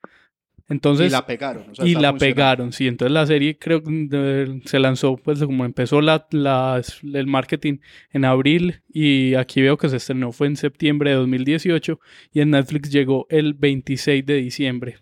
[0.69, 1.71] Entonces, y la pegaron.
[1.71, 2.89] o sea, y la pegaron, sí.
[2.89, 6.83] Entonces la serie creo que se lanzó, pues como empezó la, la-
[7.15, 7.79] el marketing
[8.11, 12.01] en abril y aquí veo que se estrenó fue en septiembre de 2018
[12.33, 14.97] y en Netflix llegó el 26 de diciembre.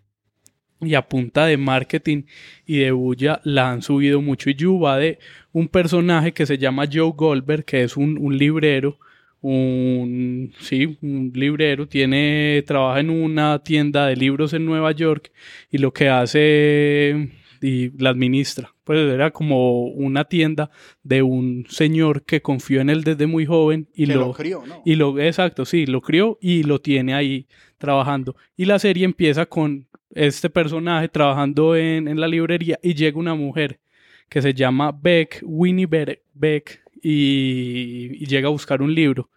[0.87, 2.23] Y a punta de marketing
[2.67, 4.51] y de bulla la han subido mucho.
[4.51, 5.19] Y va de
[5.53, 8.99] un personaje que se llama Joe Goldberg, que es un, un librero,
[9.41, 15.31] un, sí, un librero, tiene, trabaja en una tienda de libros en Nueva York
[15.71, 17.31] y lo que hace
[17.61, 18.75] y la administra.
[18.85, 20.71] Pues era como una tienda
[21.03, 24.63] de un señor que confió en él desde muy joven y Que lo, lo crió,
[24.67, 24.83] ¿no?
[24.85, 27.47] y lo, exacto, sí, lo crió y lo tiene ahí
[27.85, 28.35] trabajando.
[28.57, 33.35] Y la serie empieza con este personaje trabajando en, en la librería y llega una
[33.35, 33.79] mujer
[34.29, 39.29] que se llama Beck, Winnie Be- Beck, y, llega a buscar un libro.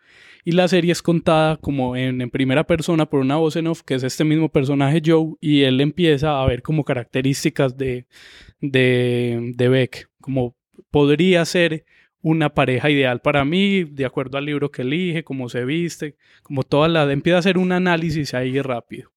[0.45, 3.82] Y la serie es contada como en, en primera persona por una voz en off,
[3.84, 8.06] que es este mismo personaje Joe, y él empieza a ver como características de,
[8.62, 10.56] de Beck, como
[10.89, 11.84] podría ser
[12.22, 16.63] una pareja ideal para mí, de acuerdo al libro que elige, cómo se viste, como
[16.63, 17.11] toda la...
[17.11, 19.11] Empieza a hacer un análisis ahí rápido.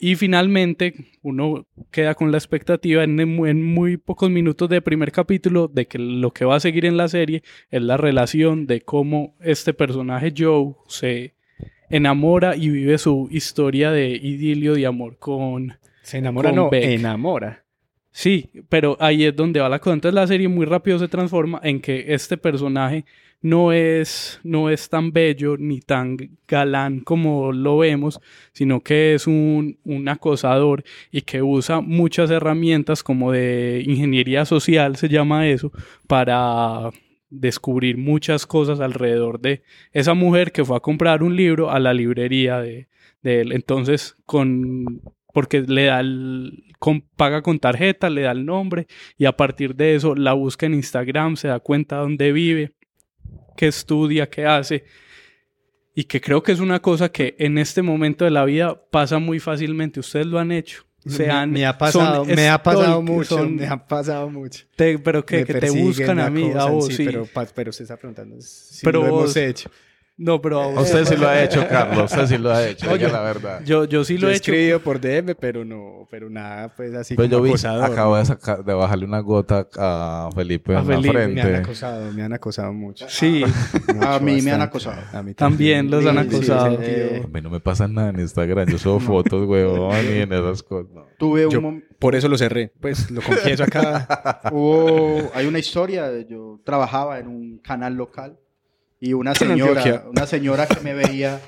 [0.00, 5.66] Y finalmente uno queda con la expectativa en, en, muy pocos minutos de primer capítulo
[5.66, 9.34] de que lo que va a seguir en la serie es la relación de cómo
[9.40, 11.34] este personaje Joe se
[11.90, 15.78] enamora y vive su historia de idilio de amor con...
[16.02, 16.84] Se enamora, con no, Beck.
[16.84, 17.64] enamora.
[18.18, 19.94] Sí, pero ahí es donde va la cosa.
[19.94, 23.04] Entonces la serie muy rápido se transforma en que este personaje
[23.42, 26.16] no es, no es tan bello ni tan
[26.48, 28.20] galán como lo vemos,
[28.52, 34.96] sino que es un, un acosador y que usa muchas herramientas como de ingeniería social,
[34.96, 35.70] se llama eso,
[36.08, 36.90] para
[37.30, 39.62] descubrir muchas cosas alrededor de
[39.92, 42.88] esa mujer que fue a comprar un libro a la librería de,
[43.22, 43.52] de él.
[43.52, 45.02] Entonces, con
[45.38, 49.76] porque le da el, con, paga con tarjeta, le da el nombre y a partir
[49.76, 52.72] de eso la busca en Instagram, se da cuenta dónde vive,
[53.56, 54.82] qué estudia, qué hace
[55.94, 59.20] y que creo que es una cosa que en este momento de la vida pasa
[59.20, 60.00] muy fácilmente.
[60.00, 60.84] Ustedes lo han hecho.
[61.06, 64.64] Se Me- han, me ha pasado, me ha pasado mucho, son- me ha pasado mucho.
[64.74, 67.04] te- pero que, te buscan a mí, a vos, sí, sí.
[67.04, 69.70] Pero, pero usted está preguntando si Pero lo hemos vos- hecho.
[70.20, 72.10] No, pero a Usted sí lo ha hecho, Carlos.
[72.10, 72.90] Usted sí lo ha hecho.
[72.90, 73.60] Oye, la verdad.
[73.64, 74.50] Yo, yo sí lo Yo he he hecho.
[74.52, 77.84] escrito por DM, pero no, pero nada, pues así Pues yo vi, acosador.
[77.84, 78.18] acabo ¿no?
[78.18, 81.56] de, sacar, de bajarle una gota a Felipe A en Felipe, la Me han frente.
[81.56, 83.06] acosado, me han acosado mucho.
[83.08, 83.44] Sí,
[83.94, 85.00] Mucho, A mí me han acosado.
[85.12, 86.76] A mí También los han Sí, acosado.
[86.78, 88.68] sí, Eh, A mí no me pasa nada en Instagram.
[88.68, 90.90] Yo subo fotos, huevón, y en esas cosas.
[90.92, 91.06] no.
[91.16, 91.62] Tuve un Yo
[92.00, 92.72] por eso lo cerré.
[92.80, 94.40] Pues lo confieso acá.
[94.52, 98.36] Hubo, hay una historia, yo trabajaba en un canal local
[99.00, 101.40] y una señora, una señora que me veía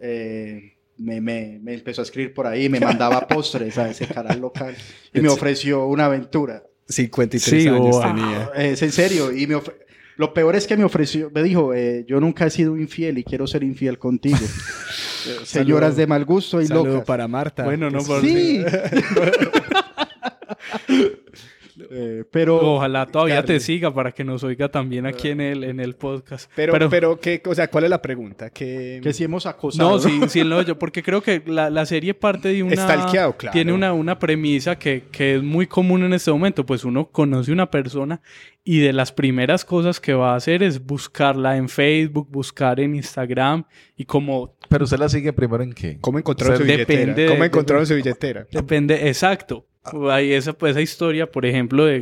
[0.00, 4.40] eh, me, me- me empezó a escribir por ahí, me mandaba postres a ese canal
[4.40, 4.74] local
[5.14, 6.62] y me ofreció una aventura.
[6.88, 8.02] 53 Sí, años wow.
[8.02, 8.50] tenía.
[8.56, 9.60] Es en serio, y me
[10.18, 13.24] lo peor es que me ofreció, me dijo, eh, yo nunca he sido infiel y
[13.24, 14.38] quiero ser infiel contigo.
[15.24, 17.04] Eh, Señoras de mal gusto y Saludo locas.
[17.04, 17.62] para Marta.
[17.62, 18.60] Bueno, no, por- Sí.
[21.90, 23.46] Eh, pero Ojalá todavía Carly.
[23.48, 26.50] te siga para que nos oiga también aquí en el, en el podcast.
[26.54, 28.50] Pero, pero, ¿qué, o sea, ¿cuál es la pregunta?
[28.50, 29.90] ¿Qué, que si hemos acosado.
[29.90, 32.74] No, sí, sí, no, yo, porque creo que la, la serie parte de una...
[33.12, 33.52] Claro.
[33.52, 37.52] Tiene una, una premisa que, que es muy común en este momento, pues uno conoce
[37.52, 38.20] una persona
[38.64, 42.94] y de las primeras cosas que va a hacer es buscarla en Facebook, buscar en
[42.94, 43.64] Instagram
[43.96, 45.98] y como Pero usted la sigue primero en qué?
[46.00, 47.14] ¿Cómo encontraron su Depende billetera?
[47.14, 48.46] de- ¿Cómo de- encontraron su billetera?
[48.52, 49.66] Depende, exacto.
[50.10, 52.00] Hay esa, pues, esa historia, por ejemplo, de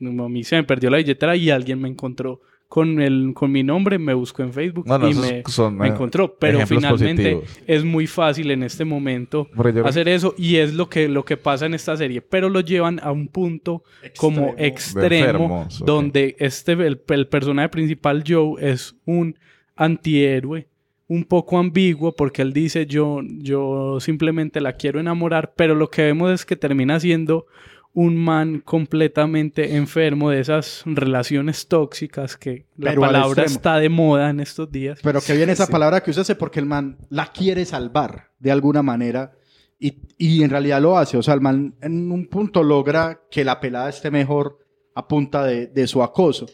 [0.00, 3.50] mm, a mí se me perdió la billetera y alguien me encontró con el con
[3.50, 6.36] mi nombre, me buscó en Facebook No, no, y me, son, me eh, encontró.
[6.38, 7.60] Pero finalmente positivos.
[7.66, 9.48] es muy fácil en este momento
[9.84, 12.20] hacer eso y es lo que, lo que pasa en esta serie.
[12.20, 13.82] Pero lo llevan a un punto
[14.18, 15.14] como Extremo.
[15.14, 19.38] enfermos, donde este, el, el personaje principal, Joe, es un
[19.74, 20.68] antihéroe
[21.08, 26.02] un poco ambiguo porque él dice yo, yo simplemente la quiero enamorar, pero lo que
[26.02, 27.46] vemos es que termina siendo
[27.94, 34.30] un man completamente enfermo de esas relaciones tóxicas que la Pero palabra está de moda
[34.30, 35.00] en estos días.
[35.02, 38.82] Pero que viene esa palabra que usted porque el man la quiere salvar de alguna
[38.82, 39.32] manera
[39.80, 41.16] y, y en realidad lo hace.
[41.16, 44.58] O sea, el man en un punto logra que la pelada esté mejor
[44.94, 46.46] a punta de, de su acoso.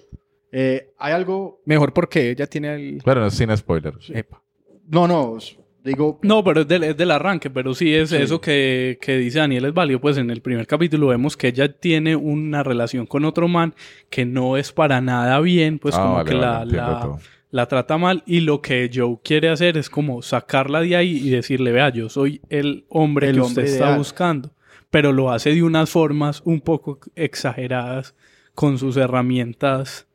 [0.52, 1.60] Eh, hay algo.
[1.64, 3.02] Mejor porque ella tiene el.
[3.04, 4.08] Bueno, sin spoilers.
[4.10, 4.43] Epa.
[4.88, 5.38] No, no.
[5.84, 8.16] Digo, No, pero es del, es del arranque, pero sí es Sí.
[8.16, 10.00] eso que, que dice Daniel es válido.
[10.00, 13.74] Pues en el primer capítulo vemos que ella tiene una relación con otro man
[14.08, 17.18] que no es para nada bien, pues Ah, como vale, que vale, la,
[17.50, 21.28] la, trata mal y lo que Joe quiere hacer es como sacarla de ahí y
[21.28, 23.98] decirle, vea, yo soy el hombre El que hombre usted está ideal.
[23.98, 24.52] buscando,
[24.90, 28.14] pero lo hace de unas formas un poco exageradas
[28.54, 30.06] con sus herramientas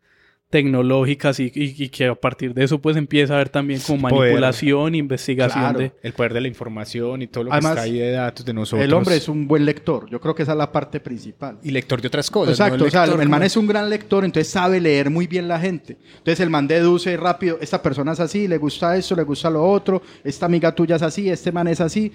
[0.50, 4.10] tecnológicas y, y- y que a partir de eso pues empieza a haber también como
[4.10, 4.32] Poder.
[4.32, 5.80] manipulación, investigación Claro.
[5.80, 5.92] de...
[6.02, 8.54] El poder de la información y todo lo Además, que está ahí de datos de
[8.54, 8.84] nosotros.
[8.86, 10.10] el hombre es un buen lector.
[10.10, 11.60] Yo creo que esa es la parte principal.
[11.64, 12.54] Y lector de otras cosas.
[12.60, 12.86] Exacto, ¿no?
[12.86, 15.60] o sea, lector el man es un gran lector, entonces sabe leer muy bien la
[15.60, 15.98] gente.
[16.18, 19.64] Entonces el man deduce rápido, esta persona es así, le gusta esto, le gusta lo
[19.64, 22.12] otro, esta amiga tuya es así, este man es así.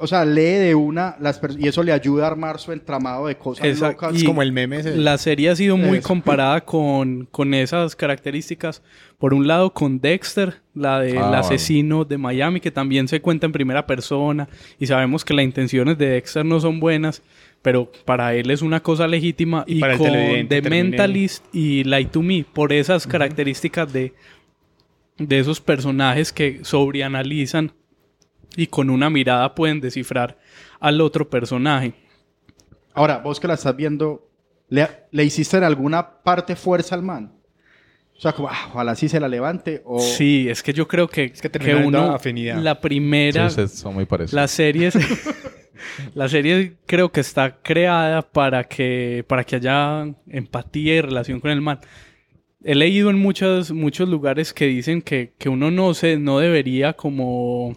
[0.00, 3.36] O sea, lee de una las y eso le ayuda a armar su entramado de
[3.36, 4.06] cosas Exacto.
[4.06, 4.16] locas.
[4.16, 4.96] Es Y como el meme ese.
[4.96, 6.08] La serie ha sido muy Eso.
[6.08, 8.82] comparada con, con esas características.
[9.18, 13.46] Por un lado, con Dexter, la del Ah, asesino de Miami, que también se cuenta
[13.46, 14.48] en primera persona.
[14.78, 17.22] Y sabemos que las intenciones de Dexter no son buenas,
[17.62, 19.64] pero para él es una cosa legítima.
[19.66, 23.92] Y Y, para el con The termine- Mentalist y Lie to Me, por esas características
[23.92, 24.12] de
[25.18, 27.72] de esos personajes que sobreanalizan
[28.56, 30.38] y con una mirada pueden descifrar
[30.80, 31.94] al otro personaje.
[32.94, 34.28] Ahora, vos que la estás viendo,
[34.68, 37.32] ¿le, le hiciste en alguna parte fuerza al man?
[38.16, 39.80] O sea, como, ah, ojalá sí se la levante.
[39.84, 40.00] O...
[40.00, 42.56] Sí, es que yo creo que, que que termina uno, afinidad.
[42.60, 44.32] la primera, Sí, son muy parecidos.
[44.34, 44.96] la serie, es-
[46.14, 51.52] la serie creo que está creada para que, para que haya empatía y relación con
[51.52, 51.78] el man.
[52.64, 56.94] He leído en muchos, muchos lugares que dicen que, que uno no se, no debería
[56.94, 57.76] como,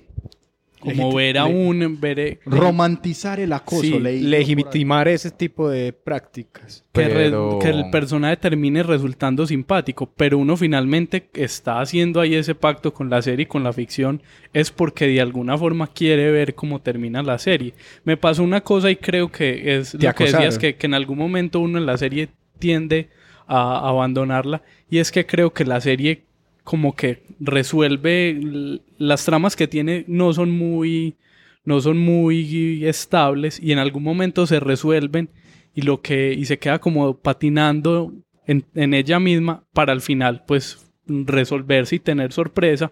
[0.81, 3.81] como ver a un, ver, eh, Romantizar el acoso.
[3.83, 4.19] Sí, leí.
[4.19, 6.83] Legitimar ese tipo de prácticas.
[6.91, 12.55] que, re- que el personaje termine resultando simpático, pero uno finalmente está haciendo ahí ese
[12.55, 14.21] pacto con la serie y con la ficción,
[14.53, 17.73] es porque de alguna forma quiere ver cómo termina la serie.
[18.03, 21.17] Me pasó una cosa y creo que es lo que decías, que, que en algún
[21.17, 22.29] momento uno en la serie
[22.59, 23.09] tiende
[23.47, 26.23] a abandonarla, y es que creo que la serie
[26.63, 31.17] como que resuelve las tramas que tiene no son muy
[31.63, 35.29] no son muy estables y en algún momento se resuelven
[35.73, 38.13] y lo que y se queda como patinando
[38.45, 42.91] en, en ella misma para al final pues resolverse y tener sorpresa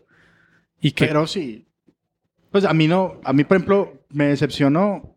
[0.82, 1.66] y que Pero sí.
[2.52, 5.16] Pues a mí no, a mí por ejemplo me decepcionó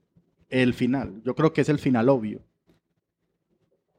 [0.49, 1.23] el final.
[1.25, 2.43] Yo creo que es el final obvio.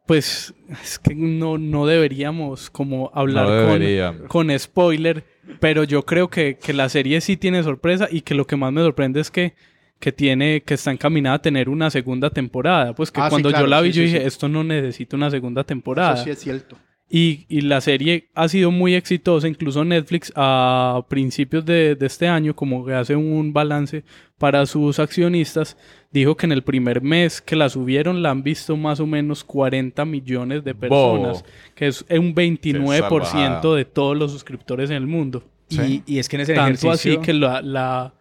[0.06, 4.22] Pues es que no, no deberíamos como hablar No con, deberíamos.
[4.28, 5.24] con spoiler,
[5.60, 8.72] pero yo creo que, que la serie sí tiene sorpresa y que lo que más
[8.74, 9.54] me sorprende es que,
[10.00, 12.94] que tiene, que está encaminada a tener una segunda temporada.
[12.94, 14.28] Pues que Ah, sí, cuando claro, yo la vi sí, yo sí, dije, sí.
[14.28, 16.16] esto no necesita una segunda temporada.
[16.16, 16.78] Eso sí es cierto.
[17.10, 22.28] Y, y la serie ha sido muy exitosa, incluso Netflix a principios de, de este
[22.28, 24.04] año, como que hace un balance
[24.40, 25.78] para sus accionistas,
[26.12, 29.44] dijo que en el primer mes que la subieron la han visto más o menos
[29.44, 31.46] 40 millones de personas,
[31.76, 33.76] que es un 29% salvajada.
[33.76, 35.44] de todos los suscriptores en el mundo.
[35.70, 38.14] Y, y es que en ese Tanto así que la, la,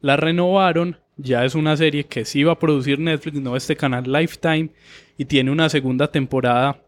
[0.00, 0.96] la renovaron.
[1.16, 4.70] Ya es una serie que sí va a producir Netflix, no este canal Lifetime.
[5.18, 6.80] Y tiene una segunda temporada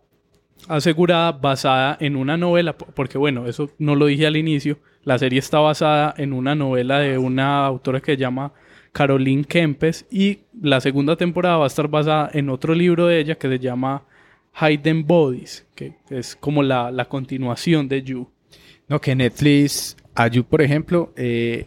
[0.69, 2.77] asegurada basada en una novela.
[2.77, 4.79] po- Porque bueno, eso no lo dije al inicio.
[5.05, 8.53] La serie está basada en una novela de una autora que se llama
[8.93, 10.07] Caroline Kempes.
[10.11, 13.59] Y la segunda temporada va a estar basada en otro libro de ella que se
[13.59, 14.05] llama
[14.61, 15.67] Hidden Bodies.
[15.75, 18.29] Que es como la, la continuación de You.
[18.89, 21.67] No, que Netflix, a You, por ejemplo, eh,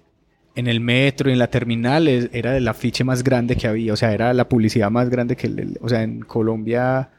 [0.56, 3.92] en el metro en la terminal era el afiche más grande que había.
[3.92, 5.52] O sea, era la publicidad más grande que...
[5.82, 7.10] o sea, en Colombia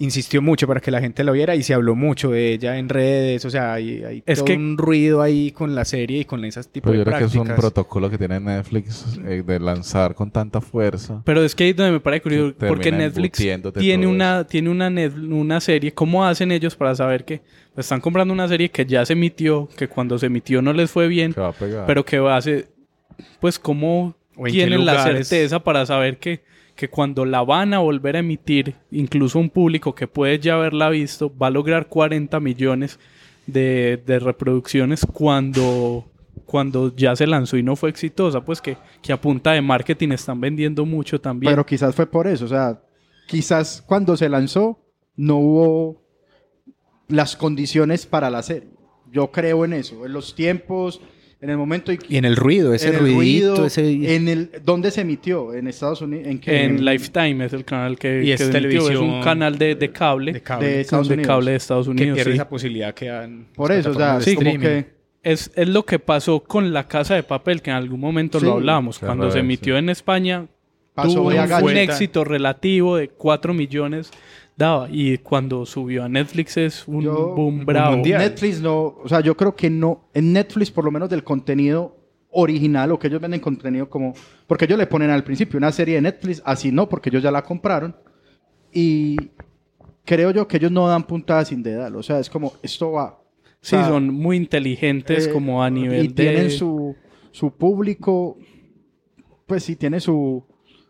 [0.00, 2.88] insistió mucho para que la gente lo viera y se habló mucho de ella en
[2.88, 3.44] redes.
[3.44, 6.44] O sea, hay, hay Es todo que- un ruido ahí con la serie y con
[6.44, 7.56] esas tipos Pero yo de creo que es prácticas.
[7.56, 11.22] un protocolo que tiene Netflix eh, de lanzar con tanta fuerza.
[11.24, 13.38] Pero es que ahí es donde me parece curioso, Que porque Netflix
[13.78, 15.92] tiene una, tiene una, net- una serie.
[15.92, 17.42] ¿Cómo hacen ellos para saber que
[17.74, 20.90] pues, están comprando una serie que ya se emitió, que cuando se emitió no les
[20.90, 21.84] fue bien, Que va a pegar.
[21.86, 22.68] pero que hace,
[23.38, 26.40] pues cómo O en qué tienen la certeza para saber que,
[26.80, 30.88] que cuando la van a volver a emitir, incluso un público que puede ya haberla
[30.88, 32.98] visto, va a lograr 40 millones
[33.46, 36.06] de, de reproducciones cuando
[36.46, 40.12] cuando ya se lanzó y no fue exitosa, pues que, que a punta de marketing
[40.12, 41.52] están vendiendo mucho también.
[41.52, 42.46] Pero quizás fue por eso.
[42.46, 42.80] O sea,
[43.28, 44.80] quizás cuando se lanzó
[45.16, 46.02] no hubo
[47.08, 48.70] las condiciones para la serie.
[49.12, 50.06] Yo creo en eso.
[50.06, 51.02] En los tiempos,
[51.42, 51.92] en el momento.
[51.92, 54.14] Y en el ruido, ese en el ruidito, ruido, ese...
[54.16, 55.54] en el ¿Dónde se emitió?
[55.54, 56.26] ¿En Estados Unidos?
[56.26, 56.64] ¿En qué?
[56.64, 58.84] En Lifetime es el canal que, Y es que se emitió.
[58.84, 60.32] televisión Es un canal de, de cable.
[60.32, 60.66] de cable.
[60.66, 61.26] de Estados de Unidos.
[61.28, 62.14] cable de Estados que Unidos.
[62.16, 62.34] pierde sí.
[62.36, 65.00] esa posibilidad que dan Por eso, o sea, sí, como que...
[65.22, 68.46] Es, es lo que pasó con La Casa de Papel, que en algún momento Sí,
[68.46, 68.98] lo hablamos.
[68.98, 70.46] Cuando se emitió en España,
[70.94, 74.10] Pasó tuvo un, un éxito relativo de 4 millones
[74.60, 74.88] daba.
[74.90, 77.96] Y cuando subió a Netflix es un Yo- boom bravo.
[77.96, 78.20] mundial.
[78.20, 81.96] Netflix no, o sea, yo creo que no, en Netflix por lo menos del contenido
[82.30, 84.14] original o que ellos venden contenido como,
[84.46, 87.32] porque ellos le ponen al principio una serie de Netflix, así no, porque ellos ya
[87.32, 87.96] la compraron
[88.72, 89.16] y
[90.04, 93.06] creo yo que ellos no dan puntadas sin dedal, o sea, es como, esto va.
[93.06, 93.20] O
[93.62, 96.14] Sí, sea, son muy inteligentes eh, como a nivel y de...
[96.14, 96.94] tienen su,
[97.32, 98.38] su público,
[99.46, 100.44] pues sí, tiene su,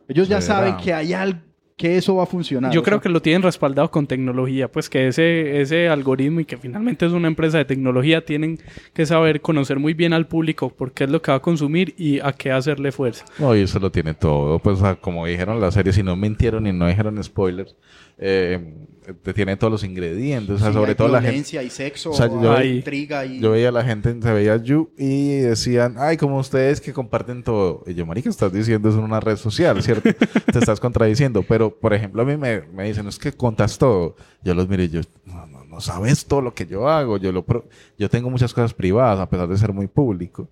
[0.09, 0.57] ellos ya Será.
[0.59, 1.41] saben que hay algo,
[1.81, 2.70] que eso va a funcionar.
[2.72, 6.45] Yo creo sea, que lo tienen respaldado con tecnología, pues que ese, ese algoritmo y
[6.45, 8.59] que finalmente es una empresa de tecnología tienen
[8.93, 11.95] que saber conocer muy bien al público por qué es lo que va a consumir
[11.97, 13.24] y a qué hacerle fuerza.
[13.39, 14.59] No, y eso lo tiene todo.
[14.59, 17.74] Pues, como dijeron la serie, si no mintieron y no dijeron spoilers,
[18.21, 18.75] eh,
[19.25, 20.57] te tiene todos los ingredientes.
[20.57, 21.64] O sea, sí, sobre hay todo la gente.
[21.64, 23.41] y sexo, O sea, yo- hay intriga y...
[23.41, 27.43] Yo veía a la gente, se veía You y decían, ay, como ustedes que comparten
[27.43, 27.83] todo.
[27.87, 30.11] Y yo, marica, estás diciendo es una red social, ¿cierto?
[30.53, 31.43] Te estás contradiciendo.
[31.43, 34.14] Pero Pero, por ejemplo, a mí me, me dicen, es que contas todo.
[34.45, 37.16] Yo los miro y yo, no, no, no sabes todo lo que yo hago.
[37.16, 37.66] Yo, lo, pro-
[37.99, 40.49] yo tengo muchas cosas privadas, a pesar de ser muy público.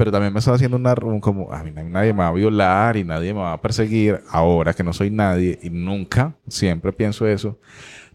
[0.00, 2.96] Pero también me estaba haciendo una, un como, a mí nadie me va a violar
[2.96, 5.58] y nadie me va a perseguir ahora que no soy nadie.
[5.62, 7.58] Y nunca, siempre pienso eso.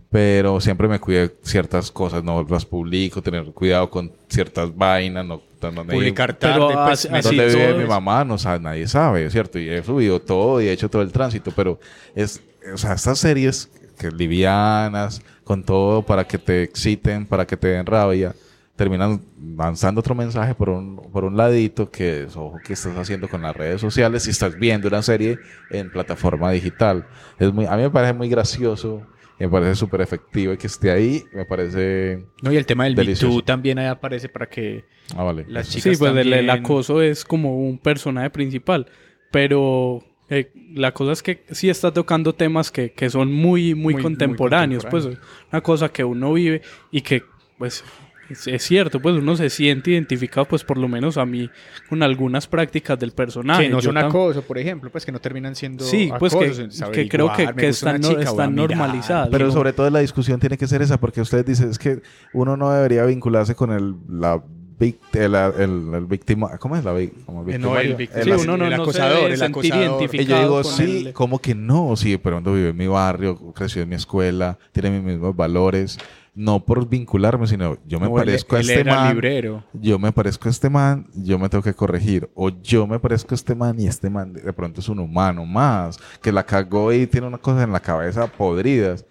[0.09, 5.43] Pero siempre me cuidé ciertas cosas, no las publico, tener cuidado con ciertas vainas, no,
[5.61, 8.25] no- Publicar Pero tarde, pues, así- me así ¿Dónde todo vive mi mamá?
[8.25, 9.59] No sabe, nadie sabe, ¿cierto?
[9.59, 11.79] Y he subido todo y he hecho todo el tránsito, pero
[12.15, 12.41] es,
[12.73, 13.69] o sea, estas series
[13.99, 18.33] que livianas, con todo para que te exciten, para que te den rabia,
[18.75, 19.21] terminan
[19.57, 23.41] lanzando otro mensaje por un, por un ladito que es, ojo, que estás haciendo con
[23.41, 27.05] las redes sociales si estás viendo una serie en plataforma digital.
[27.39, 29.07] Es muy, a mí me parece muy gracioso,
[29.39, 32.25] me parece súper efectivo que esté ahí, me parece...
[32.41, 33.27] No, y el tema del Delicioso.
[33.33, 34.83] Me Too también ahí aparece para que
[35.15, 35.45] Ah, vale.
[35.47, 38.87] las chicas Sí, pues el, el también- acoso es como un personaje principal,
[39.31, 43.93] pero eh, la cosa es que sí está tocando temas que, que son muy, muy,
[43.93, 45.05] Muy- contemporáneos, muy pues
[45.51, 46.61] una cosa que uno vive
[46.91, 47.23] y que
[47.57, 47.83] pues
[48.29, 51.49] es, es cierto, pues uno se siente identificado, pues por lo menos a mí,
[51.89, 53.63] con algunas prácticas del personaje.
[53.63, 56.89] que no son acoso, por ejemplo, pues que no terminan siendo Sí, pues que, acosos,
[56.91, 59.29] que creo que, que están, no- están normalizadas.
[59.29, 59.51] Pero ¿no?
[59.51, 62.01] sobre todo la discusión tiene que ser esa, porque ustedes dicen, es que
[62.33, 64.41] uno no debería vincularse con el, la,
[64.79, 66.91] el, el, el víctima, ¿cómo es la
[67.25, 69.37] como Eh, no, el victim- Sí, El- uno no, el no acosador, se debe el
[69.39, 69.83] sentir acosador.
[69.85, 71.95] Y yo identificado digo, sí, el- ¿cómo que no?
[71.95, 75.97] Sí, pero cuando vive en mi barrio, creció en mi escuela, tiene mis mismos valores.
[76.37, 79.13] No por vincularme, sino yo me No, él- parezco a él este era man.
[79.13, 79.63] librero.
[79.73, 82.29] Yo me parezco a este man, yo me tengo que corregir.
[82.35, 85.45] O yo me parezco a este man y este man de pronto es un humano
[85.45, 89.05] más, que la cagó y tiene una cosa en la cabeza podridas.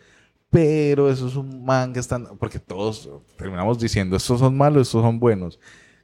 [0.51, 3.09] Pero eso es un man que están, porque todos
[3.39, 5.59] terminamos diciendo, estos son malos, estos son buenos.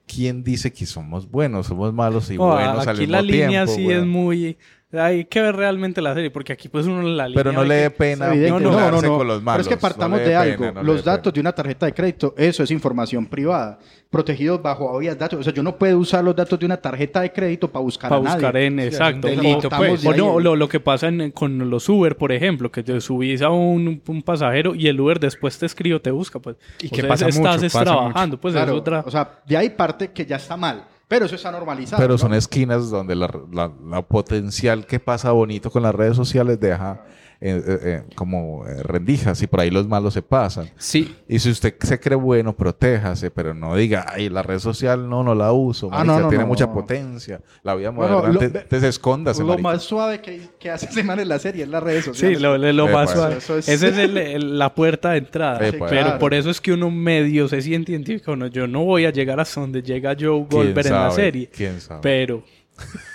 [0.06, 1.66] ¿Quién dice que somos buenos?
[1.66, 4.56] Somos malos y Oh, buenos al aquí mismo la línea tiempo, sí es muy...
[4.92, 7.44] Hay que ver realmente la serie, porque aquí pues uno la línea...
[7.44, 9.18] Pero no le dé pena vincularse no, no, no.
[9.18, 9.58] con los malos.
[9.58, 10.72] Pero es que no partamos de algo.
[10.72, 11.34] no los datos pena.
[11.34, 13.78] de una tarjeta de crédito, eso es información privada.
[14.10, 15.38] Protegidos bajo habeas datos.
[15.38, 18.08] O sea, yo no puedo usar los datos de una tarjeta de crédito para buscar
[18.08, 18.36] para a nadie.
[18.42, 20.04] buscar en Sí, exacto delito, o, pues.
[20.04, 23.42] o no lo, lo que pasa en- con los Uber por ejemplo que te subís
[23.42, 26.88] a un, un pasajero y el Uber después te escribe o te busca pues Y
[26.88, 29.56] O que sea, pasa estás mucho, pasa trabajando pues Claro, es otra O sea, de
[29.56, 30.86] ahí parte que ya está mal.
[31.10, 32.00] Pero eso está normalizado.
[32.00, 32.18] Pero ¿no?
[32.18, 37.02] son esquinas donde la, la- la potencial que pasa bonito con las redes sociales deja
[37.42, 40.68] eh, eh, eh, como rendijas y por ahí los malos se pasan.
[40.76, 41.16] Sí.
[41.26, 45.22] Y si usted se cree bueno, protéjase, pero no diga, ay, la red social no,
[45.24, 46.48] no la uso, Ah, marica, no, no, tiene no.
[46.48, 47.40] mucha potencia.
[47.62, 49.62] La vida Bueno, moderna, lo- te, escóndase, Lo marica.
[49.62, 52.36] más suave que, que hace ese man en la serie es las redes sociales.
[52.38, 55.58] sí lo, lo- más suave eso es- esa es el- el- la puerta de entrada
[55.58, 56.18] pero claro.
[56.18, 59.40] por eso es que uno medio se siente identificado no, yo no voy a llegar
[59.40, 62.00] hasta donde llega Joe ¿Quién Goldberg en la serie ¿Quién sabe?
[62.02, 62.42] pero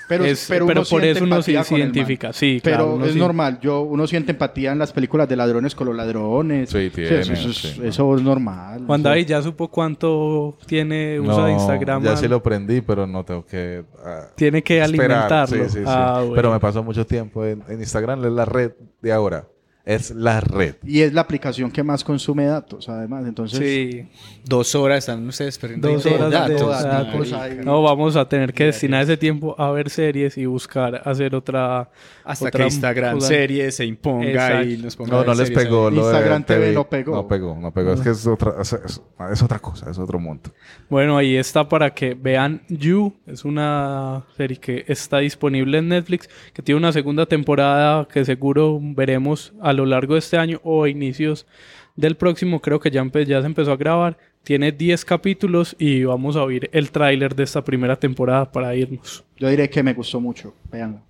[0.07, 3.19] Pero, Es- pero, pero por eso uno se identifica, sí, Pero claro, uno es sí.
[3.19, 3.59] normal.
[3.59, 6.69] Yo, uno siente empatía en las películas de ladrones con los ladrones.
[6.69, 7.81] Sí, tiene, eso, eso es- sí.
[7.83, 8.83] eso es normal.
[8.85, 13.23] Juan David ya supo cuánto tiene usa de Instagram Ya sí lo aprendí, pero no
[13.25, 13.83] tengo que...
[14.05, 15.11] ah, Tiene que esperar.
[15.23, 15.63] alimentarlo.
[15.65, 15.83] Sí, sí, sí.
[15.87, 16.35] Ah, bueno.
[16.35, 19.47] Pero me pasó mucho tiempo en, en Instagram, es la red de ahora.
[19.85, 20.75] Es la red.
[20.83, 23.25] Y es la aplicación que más consume datos, además.
[23.27, 24.07] Entonces, Sí.
[24.43, 26.83] Dos horas están ustedes perdiendo Dos de horas de datos.
[26.83, 27.31] datos.
[27.31, 27.63] marica.
[27.63, 31.89] No, vamos a tener que destinar ese tiempo a ver series y buscar hacer otra.
[32.23, 33.27] Hasta otra que Instagram cosa.
[33.27, 34.67] series se imponga Exacto.
[34.67, 36.73] y nos ponga No, no les pegó lo de Instagram TV TV.
[36.73, 37.15] no pegó.
[37.15, 37.93] No pegó, no pegó.
[37.93, 40.49] Es que es otra, es, es- es otra cosa, es otro mundo.
[40.89, 43.13] Bueno, ahí está para que vean You.
[43.27, 48.79] Es una serie que está disponible en Netflix, que tiene una segunda temporada que seguro
[48.81, 51.45] veremos a lo largo de este año o inicios
[51.95, 52.61] del próximo.
[52.61, 54.17] Creo que ya, ya se empezó a grabar.
[54.43, 59.23] Tiene 10 capítulos y vamos a oír el tráiler de esta primera temporada para irnos.
[59.37, 60.53] yo diré que me gustó mucho.
[60.71, 61.01] Veanlo.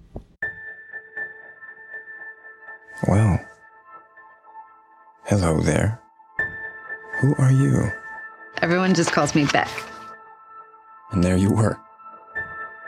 [3.08, 3.40] Well,
[5.26, 6.00] hello there.
[7.22, 7.92] Who are you?
[8.62, 9.68] Everyone just calls me Beck.
[11.12, 11.78] And there you were.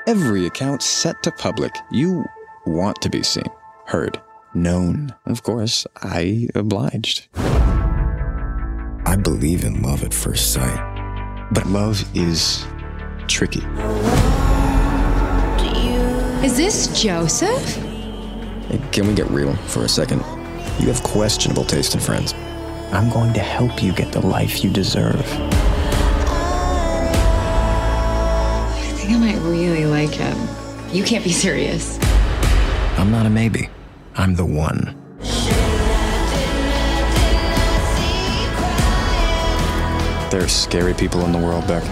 [0.07, 1.73] Every account set to public.
[1.91, 2.23] You
[2.65, 3.49] want to be seen,
[3.85, 4.19] heard,
[4.57, 5.13] known.
[5.25, 7.27] Of course, I obliged.
[7.35, 11.47] I believe in love at first sight.
[11.51, 12.65] But love is
[13.27, 13.63] tricky.
[16.45, 17.75] Is this Joseph?
[18.67, 20.19] Hey, Can we get real for a second?
[20.79, 22.33] You have questionable taste in friends.
[22.91, 25.15] I'm going to help you get the life you deserve.
[28.75, 30.37] I think I might really like him.
[30.91, 31.97] You can't be serious.
[32.97, 33.69] I'm not a maybe.
[34.19, 34.95] I'm the one.
[40.31, 41.83] There are scary people in the world, Beck.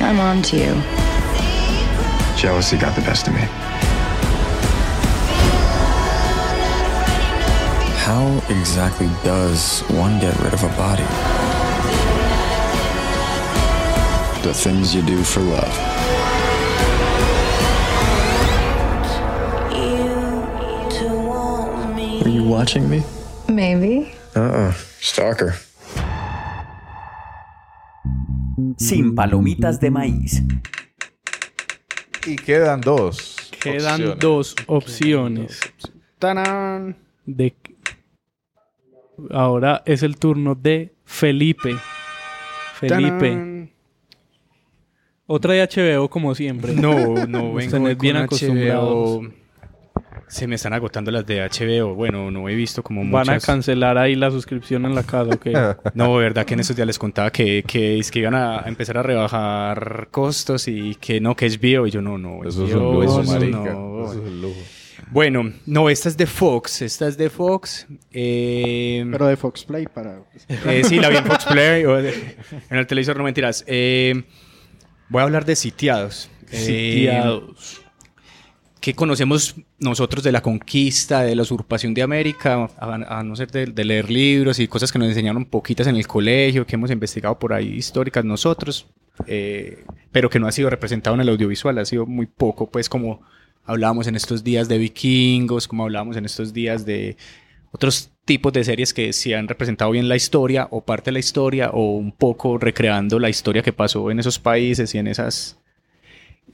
[0.00, 0.74] I'm on to you.
[2.36, 3.40] Jealousy got the best of me.
[8.06, 11.02] How exactly does one get rid of a body?
[14.42, 15.99] The things you do for love.
[22.50, 23.02] Watching me?
[23.48, 24.12] Maybe.
[24.34, 24.72] Uh-uh.
[25.00, 25.54] Stalker.
[28.76, 30.42] Sin palomitas de maíz.
[32.26, 33.50] Y quedan dos.
[33.62, 34.18] Quedan opciones.
[34.18, 35.60] dos opciones.
[36.18, 36.96] ¡Tarán!
[37.24, 37.54] De...
[39.30, 41.76] Ahora es el turno de Felipe.
[42.74, 43.30] Felipe.
[43.30, 43.70] ¡Tarán!
[45.26, 46.74] Otra de HBO como siempre.
[46.74, 49.22] No, no, vengo Ustedes bien con acostumbrados.
[49.22, 49.39] HBO.
[50.30, 51.94] Se me están agotando las de HBO.
[51.94, 53.44] Bueno, no he visto como Van a muchas.
[53.46, 55.46] cancelar ahí la suscripción en la casa, ¿ok?
[55.94, 58.96] No, verdad que en esos días les contaba que, que, es que iban a empezar
[58.96, 61.86] a rebajar costos y que no, que es bio.
[61.86, 62.44] Y yo, no, no.
[62.48, 63.58] Eso es un lujo, eso marica.
[63.72, 64.04] no.
[64.04, 64.60] Eso es un lujo.
[65.10, 66.82] Bueno, no, esta es de Fox.
[66.82, 67.88] Esta es de Fox.
[68.12, 70.22] Eh, Pero de Fox Play para...
[70.48, 71.84] eh, sí, la vi en Fox Play.
[71.84, 72.36] o de-
[72.70, 73.64] en el televisor, no mentiras.
[73.66, 74.22] Eh,
[75.08, 76.30] voy a hablar de sitiados.
[76.52, 77.79] Eh, Sitiados.
[78.80, 82.70] ¿Qué conocemos nosotros de la conquista, de la usurpación de América?
[82.78, 86.66] A, no ser de, leer libros y cosas que nos enseñaron poquitas en el colegio,
[86.66, 88.86] que hemos investigado por ahí históricas nosotros,
[89.26, 92.88] eh, pero que no ha sido representado en el audiovisual, ha sido muy poco, pues
[92.88, 93.20] como
[93.64, 97.18] hablábamos en estos días de vikingos, como hablábamos en estos días de
[97.72, 101.18] otros tipos de series que sí han representado bien la historia o parte de la
[101.18, 105.59] historia o un poco recreando la historia que pasó en esos países y en esas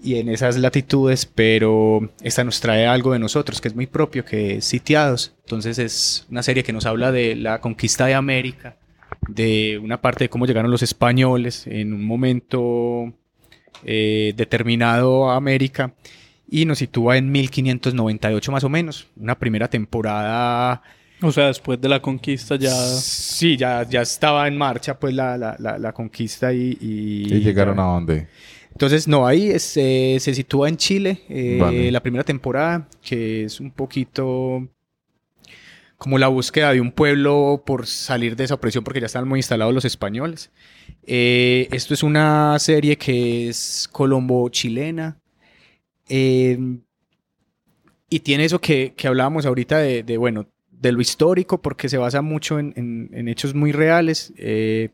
[0.02, 4.24] y en esas latitudes, pero esta nos trae algo de nosotros que es muy propio,
[4.24, 5.34] que es Sitiados.
[5.44, 8.76] Entonces es una serie que nos habla de la conquista de América,
[9.28, 13.12] de una parte de cómo llegaron los españoles en un momento
[13.84, 15.94] eh, determinado a América
[16.48, 20.82] y nos sitúa en 1598 más o menos, una primera temporada
[21.22, 22.70] O sea, después de la conquista ya...
[22.70, 26.76] Sí, ya, ya estaba en marcha pues la, la, la, la conquista y...
[26.80, 28.28] ¿Y, ¿Y llegaron ya- a dónde?
[28.76, 31.90] Entonces, no, ahí es, eh, se sitúa en Chile eh, Vale.
[31.90, 34.68] la primera temporada, que es un poquito
[35.96, 39.38] como la búsqueda de un pueblo por salir de esa opresión porque ya están muy
[39.38, 40.50] instalados los españoles.
[41.06, 45.16] Eh, esto es una serie que es colombo-chilena.
[46.10, 46.58] eh,
[48.10, 51.96] y tiene eso que, que hablábamos ahorita de, de, bueno, de lo histórico, porque se
[51.96, 54.34] basa mucho en, en- en hechos muy reales.
[54.36, 54.90] eh,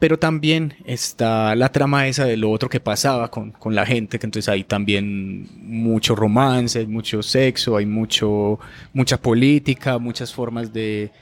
[0.00, 4.18] pero también está la trama esa de lo otro que pasaba con, con la gente,
[4.18, 8.58] que entonces hay también mucho romance, hay mucho sexo, hay mucho,
[8.94, 11.12] mucha política, muchas formas de,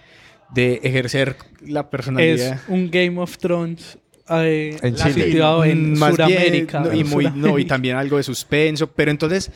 [0.54, 2.54] de ejercer la personalidad.
[2.54, 3.98] Es un Game of Thrones
[4.30, 5.40] eh, En Chile.
[5.64, 6.80] en Sudamérica.
[6.80, 9.50] no, y, muy, no, y también algo de suspenso, pero entonces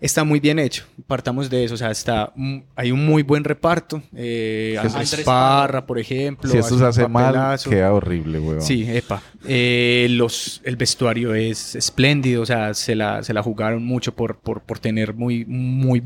[0.00, 0.84] está muy bien hecho.
[1.06, 2.32] Partamos de eso, o sea, está,
[2.74, 4.02] hay un muy buen reparto.
[4.14, 6.50] Eh, eso- Andrés Parra, por ejemplo.
[6.50, 8.60] Si esto se hace mal, queda horrible, weón.
[8.62, 9.22] Sí, epa.
[9.46, 14.38] Eh, los, el vestuario es espléndido, o sea, se la, se la jugaron mucho por,
[14.38, 16.02] por, por tener muy, muy,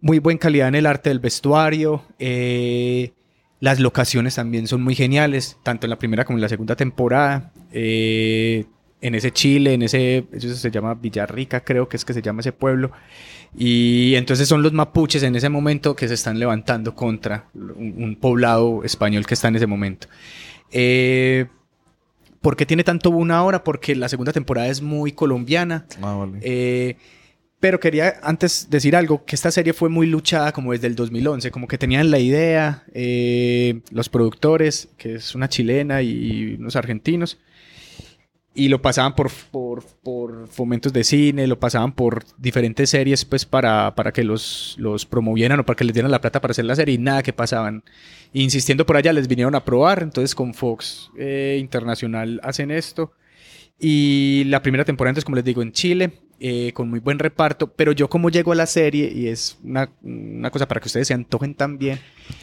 [0.00, 2.02] muy buena calidad en el arte del vestuario.
[2.18, 3.12] Eh,
[3.60, 7.52] las locaciones también son muy geniales, tanto en la primera como en la segunda temporada.
[7.72, 8.64] Eh,
[9.00, 12.40] en ese Chile, en ese, eso se llama Villarrica, creo que es que se llama
[12.40, 12.92] ese pueblo.
[13.56, 18.16] Y entonces son los mapuches en ese momento que se están levantando contra un, un
[18.16, 20.06] poblado español que está en ese momento.
[20.70, 21.46] Eh,
[22.40, 23.64] ¿Por qué tiene tanto boom ahora?
[23.64, 25.84] Porque la segunda temporada es muy colombiana.
[26.00, 26.38] Ah, vale.
[26.42, 26.96] Eh,
[27.60, 31.50] pero quería antes decir algo, que esta serie fue muy luchada como desde el 2011,
[31.50, 37.38] como que tenían la idea, eh, los productores, que es una chilena y unos argentinos,
[38.54, 43.44] y lo pasaban por, por, por fomentos de cine, lo pasaban por diferentes series pues
[43.44, 46.64] para, para que los, los promovieran o para que les dieran la plata para hacer
[46.64, 47.84] la serie y nada que pasaban.
[48.32, 53.12] Insistiendo por allá les vinieron a probar, entonces con Fox eh, Internacional hacen esto.
[53.78, 57.72] Y la primera temporada, entonces, como les digo, en Chile, eh, con muy buen reparto,
[57.72, 61.08] pero yo como llego a la serie, y es una, una cosa para que ustedes
[61.08, 61.98] se antojen también,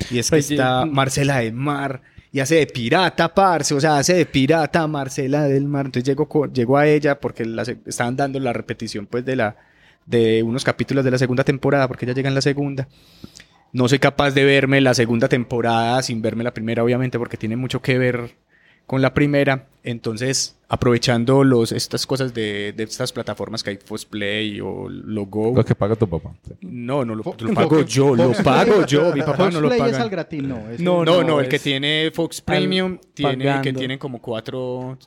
[0.09, 2.01] y es que Pues, está yo- Marcela del Mar,
[2.31, 6.27] y hace de pirata, parce, o sea, hace de pirata Marcela del Mar, entonces llego,
[6.27, 9.55] co- llego a ella porque la estaban dando la repetición, pues, de la
[10.05, 12.87] de unos capítulos de la segunda temporada, porque ella llega en la segunda.
[13.73, 17.57] No soy capaz de verme la segunda temporada sin verme la primera, obviamente, porque tiene
[17.57, 18.35] mucho que ver
[18.87, 19.67] con la primera.
[19.83, 25.53] Entonces, aprovechando los, estas cosas de, de estas plataformas que hay, Play o Logo.
[25.55, 26.33] Lo que paga tu papá.
[26.59, 29.13] No, no lo, lo pago yo, lo pago yo.
[29.13, 29.91] Mi papá Fox no lo Play paga.
[29.91, 30.57] es al gratín, no.
[30.69, 34.19] es No, el- no, no, el es que tiene Fox Premium tiene que tienen como
[34.21, 34.97] cuatro.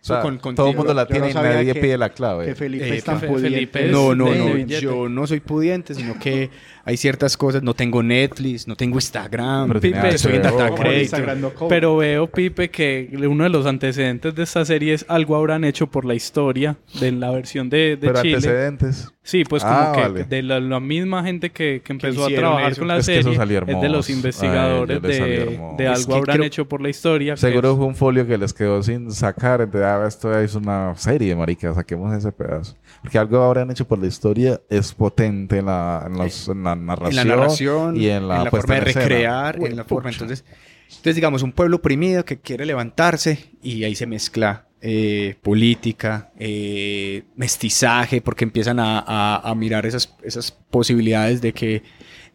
[0.00, 2.10] O sea, con- con- todo el mundo la tiene no y nadie que- pide la
[2.10, 2.44] clave.
[2.46, 3.50] Que Felipe Eh, es tan pudiente.
[3.50, 4.56] Felipe es No, no, no.
[4.58, 6.50] Yo no soy pudiente, sino que
[6.88, 11.68] hay ciertas cosas, no tengo Netflix, no tengo Instagram, Pero Pipe, estoy en data cobra.
[11.68, 15.86] Pero veo, Pipe, que uno de los antecedentes de esta serie es algo habrán hecho
[15.88, 18.36] por la historia de la versión de, de Pero Chile.
[18.36, 19.12] antecedentes.
[19.22, 20.24] Sí, pues como Ah, que vale.
[20.24, 22.80] de la, la misma gente que, que empezó a trabajar eso.
[22.80, 25.98] con la Es que eso serie salió es de los investigadores salió de, de Es
[25.98, 27.36] algo que habrán creo- hecho por la historia.
[27.36, 29.60] Seguro es- fue un folio que les quedó sin sacar.
[29.60, 31.74] Entonces, ah, esto es una serie, marica.
[31.74, 32.74] Saquemos ese pedazo.
[33.02, 36.74] Porque algo habrán hecho por la historia es potente en la, en los- en la
[37.10, 40.10] en la narración, y en la, forma de recrear, Uy, en la forma.
[40.10, 40.44] Entonces,
[40.88, 47.24] entonces, digamos, un pueblo oprimido que quiere levantarse y ahí se mezcla eh, política, eh,
[47.36, 51.82] mestizaje, porque empiezan a, a- a mirar esas, esas posibilidades de que,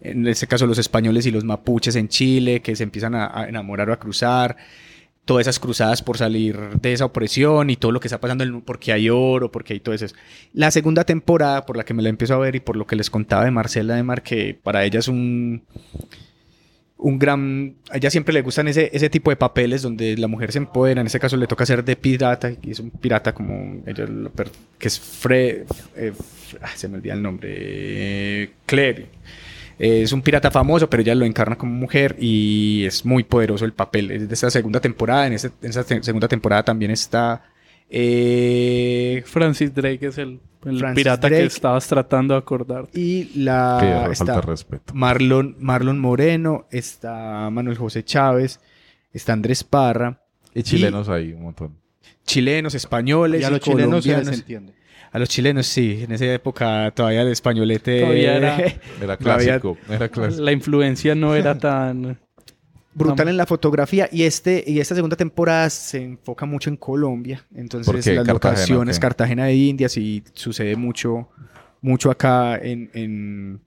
[0.01, 3.47] en este caso, los españoles y los mapuches en Chile, que se empiezan a, a
[3.47, 4.57] enamorar o a cruzar.
[5.25, 8.91] Todas esas cruzadas por salir de esa opresión y todo lo que está pasando, porque
[8.91, 10.07] hay oro, porque hay todo eso.
[10.53, 12.97] La segunda temporada, por la que me la empiezo a ver y por lo que
[12.97, 15.63] les contaba de Marcela de que para ella es un,
[16.97, 17.75] un gran...
[17.89, 20.99] A ella siempre le gustan ese, ese tipo de papeles donde la mujer se empodera.
[20.99, 24.05] En este caso le toca ser de pirata, y es un pirata como ella
[24.77, 25.63] que es Fred...
[25.95, 26.11] eh,
[26.61, 28.43] ah, se me olvida el nombre.
[28.67, 29.07] eh.
[29.79, 33.73] Es un pirata famoso, pero ella lo encarna como mujer y es muy poderoso el
[33.73, 34.11] papel.
[34.11, 35.27] Es de esta segunda temporada.
[35.27, 37.43] En, ese- en esa te- segunda temporada también está...
[37.89, 40.39] eh, Francis Drake es el,
[40.95, 41.41] pirata Drake.
[41.41, 42.87] que estabas tratando de acordar.
[42.93, 44.93] Y la falta está de respeto.
[44.93, 48.59] Marlon, Marlon Moreno, está Manuel José Chávez,
[49.11, 50.21] está Andrés Parra.
[50.53, 51.77] Y chilenos hay un montón.
[52.25, 54.73] Chilenos, españoles Y a los y chilenos se les entiende.
[55.13, 58.57] A los chilenos sí, en esa época todavía el españolete Todavía era-
[59.01, 59.77] Era todavía clásico.
[59.89, 60.43] Era clásico.
[60.43, 62.19] La influencia no era tan...
[62.95, 67.45] brutal en la fotografía y este y esta segunda temporada se enfoca mucho en Colombia,
[67.55, 68.99] entonces las Cartagena, locaciones.
[68.99, 71.29] Cartagena de Indias y sucede mucho
[71.81, 73.59] mucho acá en, en,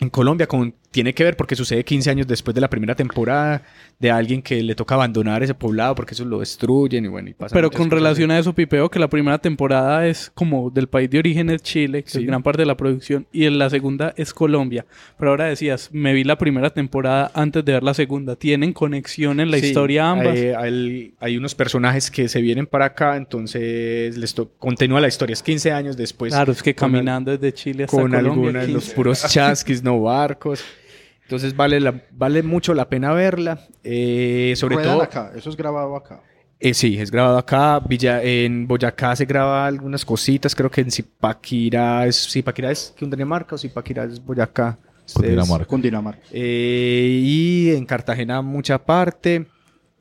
[0.00, 3.62] en Colombia con tiene que ver porque sucede 15 años después de la primera temporada
[3.98, 7.34] de alguien que le toca abandonar ese poblado porque eso lo destruyen y bueno y
[7.34, 11.08] pasa Pero con relación a eso, Pipeo, que la primera temporada es como del país
[11.10, 12.18] de origen es Chile, que Sí.
[12.18, 14.84] es gran parte de la producción, y en la segunda es Colombia.
[15.18, 18.36] Pero ahora decías, me vi la primera temporada antes de ver la segunda.
[18.36, 20.28] ¿Tienen conexión en la Sí, historia ambas?
[20.36, 25.32] Hay, hay- hay unos personajes que se vienen para acá, entonces les continúa la historia.
[25.34, 26.32] Es 15 años después.
[26.32, 28.30] claro, es que con caminando desde Chile hasta con Colombia.
[28.32, 28.94] algunos los 15.
[28.94, 30.62] puros chasquis, no barcos.
[31.32, 33.58] Entonces vale, la- vale mucho la pena verla.
[33.82, 36.20] Eh, sobre Ruedan todo, acá, eso es grabado acá.
[36.60, 37.80] eh, sí, es grabado acá.
[37.80, 40.54] Villa, en Boyacá se graba algunas cositas.
[40.54, 44.78] Creo que en Zipaquirá es, Zipaquirá es Cundinamarca o Zipaquirá es Boyacá.
[45.14, 45.64] Cundinamarca.
[45.66, 46.20] Cundinamarca.
[46.30, 49.46] Eh, y en Cartagena mucha parte.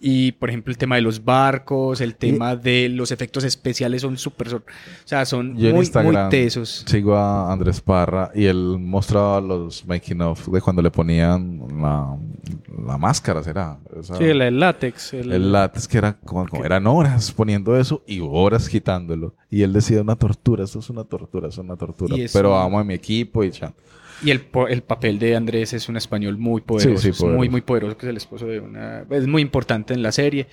[0.04, 4.18] Y por ejemplo el tema de los barcos, el tema de los efectos especiales son
[4.18, 4.50] súper...
[4.50, 6.84] son- O sea, son Yo en muy, Instagram muy tesos.
[6.88, 12.18] sigo a Andrés Parra y él mostraba los making of de cuando le ponían la,
[12.84, 13.78] la máscara, ¿será?
[14.00, 15.14] Esa- Sí, el, el látex.
[15.14, 19.36] El, el látex que era como, como eran horas poniendo eso y horas quitándolo.
[19.52, 22.16] Y él decía una tortura, esto es una tortura, es una tortura.
[22.34, 23.72] Pero amo a mi equipo y ya.
[24.24, 27.38] Y el, el papel de Andrés es un español muy poderoso, sí, es poderoso.
[27.38, 29.06] muy, muy poderoso, que es el esposo de una...
[29.10, 30.48] Es muy importante en la serie.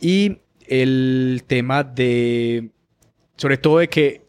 [0.00, 2.70] Y el tema de...
[3.36, 4.22] Sobre todo de que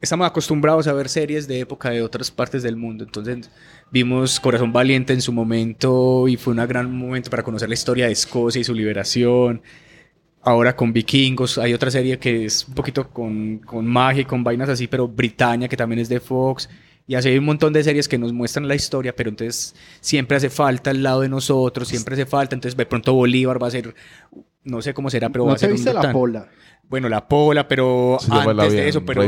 [0.00, 3.04] estamos acostumbrados a ver series de época de otras partes del mundo.
[3.04, 3.50] Entonces
[3.90, 8.06] vimos Corazón Valiente en su momento y fue un gran momento para conocer la historia
[8.06, 9.62] de Escocia y su liberación.
[10.42, 14.44] Ahora con Vikingos, hay otra serie que es un poquito con, con magia y con
[14.44, 16.68] vainas así, pero Britannia, que también es de Fox.
[17.08, 20.36] Y así hay un montón de series que nos muestran la historia, pero entonces siempre
[20.36, 22.54] hace falta al lado de nosotros, siempre hace falta.
[22.56, 23.94] Entonces de pronto Bolívar va a ser,
[24.64, 26.48] no sé cómo será, pero va ¿No a ser te un viste la pola?
[26.88, 29.22] Bueno, la pola, pero Sí, antes de eso, pero,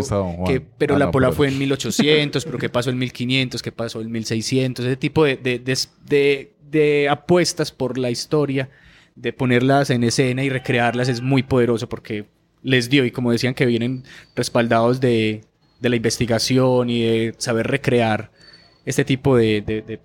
[0.47, 3.63] que, pero Ah, la no, pola pero- fue en 1800, pero qué pasó en 1500,
[3.63, 5.77] qué pasó en 1600, ese tipo de, de, de,
[6.07, 8.69] de- de apuestas por la historia,
[9.17, 12.27] de ponerlas en escena y recrearlas es muy poderoso porque
[12.63, 14.05] les dio, y como decían que vienen
[14.37, 15.41] respaldados de,
[15.81, 18.31] de la investigación y de saber recrear
[18.85, 20.01] este tipo de, de, de-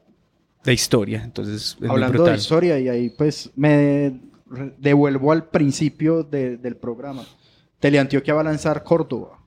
[0.63, 1.21] de historia.
[1.23, 4.13] Entonces, es Hablando de historia, y ahí pues me
[4.77, 7.23] devuelvo al principio de- del programa.
[7.79, 9.39] Teleantioquia va a lanzar Córdoba.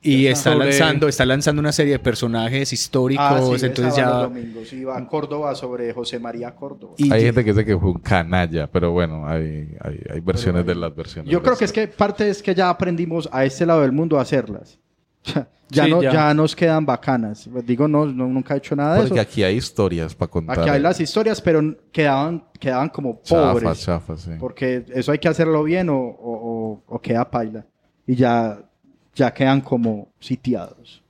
[0.00, 4.30] Y está sobre- lanzando, está lanzando una serie de personajes históricos, Ah, sí, entonces ya
[5.10, 6.94] Córdoba sobre José María Córdoba.
[6.98, 10.64] Y hay gente que dice que fue un canalla, pero bueno, hay, hay, hay versiones
[10.64, 11.30] de las versiones.
[11.32, 14.18] Yo creo que es que parte es que ya aprendimos a este lado del mundo
[14.18, 14.78] a hacerlas.
[15.70, 16.12] Ya, Sí, no, ya.
[16.12, 16.34] ya.
[16.34, 17.46] nos quedan bacanas.
[17.66, 19.22] Digo, no, no, nunca he hecho nada de Porque eso.
[19.22, 20.58] aquí hay historias para contar.
[20.60, 21.60] Aquí hay las historias, pero
[21.92, 23.80] quedaban, quedaban como Chafas, pobres.
[23.84, 24.30] chafas, sí.
[24.40, 26.12] Porque eso hay que hacerlo bien o, o-
[26.78, 27.66] o- o queda paila.
[28.06, 28.58] Y ya,
[29.14, 31.02] ya quedan como sitiados.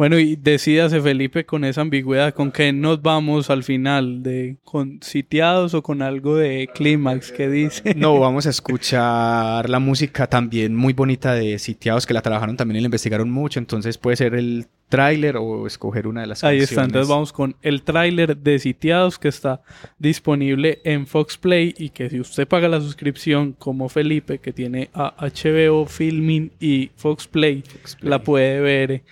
[0.00, 4.22] Bueno, y decídase Felipe con esa ambigüedad, ¿con qué nos vamos al final?
[4.22, 7.94] ¿De con sitiados o con algo de clímax que dice?
[7.94, 12.78] No, vamos a escuchar la música también muy bonita de sitiados que la trabajaron también
[12.78, 16.60] y la investigaron mucho, entonces puede ser el tráiler o escoger una de las Ahí
[16.60, 16.70] canciones.
[16.70, 19.60] está, entonces vamos con el tráiler de Sitiados que está
[19.98, 24.88] disponible en Fox Play y que si usted paga la suscripción como Felipe que tiene
[24.94, 27.64] a HBO Filming y Fox Play,
[28.00, 29.02] la puede ver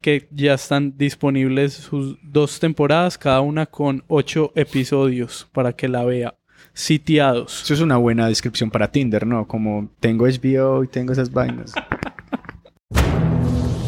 [0.00, 6.04] que ya están disponibles sus dos temporadas, cada una con ocho episodios para que la
[6.04, 6.34] vea.
[6.72, 7.64] Sitiados.
[7.64, 9.46] Eso es una buena descripción para Tinder, ¿no?
[9.46, 11.74] Como tengo HBO y tengo esas vainas.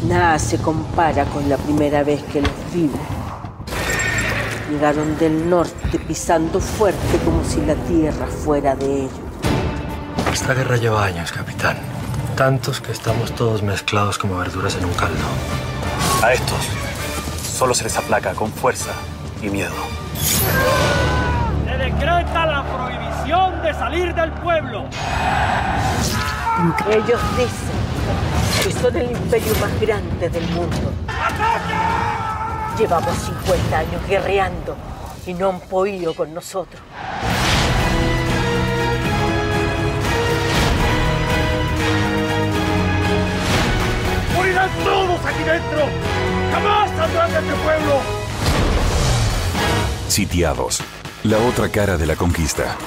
[0.07, 2.89] Nada se compara con la primera vez que los vi.
[4.69, 9.19] Llegaron del norte pisando fuerte como si la tierra fuera de ellos.
[10.31, 11.77] Esta guerra lleva años, capitán.
[12.35, 15.23] Tantos que estamos todos mezclados como verduras en un caldo.
[16.23, 16.69] A estos
[17.57, 18.91] solo se les aplaca con fuerza
[19.41, 19.73] y miedo.
[21.65, 24.85] Se decreta la prohibición de salir del pueblo.
[26.89, 30.93] Ellos dicen que son el imperio más grande del mundo.
[32.79, 34.77] Llevamos 50 años guerreando
[35.25, 36.81] y no han podido con nosotros.
[44.79, 45.85] ¡Morirán todos aquí dentro!
[46.51, 47.99] ¡Jamás saldrán de este pueblo!
[50.07, 50.81] Sitiados.
[51.23, 52.77] La otra cara de la conquista.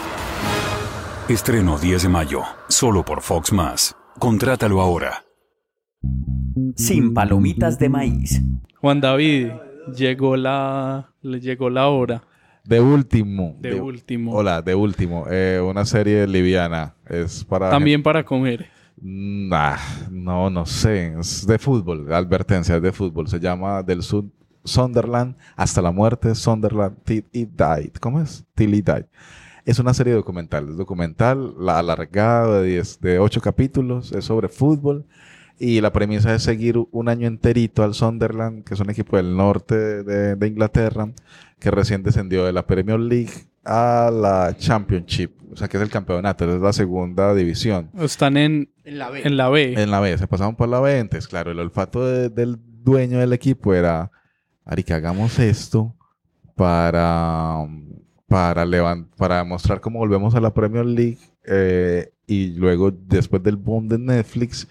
[1.28, 3.96] Estreno 10 de mayo, solo por Fox Más.
[4.18, 5.24] Contrátalo ahora.
[6.76, 8.40] Sin palomitas de maíz.
[8.80, 9.48] Juan David,
[9.96, 12.22] llegó la, le llegó la hora.
[12.64, 13.56] De último.
[13.60, 14.34] De último.
[14.34, 15.26] Hola, de último.
[15.30, 16.94] Eh, una serie liviana.
[17.08, 17.70] Es para.
[17.70, 18.68] También para comer.
[19.00, 19.76] Nah,
[20.10, 21.14] no, no sé.
[21.18, 22.12] Es de fútbol.
[22.12, 23.28] Advertencia, es de fútbol.
[23.28, 24.24] Se llama Del Sur
[24.64, 26.34] Sunderland hasta la muerte.
[26.34, 27.92] Sunderland Till He Died.
[28.00, 28.44] ¿Cómo es?
[28.54, 29.06] Till He Died.
[29.64, 30.70] Es una serie documental.
[30.70, 34.12] Es documental, la alargada de, 10, de 8 capítulos.
[34.12, 35.04] Es sobre fútbol.
[35.58, 39.36] Y la premisa es seguir un año enterito al Sunderland, que es un equipo del
[39.36, 41.10] norte de, de Inglaterra,
[41.58, 45.90] que recién descendió de la Premier League a la Championship, o sea que es el
[45.90, 47.90] campeonato, es la segunda división.
[47.98, 49.22] Están en, En la B.
[49.24, 49.74] en la B.
[49.80, 53.18] En la B, se pasaron por la B, entonces claro, el olfato de- del dueño
[53.18, 54.10] del equipo era,
[54.64, 55.94] Ari, que hagamos esto
[56.54, 57.66] para,
[58.26, 63.56] para, levan- para mostrar cómo volvemos a la Premier League eh, y luego después del
[63.56, 64.66] boom de Netflix,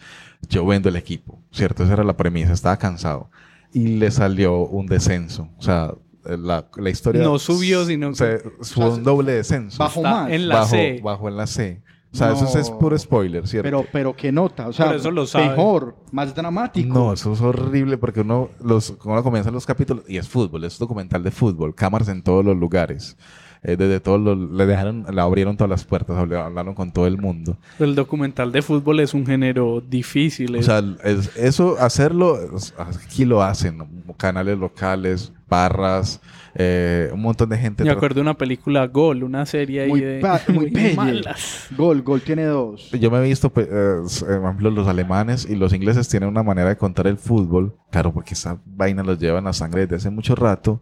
[0.49, 1.83] yo vendo el equipo, ¿cierto?
[1.83, 3.29] Esa era la premisa, estaba cansado.
[3.73, 5.93] Y le salió un descenso, o sea,
[6.27, 7.23] la, la historia...
[7.23, 8.39] No subió, sino que- se-
[8.73, 9.83] fue un doble descenso.
[9.85, 10.31] Está más.
[10.31, 10.99] en la Bajo- C.
[11.03, 11.81] Bajo en la C.
[12.13, 12.79] O sea, eso es No.
[12.79, 13.63] puro spoiler, ¿cierto?
[13.65, 15.49] Pero, pero qué nota, o sea, eso lo sabe.
[15.49, 16.93] mejor, más dramático.
[16.93, 20.79] No, eso es horrible porque uno, los, uno comienza los capítulos y es fútbol, es
[20.79, 23.17] documental de fútbol, cámaras en todos los lugares.
[23.67, 27.07] Eh, desde todos los, le dejaron, le abrieron todas las puertas, habl- hablaron con todo
[27.07, 27.57] el mundo.
[27.79, 30.55] El documental de fútbol es un género difícil.
[30.55, 32.37] O sea, es- eso, hacerlo,
[32.79, 33.79] aquí lo hacen,
[34.17, 36.21] canales locales, barras,
[36.53, 37.83] eh, un montón de gente.
[37.83, 40.21] me acuerdo de una película Gol, una serie ahí Muy, de
[40.53, 40.95] muy pelle.
[40.95, 41.67] malas.
[41.75, 42.91] Gol, gol tiene dos.
[42.91, 46.29] Yo me he visto, pues, eh, eh, por ejemplo, los alemanes y los ingleses tienen
[46.29, 49.81] una manera de contar el fútbol, claro, porque esa vaina los lleva en la sangre
[49.81, 50.81] desde hace mucho rato,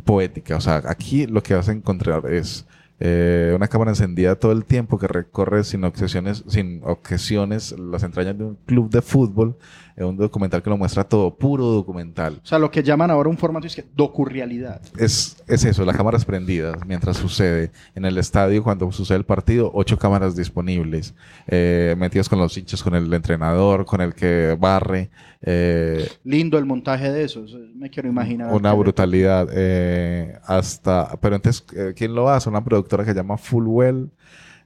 [0.00, 0.56] poética.
[0.56, 2.66] O sea, aquí lo que vas a encontrar es
[3.02, 8.36] eh, una cámara encendida todo el tiempo que recorre sin obsesiones, sin objeciones las entrañas
[8.36, 9.56] de un club de fútbol,
[10.02, 12.40] es un documental que lo muestra todo, puro documental.
[12.42, 14.80] O sea, lo que llaman ahora un formato es que docurrealidad.
[14.98, 17.70] Es, es eso, las cámaras prendidas mientras sucede.
[17.94, 21.14] En el estadio, cuando sucede el partido, ocho cámaras disponibles,
[21.46, 25.10] eh, metidas con los hinchas, con el entrenador, con el que barre.
[25.42, 27.44] eh, Lindo el montaje de eso.
[27.74, 28.52] Me quiero imaginar.
[28.54, 29.48] una brutalidad.
[29.52, 32.48] eh, hasta, pero entonces, eh, ¿quién lo hace?
[32.48, 34.10] Una productora que se llama Fullwell.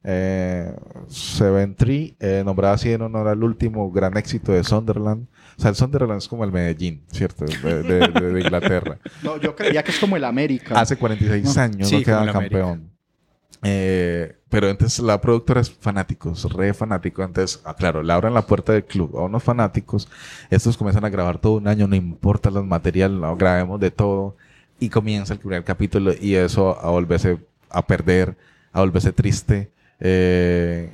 [0.07, 0.71] Eh,
[1.09, 5.27] Seven Tree, eh, nombrada así en honor al último gran éxito de Sunderland.
[5.57, 7.45] O sea, el Sunderland es como el Medellín, ¿cierto?
[7.47, 8.99] De, de- de- de Inglaterra.
[9.23, 10.79] No, yo creía que es como el América.
[10.79, 11.63] Hace 46 No.
[11.63, 12.91] años Sí, no queda campeón.
[13.63, 17.25] Eh, pero entonces la productora es fanáticos, re fanáticos.
[17.25, 20.09] Entonces, ah, claro, le abren la puerta del club a unos fanáticos.
[20.51, 24.37] Estos comienzan a grabar todo un año, no importa los materiales, no, grabemos de todo.
[24.79, 27.39] Y comienza el primer capítulo y eso a volverse
[27.71, 28.37] a perder,
[28.73, 29.71] a volverse triste.
[30.07, 30.91] Eh,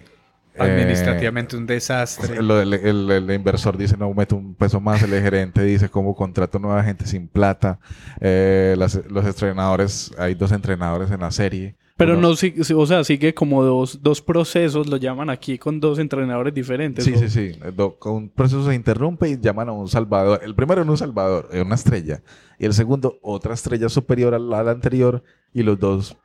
[0.58, 2.36] Administrativamente un desastre.
[2.36, 5.88] eh, lo- el, el- el inversor dice no meto un peso más, el gerente dice
[5.88, 7.78] cómo contrato nueva gente sin plata.
[8.20, 11.76] Eh, las- los entrenadores, hay dos entrenadores en la serie.
[11.96, 15.98] Pero Uno- no, o sea, sigue como dos, dos procesos, lo llaman aquí con dos
[15.98, 17.04] entrenadores diferentes.
[17.04, 17.52] Sí, sí, sí.
[17.76, 20.40] Do- con Un proceso se interrumpe y llaman a un salvador.
[20.42, 22.22] El primero era un salvador, eh, una estrella.
[22.58, 25.22] Y el segundo, otra estrella superior a la, a la anterior.
[25.52, 26.16] Y los dos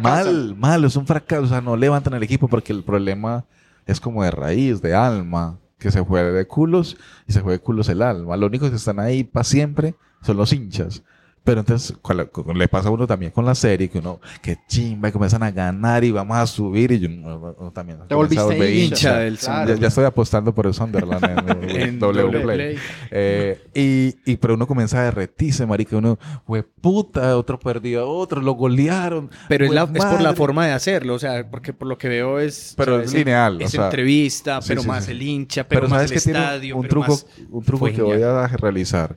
[0.00, 0.84] mal, mal.
[0.84, 1.42] Es un fracaso.
[1.42, 3.44] O sea, no levantan el equipo porque el problema
[3.86, 5.58] es como de raíz, de alma.
[5.78, 6.96] Que se juegue de culos
[7.28, 8.36] y se juegue de culos el alma.
[8.36, 11.04] Lo único que están ahí para siempre son los hinchas.
[11.48, 11.96] Pero entonces
[12.54, 15.50] le pasa a uno también con la serie, que uno, que chimba, y comienzan a
[15.50, 16.92] ganar y vamos a subir.
[16.92, 18.00] Y yo uno- uno también.
[18.06, 19.80] Te volviste hincha del Ya- Sunderland.
[19.80, 22.42] Ya, estoy apostando por el Sunderland en, en W Play.
[22.42, 22.78] Play.
[23.10, 25.96] Eh, y, y pero uno comienza a derretirse, marica.
[25.96, 29.30] Uno, fue puta, otro perdió a otro, lo golearon.
[29.48, 30.36] Pero es, la- es por la madre".
[30.36, 32.74] forma de hacerlo, o sea, porque por lo que veo es...
[32.76, 35.12] Pero o es lineal, o Es sea, entrevista, sí, pero sí, más sí.
[35.12, 38.20] el hincha, pero, Pero, más el estadio, un, pero truco, más- un truco que voy
[38.22, 39.16] a realizar,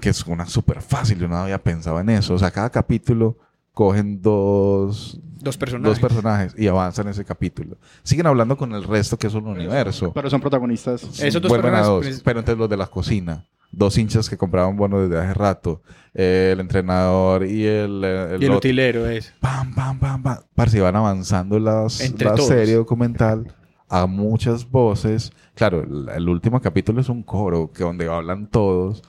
[0.00, 2.34] que es una súper fácil, yo no había pensado en eso.
[2.34, 3.36] O sea, cada capítulo
[3.72, 6.00] cogen dos, Dos personajes.
[6.00, 7.76] dos personajes y avanzan ese capítulo.
[8.02, 10.12] Siguen hablando con el resto, que es un universo.
[10.12, 11.02] Pero son protagonistas.
[11.20, 13.46] Esos dos Vuelven a personajes, dos, pero entonces los de la cocina.
[13.74, 15.80] Dos hinchas que compraban bonos desde hace rato.
[16.12, 18.02] Eh, el entrenador y el...
[18.04, 18.58] eh, Y el otro.
[18.58, 19.32] utilero es.
[19.40, 20.38] Pam, pam, pam, pam.
[20.54, 22.48] Parce, van avanzando las, Entre la todos.
[22.48, 23.54] serie documental
[23.88, 25.32] a muchas voces.
[25.54, 29.02] Claro, el, el último capítulo es un coro que donde hablan todos.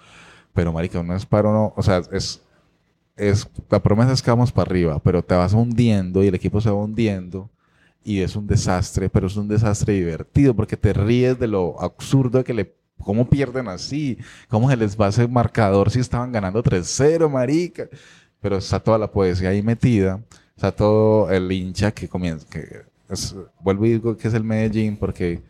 [0.53, 1.73] Pero, marica, no es para uno...
[1.75, 2.41] O sea, es...
[3.15, 6.61] es la promesa es que vamos para arriba, pero te vas hundiendo y el equipo
[6.61, 7.49] se va hundiendo.
[8.03, 12.43] Y es un desastre, pero es un desastre divertido porque te ríes de lo absurdo
[12.43, 12.75] que le...
[12.99, 14.17] ¿Cómo pierden así?
[14.47, 17.87] ¿Cómo se les va ese marcador si estaban ganando 3-0, marica?
[18.41, 20.21] Pero está toda la poesía ahí metida.
[20.55, 22.45] Está todo el hincha que comienza...
[22.49, 25.41] Que es- vuelvo y digo que es el Medellín porque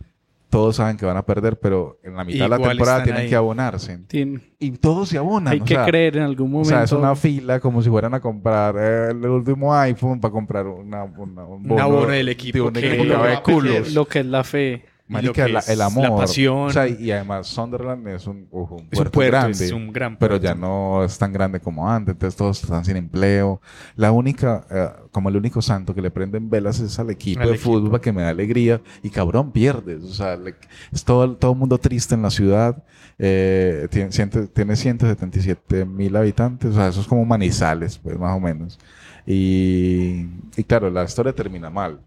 [0.54, 3.30] todos saben que van a perder, pero en la mitad de la temporada tienen ahí.
[3.30, 3.98] que abonarse.
[4.08, 5.52] Tien- Y todos se abonan.
[5.54, 7.08] Hay o que sea, creer en algún O sea, es momento.
[7.08, 11.44] una fila como si fueran a comprar eh, el último iPhone para comprar una, una-
[11.46, 13.04] un Un abono del equipo de un que equipo
[13.44, 13.90] que.
[13.94, 14.86] Lo que es la fe.
[15.08, 16.16] Marica, la- el la amor.
[16.22, 16.58] pasión.
[16.58, 19.66] O sea, y además Sunderland es un, uf, un Es un puerto, grande.
[19.66, 20.46] es un gran Pero puerto.
[20.46, 22.14] ya no es tan grande como antes.
[22.14, 23.62] Entonces todos están sin empleo.
[23.96, 27.50] La única, eh, como el único santo que le prenden velas es al equipo Al
[27.50, 27.72] de equipo.
[27.74, 28.82] fútbol que me da alegría.
[29.04, 30.04] Y cabrón, pierdes.
[30.04, 30.56] O sea, le-
[30.92, 32.82] es todo, todo el mundo triste en la ciudad.
[33.20, 34.10] Eh, tiene,
[34.54, 36.72] tiene 177 mil habitantes.
[36.72, 38.80] O sea, eso es como Manizales, pues más o menos.
[39.26, 40.26] Y,
[40.58, 42.00] y claro, la historia termina mal,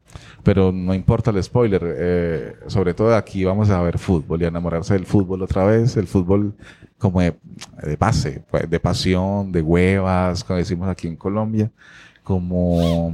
[0.43, 1.83] pero no importa el spoiler.
[1.99, 5.97] eh, sobre todo aquí vamos a ver fútbol y a enamorarse del fútbol otra vez.
[5.97, 6.55] El fútbol
[6.99, 7.37] como de,
[7.83, 11.71] de base, pues, de pasión, de huevas, como decimos aquí en Colombia,
[12.23, 13.13] como,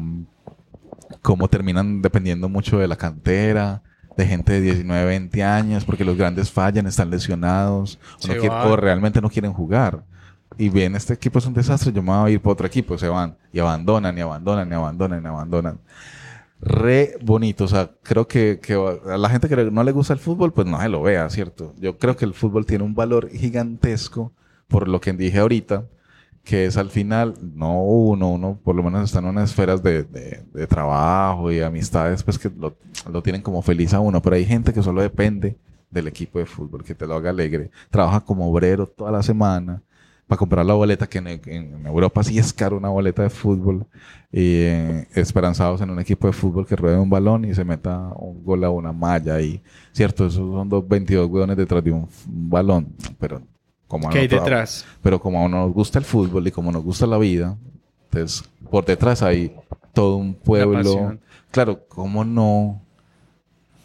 [1.22, 3.82] como terminan dependiendo mucho de la cantera,
[4.16, 8.58] de gente de 19, 20 años, porque los grandes fallan, están lesionados, o, no quieren-
[8.72, 10.04] o realmente no quieren jugar.
[10.58, 12.98] Y bien, este equipo es un desastre, yo me voy a ir para otro equipo,
[12.98, 15.78] se van y abandonan y abandonan y abandonan y abandonan.
[16.60, 20.20] Re bonito, o sea, creo que, que a la gente que no le gusta el
[20.20, 21.74] fútbol, pues no se lo vea, ¿cierto?
[21.80, 24.32] Yo creo que el fútbol tiene un valor gigantesco
[24.68, 25.86] por lo que dije ahorita,
[26.44, 30.04] que es al final, no uno, uno por lo menos está en unas esferas de,
[30.04, 32.76] de- de trabajo y amistades, pues que lo,
[33.10, 35.56] lo tienen como feliz a uno, pero hay gente que solo depende
[35.90, 37.70] del equipo de fútbol, que te lo haga alegre.
[37.90, 39.82] Trabaja como obrero toda la semana
[40.32, 43.84] para comprar la boleta, que en, en Europa sí es caro una boleta de fútbol,
[44.32, 47.98] y eh, esperanzados en un equipo de fútbol que ruede un balón y se meta
[48.16, 49.60] un gol a una malla y,
[49.92, 52.88] cierto, esos son dos 22 hueones detrás de un, balón,
[53.20, 53.42] pero
[53.86, 54.86] como ¿Qué hay detrás?
[55.02, 57.58] pero como a uno nos gusta el fútbol y como nos gusta la vida,
[58.04, 59.54] entonces por detrás hay
[59.92, 61.18] todo un pueblo.
[61.50, 62.80] Claro, ¿cómo no?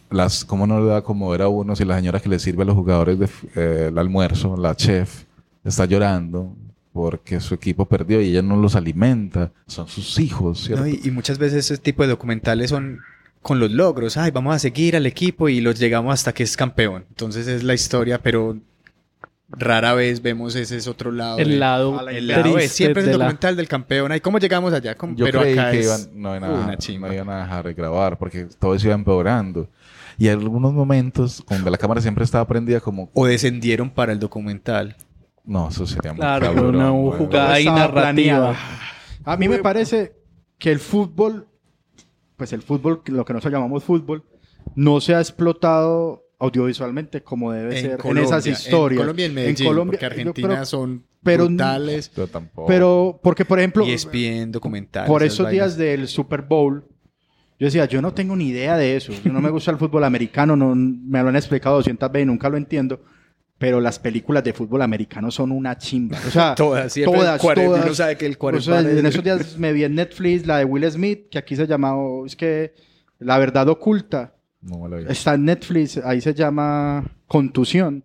[0.09, 2.63] Las, ¿Cómo no le da como ver a uno si la señora que le sirve
[2.63, 3.25] a los jugadores de,
[3.55, 5.26] eh, el almuerzo, la chef,
[5.69, 6.55] está llorando
[6.93, 9.51] porque su equipo perdió y ella no los alimenta?
[9.67, 10.83] Son sus hijos, ¿cierto?
[10.83, 12.99] No, y, y muchas veces ese tipo de documentales son
[13.41, 14.17] con los logros.
[14.17, 17.05] Ay, vamos a seguir al equipo y los llegamos hasta que es campeón.
[17.09, 18.57] Entonces es la historia, pero
[19.49, 21.37] rara vez vemos ese es otro lado.
[21.37, 24.11] El de- lado el lado triste es siempre es el de la- documental del campeón.
[24.11, 24.95] Ay, ¿cómo llegamos allá?
[24.95, 27.07] ¿Cómo- Yo pero creí acá que es iban, no, iban a, una chimba.
[27.07, 29.69] no iban a dejar de grabar porque todo se iba empeorando.
[30.17, 33.09] Y en algunos momentos, donde la cámara siempre estaba prendida como...
[33.13, 34.95] O descendieron para el documental.
[35.47, 38.55] No, eso sería muy Claro, cabrón, una jugada ahí narrativa.
[39.23, 40.13] A mí me parece
[40.59, 41.47] que el fútbol,
[42.35, 44.23] pues el fútbol, lo que nosotros llamamos fútbol,
[44.75, 48.99] no se ha explotado audiovisualmente como debe En ser Colombia, en esas en historias.
[49.01, 52.11] Colombia y en Medellín, porque yo Argentina creo- son pero, brutales.
[52.15, 52.67] Yo tampoco.
[52.67, 55.09] Pero, porque por ejemplo, Y ESPN, documentales.
[55.09, 56.85] por esas esos días del Super Bowl,
[57.59, 59.11] yo decía, yo no tengo ni idea de eso.
[59.25, 62.49] No me gusta el fútbol americano, no, me lo han explicado 200 veces y nunca
[62.49, 63.01] lo entiendo.
[63.57, 66.17] Pero las películas de fútbol americano son una chimba.
[66.27, 67.85] O sea, Todas, todas, todas.
[67.85, 70.57] uno sabe que el O sea, es- en esos días me vi en Netflix la
[70.59, 72.73] de Will Smith, que aquí se llamaba, es que
[73.19, 74.33] La Verdad Oculta.
[74.61, 74.99] No la.
[75.11, 78.03] Está en Netflix, ahí se llama Contusión,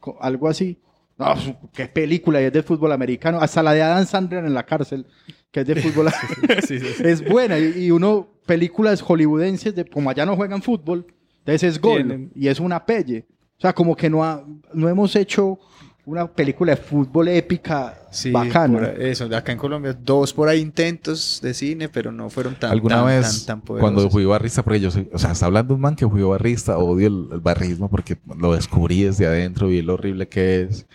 [0.00, 0.78] co- algo así.
[1.16, 1.32] No,
[1.72, 3.38] qué película, y es de fútbol americano.
[3.40, 5.06] Hasta la de Adam Sandler en la cárcel,
[5.52, 6.10] que es de fútbol.
[6.66, 7.02] Sí, sí, sí.
[7.04, 7.58] Es buena.
[7.58, 11.06] Y, y uno, películas hollywoodenses, de, como allá no juegan fútbol,
[11.38, 11.96] entonces es gol.
[11.98, 12.32] Tienen.
[12.34, 13.26] Y es una pelle.
[13.58, 15.58] O sea, como que no, ha- no hemos hecho
[16.06, 18.88] una película de fútbol épica Sí, bacana.
[18.98, 22.96] eso, acá en Colombia, dos por ahí intentos de cine, pero no fueron tan, ¿Alguna
[22.96, 25.80] tan, vez, tan, tan cuando fui barrista, porque yo soy, o sea, está hablando un
[25.80, 29.94] man que fui barrista, odio el, el barrismo porque lo descubrí desde adentro, vi lo
[29.94, 30.86] horrible que es.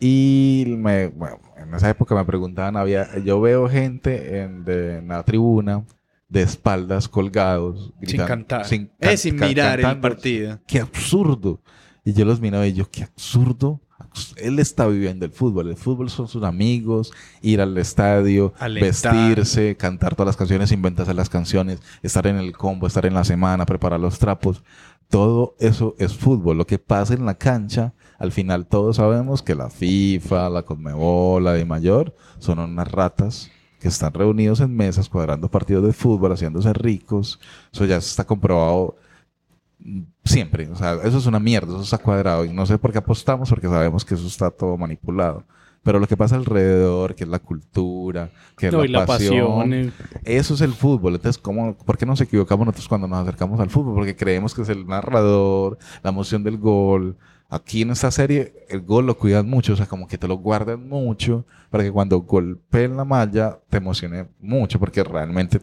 [0.00, 5.08] Y me, bueno, en esa época me preguntaban, había, yo veo gente en, de- en
[5.08, 5.84] la tribuna
[6.28, 7.92] de espaldas colgados.
[8.02, 8.68] Sin cantar.
[8.68, 10.08] can- Eh, sin ca- mirar el cantando.
[10.08, 10.58] partido.
[10.66, 11.60] Qué absurdo.
[12.10, 13.78] Y yo los miraba y yo, qué absurdo.
[14.36, 15.68] Él está viviendo el fútbol.
[15.68, 19.14] El fútbol son sus amigos, ir al estadio, Alentar.
[19.14, 23.22] vestirse, cantar todas las canciones, inventarse las canciones, estar en el combo, estar en la
[23.22, 24.64] semana, preparar los trapos.
[25.08, 26.58] Todo eso es fútbol.
[26.58, 31.44] Lo que pasa en la cancha, al final todos sabemos que la FIFA, la Conmebol,
[31.44, 36.32] la de Mayor, son unas ratas que están reunidos en mesas cuadrando partidos de fútbol,
[36.32, 37.38] haciéndose ricos.
[37.72, 38.96] Eso ya está comprobado
[40.24, 40.68] siempre.
[40.68, 42.44] O sea, eso es una mierda, eso está cuadrado.
[42.44, 45.44] Y no sé por qué apostamos, porque sabemos que eso está todo manipulado.
[45.82, 49.06] Pero lo que pasa alrededor, que es la cultura, que es No, la, y la
[49.06, 49.92] pasión, pasión, eh.
[50.24, 51.14] eso es el fútbol.
[51.14, 53.94] Entonces, ¿cómo, ¿por qué nos equivocamos nosotros cuando nos acercamos al fútbol?
[53.94, 57.16] Porque creemos que es el narrador, la emoción del gol.
[57.48, 60.36] Aquí en esta serie, el gol lo cuidan mucho, o sea, como que te lo
[60.36, 65.60] guardan mucho para que cuando golpeen la malla te emocione mucho, porque realmente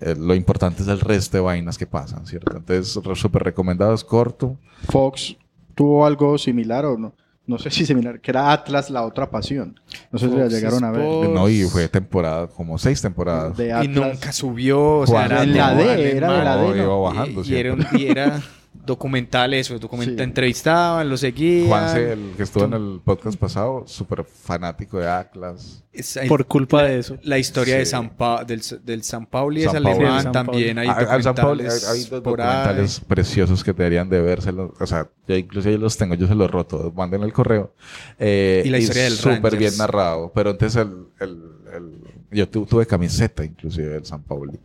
[0.00, 2.56] eh, lo importante es el resto de vainas que pasan, ¿cierto?
[2.56, 4.56] Entonces, súper recomendado, es corto.
[4.90, 5.36] Fox
[5.74, 7.14] tuvo algo similar o no.
[7.46, 9.78] No sé si similar, que era Atlas, la otra pasión.
[10.10, 11.28] No sé si la llegaron a ver.
[11.28, 13.54] No, y fue temporada, como seis temporadas.
[13.56, 16.68] De Y nunca subió, o sea, era en la D, era de la D.
[16.68, 16.76] ¿no?
[16.76, 17.88] iba bajando y, y era, siempre.
[17.92, 18.40] un- y era
[18.74, 20.22] documental eso, documental, Sí.
[20.22, 21.68] entrevistaban, lo seguían.
[21.68, 25.82] Juanse, el que estuvo en el podcast pasado, súper fanático de Atlas.
[25.92, 27.16] Es- hay- Por culpa de eso.
[27.22, 27.86] La historia de.
[27.86, 31.22] San Pa- del, del San Pauli es San alemán, Sí, San también hay Ah, al
[31.22, 32.46] San hay, documentales hay dos por ahí.
[32.48, 34.50] documentales preciosos que deberían de verse.
[34.50, 37.72] O sea, yo incluso yo los tengo, yo se los roto, manden el correo.
[38.18, 40.32] Eh, Y la historia del Súper bien narrado.
[40.34, 41.42] Pero entonces el, el-
[41.74, 44.58] el- yo tu- tuve camiseta inclusive del San Pauli.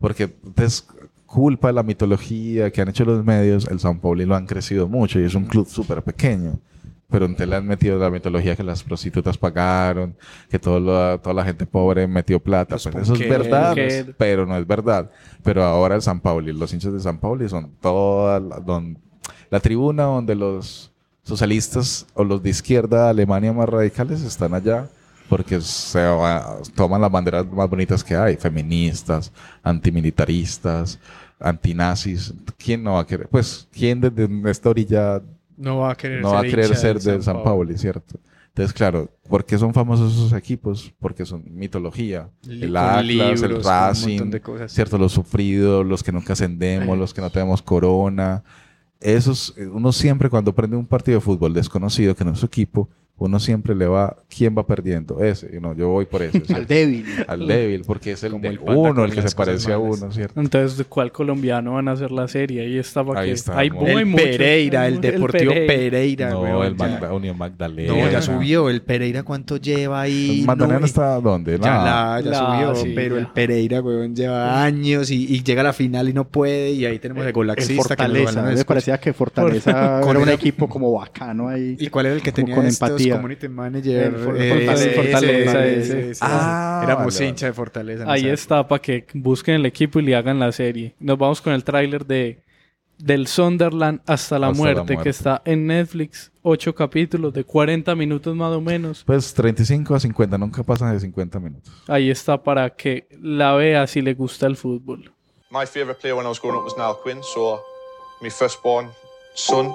[0.00, 0.86] Porque entonces
[1.32, 4.88] culpa de la mitología que han hecho los medios, el San Pauli lo han crecido
[4.88, 6.58] mucho y es un club súper pequeño.
[7.08, 10.14] Pero entonces le han metido la mitología que las prostitutas pagaron,
[10.48, 12.74] que todo lo- toda la gente pobre metió plata.
[12.76, 14.14] Los Pues eso es verdad, Punqueros.
[14.18, 15.10] pero no es verdad.
[15.42, 18.98] Pero ahora el San Pauli, los hinchas de San Pauli son toda la, don-
[19.50, 20.90] la tribuna donde los
[21.22, 24.88] socialistas o los de izquierda de Alemania más radicales están allá
[25.28, 29.32] porque se va- toman las banderas más bonitas que hay, feministas,
[29.62, 30.98] antimilitaristas,
[31.40, 32.34] antinazis.
[32.56, 33.28] ¿Quién no va a querer?
[33.28, 35.22] Pues, ¿quién desde esta orilla
[35.56, 37.76] No va a querer no ser va a querer hincha ser del de San Pauli,
[37.78, 38.18] ¿cierto?
[38.48, 40.92] Entonces, claro, ¿por qué son famosos esos equipos?
[40.98, 42.28] Porque son mitología.
[42.42, 44.72] Li- el Atlas, libros, el Racing, montón de cosas.
[44.72, 44.98] ¿cierto?
[44.98, 48.42] Los sufridos, los que nunca ascendemos, los que no tenemos corona.
[49.00, 52.46] Esos, eh, uno siempre cuando prende un partido de fútbol desconocido, que no es su
[52.46, 52.88] equipo,
[53.20, 55.22] uno siempre le va, ¿quién va perdiendo?
[55.22, 56.42] Ese, y no, yo voy por ese.
[56.54, 57.04] Al débil.
[57.28, 60.40] Al débil, porque es el, Como uno, el que se parece a uno, ¿cierto?
[60.40, 62.62] Entonces, ¿de cuál colombiano van a hacer la serie?
[62.62, 63.34] Ahí está para Ahí que...
[63.34, 64.14] está, hay El.
[64.14, 65.66] Pereira, el El Deportivo Pereira.
[65.90, 66.84] Pereira, No, weón, el ya.
[66.88, 67.92] Magda- Unión Magdalena.
[67.92, 68.70] No, ya subió.
[68.70, 70.40] El Pereira, ¿cuánto lleva ahí?
[70.40, 71.52] ¿El Magdalena No, está dónde?
[71.58, 72.16] Ya, Nada.
[72.16, 73.20] la, ya La- subió, sí, pero ya.
[73.20, 76.70] el Pereira, weón, lleva años y, y llega a la final y no puede.
[76.70, 78.24] Y ahí tenemos el El golaxista que Fortaleza.
[78.24, 78.66] van a Me escuchar.
[78.66, 81.76] parecía que Fortaleza Con era un equipo como bacano ahí.
[81.78, 83.16] ¿Y cuál era el que tenía con estos empatía.
[83.16, 84.12] community manager?
[84.18, 86.26] Fortaleza, Fortaleza.
[86.26, 88.04] Ah, Éramos vale, hincha de Fortaleza.
[88.10, 90.94] Ahí está para que busquen el equipo y le hagan la serie.
[90.98, 92.42] Nos vamos con el tráiler de
[92.98, 95.02] del Sunderland hasta la, Hasta la muerte, muerte.
[95.02, 99.04] que está en Netflix, ocho capítulos de 40 minutos más o menos.
[99.04, 101.72] Pues 35 a 50, nunca pasan de 50 minutos.
[101.88, 105.12] Ahí está para que la vea si le gusta el fútbol.
[105.50, 107.60] My favourite player when I was growing up was Niall Quinn, so
[108.20, 108.90] my firstborn
[109.34, 109.72] son,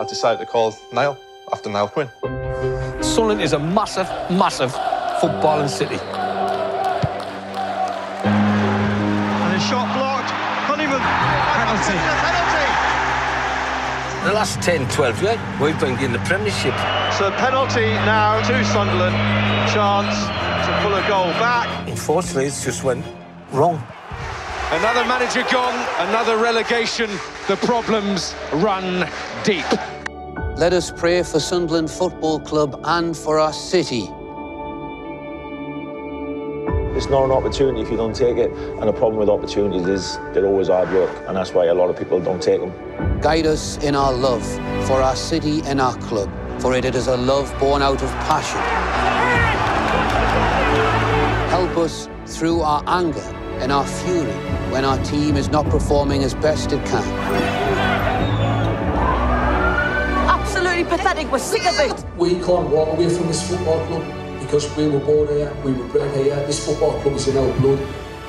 [0.00, 1.16] I decided to call Niall
[1.54, 2.10] after Niall Quinn.
[3.00, 4.72] Sunderland is a massive, massive
[5.20, 6.00] footballing city.
[9.44, 10.32] And a shot blocked.
[10.66, 10.98] Honeyman.
[11.58, 11.98] Penalty.
[12.26, 12.68] Penalty.
[14.26, 16.74] The last 10, 12 years, we've been getting the Premiership.
[17.16, 19.14] So penalty now to Sunderland.
[19.70, 20.16] Chance
[20.66, 21.68] to pull a goal back.
[21.88, 23.06] Unfortunately, it's just went
[23.52, 23.80] wrong.
[24.72, 25.78] Another manager gone.
[26.08, 27.08] Another relegation.
[27.46, 29.08] The problems run
[29.44, 29.66] deep.
[30.56, 34.02] Let us pray for Sunderland Football Club and for our city.
[36.96, 38.52] It's not an opportunity if you don't take it.
[38.52, 41.10] And the problem with opportunities is they're always hard work.
[41.26, 42.72] And that's why a lot of people don't take them.
[43.20, 44.46] Guide us in our love
[44.86, 48.60] for our city and our club, for it is a love born out of passion.
[51.50, 53.28] Help us through our anger
[53.58, 54.30] and our fury
[54.70, 57.53] when our team is not performing as best it can.
[61.04, 61.30] Pathetic.
[61.30, 62.04] We're sick of it.
[62.16, 64.02] We can't walk away from this football club
[64.40, 66.36] because we were born here, we were bred here.
[66.46, 67.78] This football club is in our blood.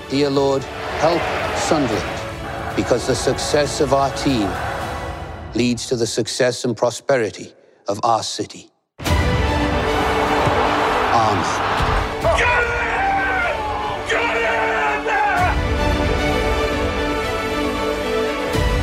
[0.10, 0.62] Dear Lord,
[1.00, 1.22] help
[1.58, 4.52] Sunderland because the success of our team
[5.54, 7.54] leads to the success and prosperity
[7.88, 8.70] of our city.
[9.00, 9.16] Amen.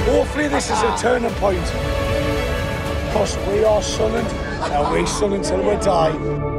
[0.07, 1.92] Hopefully this is a turning point.
[3.13, 4.27] Because we are Sunderland
[4.73, 6.52] and we Sunderland till we die.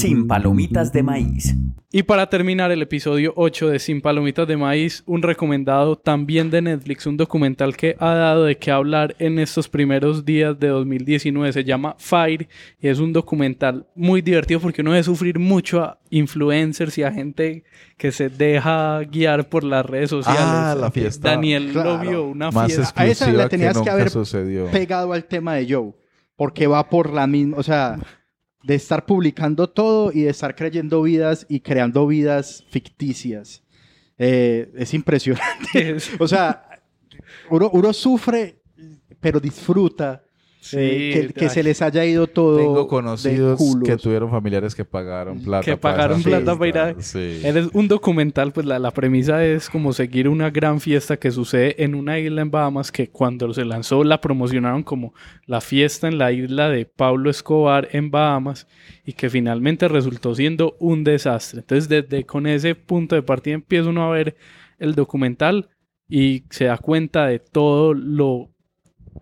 [0.00, 1.54] Sin palomitas de maíz.
[1.92, 6.62] Y para terminar el episodio 8 de Sin Palomitas de Maíz, un recomendado también de
[6.62, 11.52] Netflix, un documental que ha dado de qué hablar en estos primeros días de 2019.
[11.52, 12.48] Se llama Fire
[12.80, 17.10] y es un documental muy divertido porque uno debe sufrir mucho a influencers y a
[17.10, 17.64] gente
[17.96, 20.40] que se deja guiar por las redes sociales.
[20.44, 21.30] Ah, la fiesta.
[21.30, 21.94] Daniel Claro.
[21.96, 22.92] lo vio, una Más fiesta.
[23.02, 24.66] A esa le tenías que haber sucedió.
[24.66, 25.92] pegado al tema de Joe.
[26.36, 27.98] Porque va por la misma, o sea,
[28.62, 33.62] de estar publicando todo y de estar creyendo vidas y creando vidas ficticias.
[34.18, 35.96] Eh, es impresionante.
[36.18, 36.82] o sea,
[37.50, 38.60] uno, uno sufre,
[39.20, 40.24] pero disfruta
[40.72, 42.58] eh, que, que se les haya ido todo.
[42.58, 43.88] Tengo de conocidos culos.
[43.88, 45.64] que tuvieron familiares que pagaron plata.
[45.64, 47.02] que pagaron plata para ir a...
[47.02, 47.40] Sí.
[47.42, 51.82] Eres un documental, pues la, la premisa es como seguir una gran fiesta que sucede
[51.82, 55.14] en una isla en Bahamas que cuando se lanzó la promocionaron como
[55.46, 58.66] la fiesta en la isla de Pablo Escobar en Bahamas
[59.04, 61.60] y que finalmente resultó siendo un desastre.
[61.60, 64.36] Entonces desde con ese punto de partida empieza uno a ver
[64.78, 65.70] el documental
[66.08, 68.50] y se da cuenta de todo lo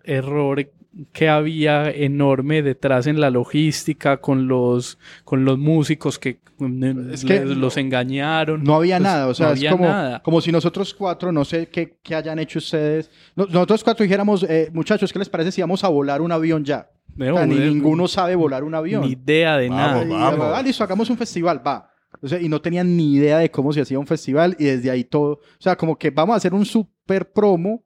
[0.03, 0.69] error
[1.13, 7.23] que había enorme detrás en la logística con los con los músicos que, mm, Es
[7.23, 8.63] que les- los engañaron.
[8.63, 10.21] No había Pues, nada, o sea, no es había como, nada.
[10.23, 14.43] como si nosotros cuatro, no sé qué, qué hayan hecho ustedes, no- nosotros cuatro dijéramos,
[14.43, 16.89] eh, muchachos, ¿qué les parece si vamos a volar un avión ya?
[17.15, 19.01] No, O sea, ni ninguno sabe volar un avión.
[19.01, 20.03] Ni idea de nada.
[20.03, 21.89] Y, ah, listo, hagamos un festival, va.
[22.21, 24.89] O sea, y no tenían ni idea de cómo se hacía un festival y desde
[24.89, 25.33] ahí todo.
[25.33, 27.83] O sea, como que vamos a hacer un super promo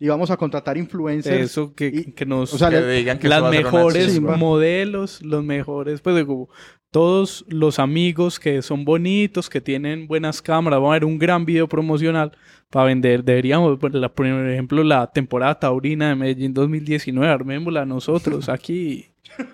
[0.00, 1.42] y vamos a contratar influencers.
[1.50, 6.00] Eso que, que nos o sea, Que le- digan que las mejores modelos, los mejores,
[6.00, 6.48] pues digo,
[6.90, 11.44] todos los amigos que son bonitos, que tienen buenas cámaras, vamos a ver un gran
[11.44, 12.32] video promocional
[12.70, 13.22] para vender.
[13.22, 19.06] Deberíamos, por, la- por ejemplo, la temporada taurina de Medellín 2019, armémosla nosotros aquí.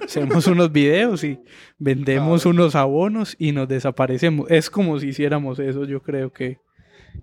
[0.03, 1.39] Hacemos unos videos y
[1.79, 4.51] vendemos unos abonos y nos desaparecemos.
[4.51, 6.59] Es como si hiciéramos eso, yo creo que.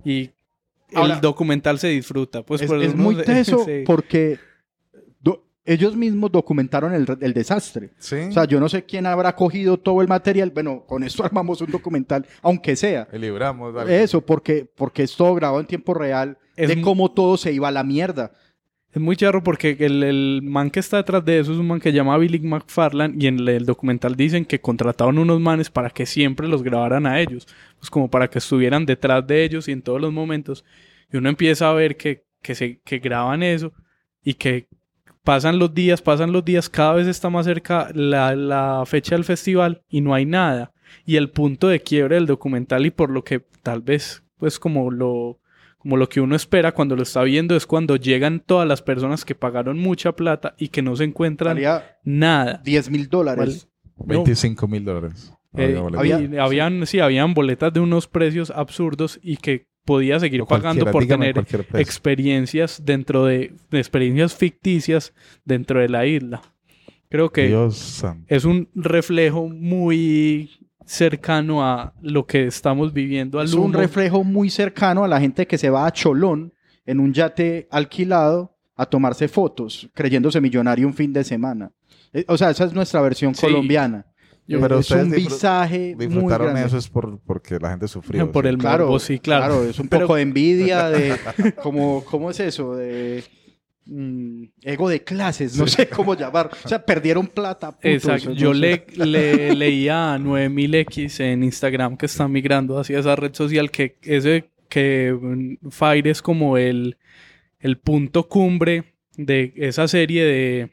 [0.06, 0.32] Y
[0.96, 2.44] Ahora, el documental se disfruta.
[2.44, 4.40] Pues es, por es muy teso se- porque
[5.66, 7.92] ellos mismos documentaron el, el desastre.
[7.98, 8.18] Sí.
[8.28, 10.52] O sea, yo no sé quién habrá cogido todo el material.
[10.52, 13.08] Bueno, con esto armamos un documental, aunque sea.
[13.14, 13.74] Y libramos.
[13.76, 13.90] algo.
[13.90, 17.70] Eso, porque, porque es todo grabado en tiempo real Es de cómo todo se iba
[17.70, 18.34] a la mierda.
[18.94, 21.80] Es muy charro porque el, el man que está detrás de eso es un man
[21.80, 25.72] que se llama Billy McFarland y en el, el documental dicen que contrataron unos manes
[25.72, 27.48] para que siempre los grabaran a ellos,
[27.80, 30.64] pues como para que estuvieran detrás de ellos y en todos los momentos.
[31.12, 33.74] Y uno empieza a ver que, que, se, que graban eso
[34.24, 34.68] y que
[35.24, 39.26] pasan los días, pasan los días, cada vez está más cerca la, la fecha del
[39.26, 40.72] festival y no hay nada.
[41.04, 44.92] Y el punto de quiebre del documental y por lo que tal vez pues como
[44.92, 45.40] lo
[45.84, 49.26] como lo que uno espera cuando lo está viendo es cuando llegan todas las personas
[49.26, 51.60] que pagaron mucha plata y que no se encuentran
[52.06, 52.62] nada.
[52.64, 53.68] 10 mil dólares.
[53.98, 54.06] No.
[54.06, 55.34] 25 mil dólares.
[55.58, 56.32] Eh, Había boletos.
[56.32, 60.90] y habían, sí, habían boletas de unos precios absurdos y que podía seguir O pagando
[60.90, 61.38] por tener
[61.74, 66.42] experiencias dentro de, de experiencias ficticias dentro de la isla.
[67.10, 70.50] Creo que Dios es un reflejo muy
[70.86, 75.48] cercano a lo que estamos viviendo al Es un reflejo muy cercano a la gente
[75.48, 76.54] que se va a Cholón
[76.86, 81.72] en un yate alquilado a tomarse fotos, creyéndose millonario un fin de semana.
[82.12, 83.42] Eh, O sea, esa es nuestra versión Sí.
[83.46, 84.06] colombiana.
[84.46, 86.68] Yo- Eh, Pero es un visaje muy Disfrutaron grande.
[86.68, 88.30] eso es por, porque la gente sufrió.
[88.32, 88.50] Por ¿sí?
[88.50, 89.64] el Claro, morbo, sí, claro.
[89.64, 91.16] es un Pero- poco de envidia de
[91.64, 93.24] cómo, cómo es eso de
[93.86, 96.50] mm, ego de clases, no sé cómo llamar.
[96.64, 97.78] O sea, perdieron plata.
[97.82, 98.32] Exacto.
[98.32, 103.72] Yo le, le leía a 9000X en Instagram que está migrando hacia esa red social
[103.72, 106.98] que ese que mm, Fire es como el,
[107.60, 110.72] el punto cumbre de esa serie de,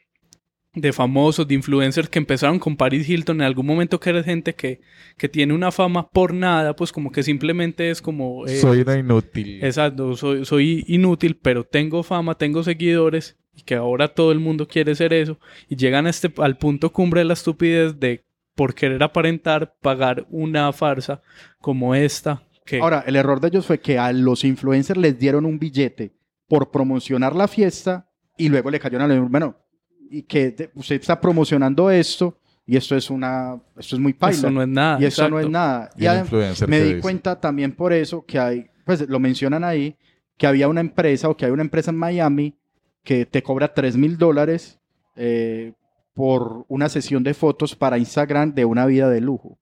[0.73, 4.55] de famosos, de influencers que empezaron con Paris Hilton en algún momento que era gente
[4.55, 4.79] que,
[5.17, 8.45] que tiene una fama por nada, pues como que simplemente es como...
[8.47, 9.63] eh, Soy una inútil.
[9.63, 14.67] Exacto, soy, soy inútil, pero tengo fama, tengo seguidores y que ahora todo el mundo
[14.67, 15.37] quiere ser eso
[15.67, 18.23] y llegan a este, al punto cumbre de la estupidez de
[18.55, 21.21] por querer aparentar pagar una farsa
[21.59, 22.43] como esta.
[22.65, 26.13] Que Ahora, el error de ellos fue que a los influencers les dieron un billete
[26.47, 28.07] por promocionar la fiesta
[28.37, 29.57] y luego le cayeron a bueno,
[30.11, 34.37] y que te- usted está promocionando esto y esto es una, esto es muy paila.
[34.37, 35.89] Eso no es nada, Y eso no es nada.
[35.97, 36.05] Y
[36.67, 36.99] me di dice.
[37.01, 39.95] cuenta también por eso que hay, pues lo mencionan ahí,
[40.37, 42.55] que había una empresa o que hay una empresa en Miami
[43.03, 44.79] que te cobra 3 mil dólares
[45.15, 45.73] eh,
[46.13, 49.57] por una sesión de fotos para Instagram de una vida de lujo.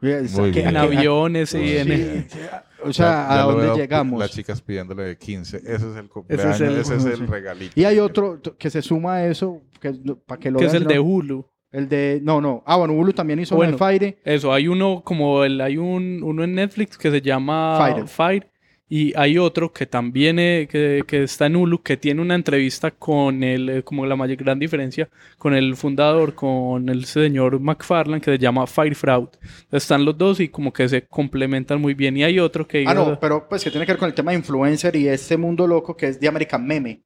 [0.00, 1.88] Que- en aviones y en...
[2.28, 2.38] Sí,
[2.84, 4.20] o sea, Ya- ya ¿a dónde llegamos?
[4.20, 5.58] Las chicas pidiéndole de 15.
[5.58, 7.26] Ese es el Ese es el, ese es el sí.
[7.26, 7.72] regalito.
[7.80, 9.92] Y hay otro que se suma a eso, que,
[10.26, 10.88] para que lo que es el ¿no?
[10.90, 11.46] de Hulu.
[11.70, 12.62] El de, no, no.
[12.66, 14.18] Ah, bueno, Hulu también hizo Bueno, el Fire.
[14.24, 18.06] Eso, hay uno como el, hay un, uno en Netflix que se llama Fire.
[18.08, 18.50] Fire.
[18.90, 22.90] Y hay otro que también eh, que, que está en Hulu, que tiene una entrevista
[22.90, 28.22] con el, eh, como la mayor gran diferencia, con el fundador, con el señor McFarland,
[28.22, 29.28] que se llama Fire Fraud.
[29.70, 32.16] Están los dos y como que se complementan muy bien.
[32.16, 32.84] Y hay otro que...
[32.86, 35.36] Ah, no, pero pues que tiene que ver con el tema de influencer y este
[35.36, 37.02] mundo loco que es de American Meme.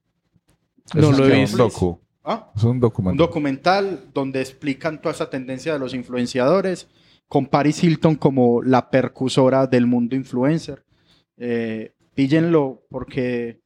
[0.94, 2.00] No lo es he un visto.
[2.24, 2.52] ¿Ah?
[2.54, 3.16] Es un Un documental.
[3.18, 6.88] documental donde explican toda esa tendencia de los influenciadores,
[7.26, 10.81] con Paris Hilton como la percusora del mundo influencer.
[11.44, 13.59] Eh, píllenlo porque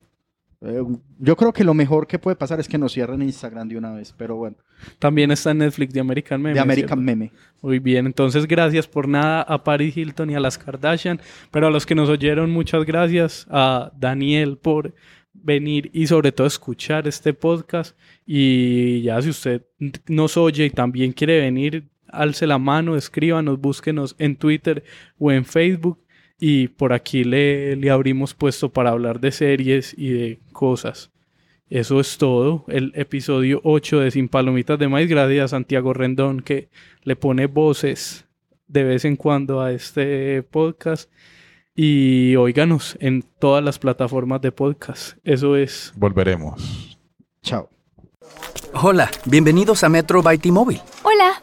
[0.62, 0.82] eh,
[1.18, 3.92] yo creo que lo mejor que puede pasar es que nos cierren Instagram de una
[3.92, 4.56] vez, pero bueno,
[4.98, 6.54] También está en Netflix de American Meme.
[6.54, 7.02] de American ¿cierto?
[7.02, 7.32] Meme.
[7.60, 11.20] Muy bien, entonces gracias por nada a Paris Hilton y a las Kardashian,
[11.50, 14.94] pero a los que nos oyeron muchas gracias, a Daniel por
[15.34, 17.94] venir y sobre todo escuchar este podcast
[18.24, 19.66] y ya si usted
[20.08, 24.82] nos oye y también quiere venir, alce la mano, escríbanos, búsquenos en Twitter
[25.18, 26.05] o en Facebook
[26.38, 31.10] y por aquí le, le abrimos puesto para hablar de series y de cosas.
[31.68, 32.64] Eso es todo.
[32.68, 35.08] El episodio 8 de Sin Palomitas de Maíz.
[35.08, 36.68] Gracias a Santiago Rendón que
[37.02, 38.24] le pone voces
[38.68, 41.10] de vez en cuando a este podcast.
[41.74, 45.18] Y óiganos en todas las plataformas de podcast.
[45.24, 45.92] Eso es.
[45.96, 46.98] Volveremos.
[47.42, 47.68] Chao.
[48.72, 50.80] Hola, bienvenidos a Metro by T-Mobile.
[51.02, 51.42] Hola,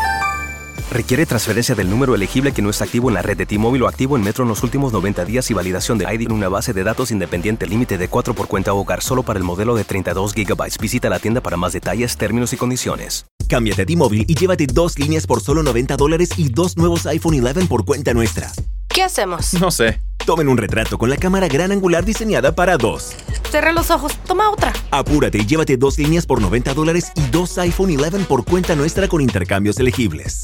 [0.91, 3.87] Requiere transferencia del número elegible que no está activo en la red de T-Mobile o
[3.87, 6.73] activo en Metro en los últimos 90 días y validación de ID en una base
[6.73, 10.33] de datos independiente límite de 4 por cuenta hogar solo para el modelo de 32
[10.33, 10.81] GB.
[10.81, 13.25] Visita la tienda para más detalles, términos y condiciones.
[13.47, 17.39] Cámbiate a T-Mobile y llévate dos líneas por solo 90 dólares y dos nuevos iPhone
[17.41, 18.51] 11 por cuenta nuestra.
[18.89, 19.53] ¿Qué hacemos?
[19.61, 20.01] No sé.
[20.25, 23.13] Tomen un retrato con la cámara gran angular diseñada para dos.
[23.49, 24.17] Cerré los ojos.
[24.27, 24.73] Toma otra.
[24.91, 29.07] Apúrate y llévate dos líneas por 90 dólares y dos iPhone 11 por cuenta nuestra
[29.07, 30.43] con intercambios elegibles.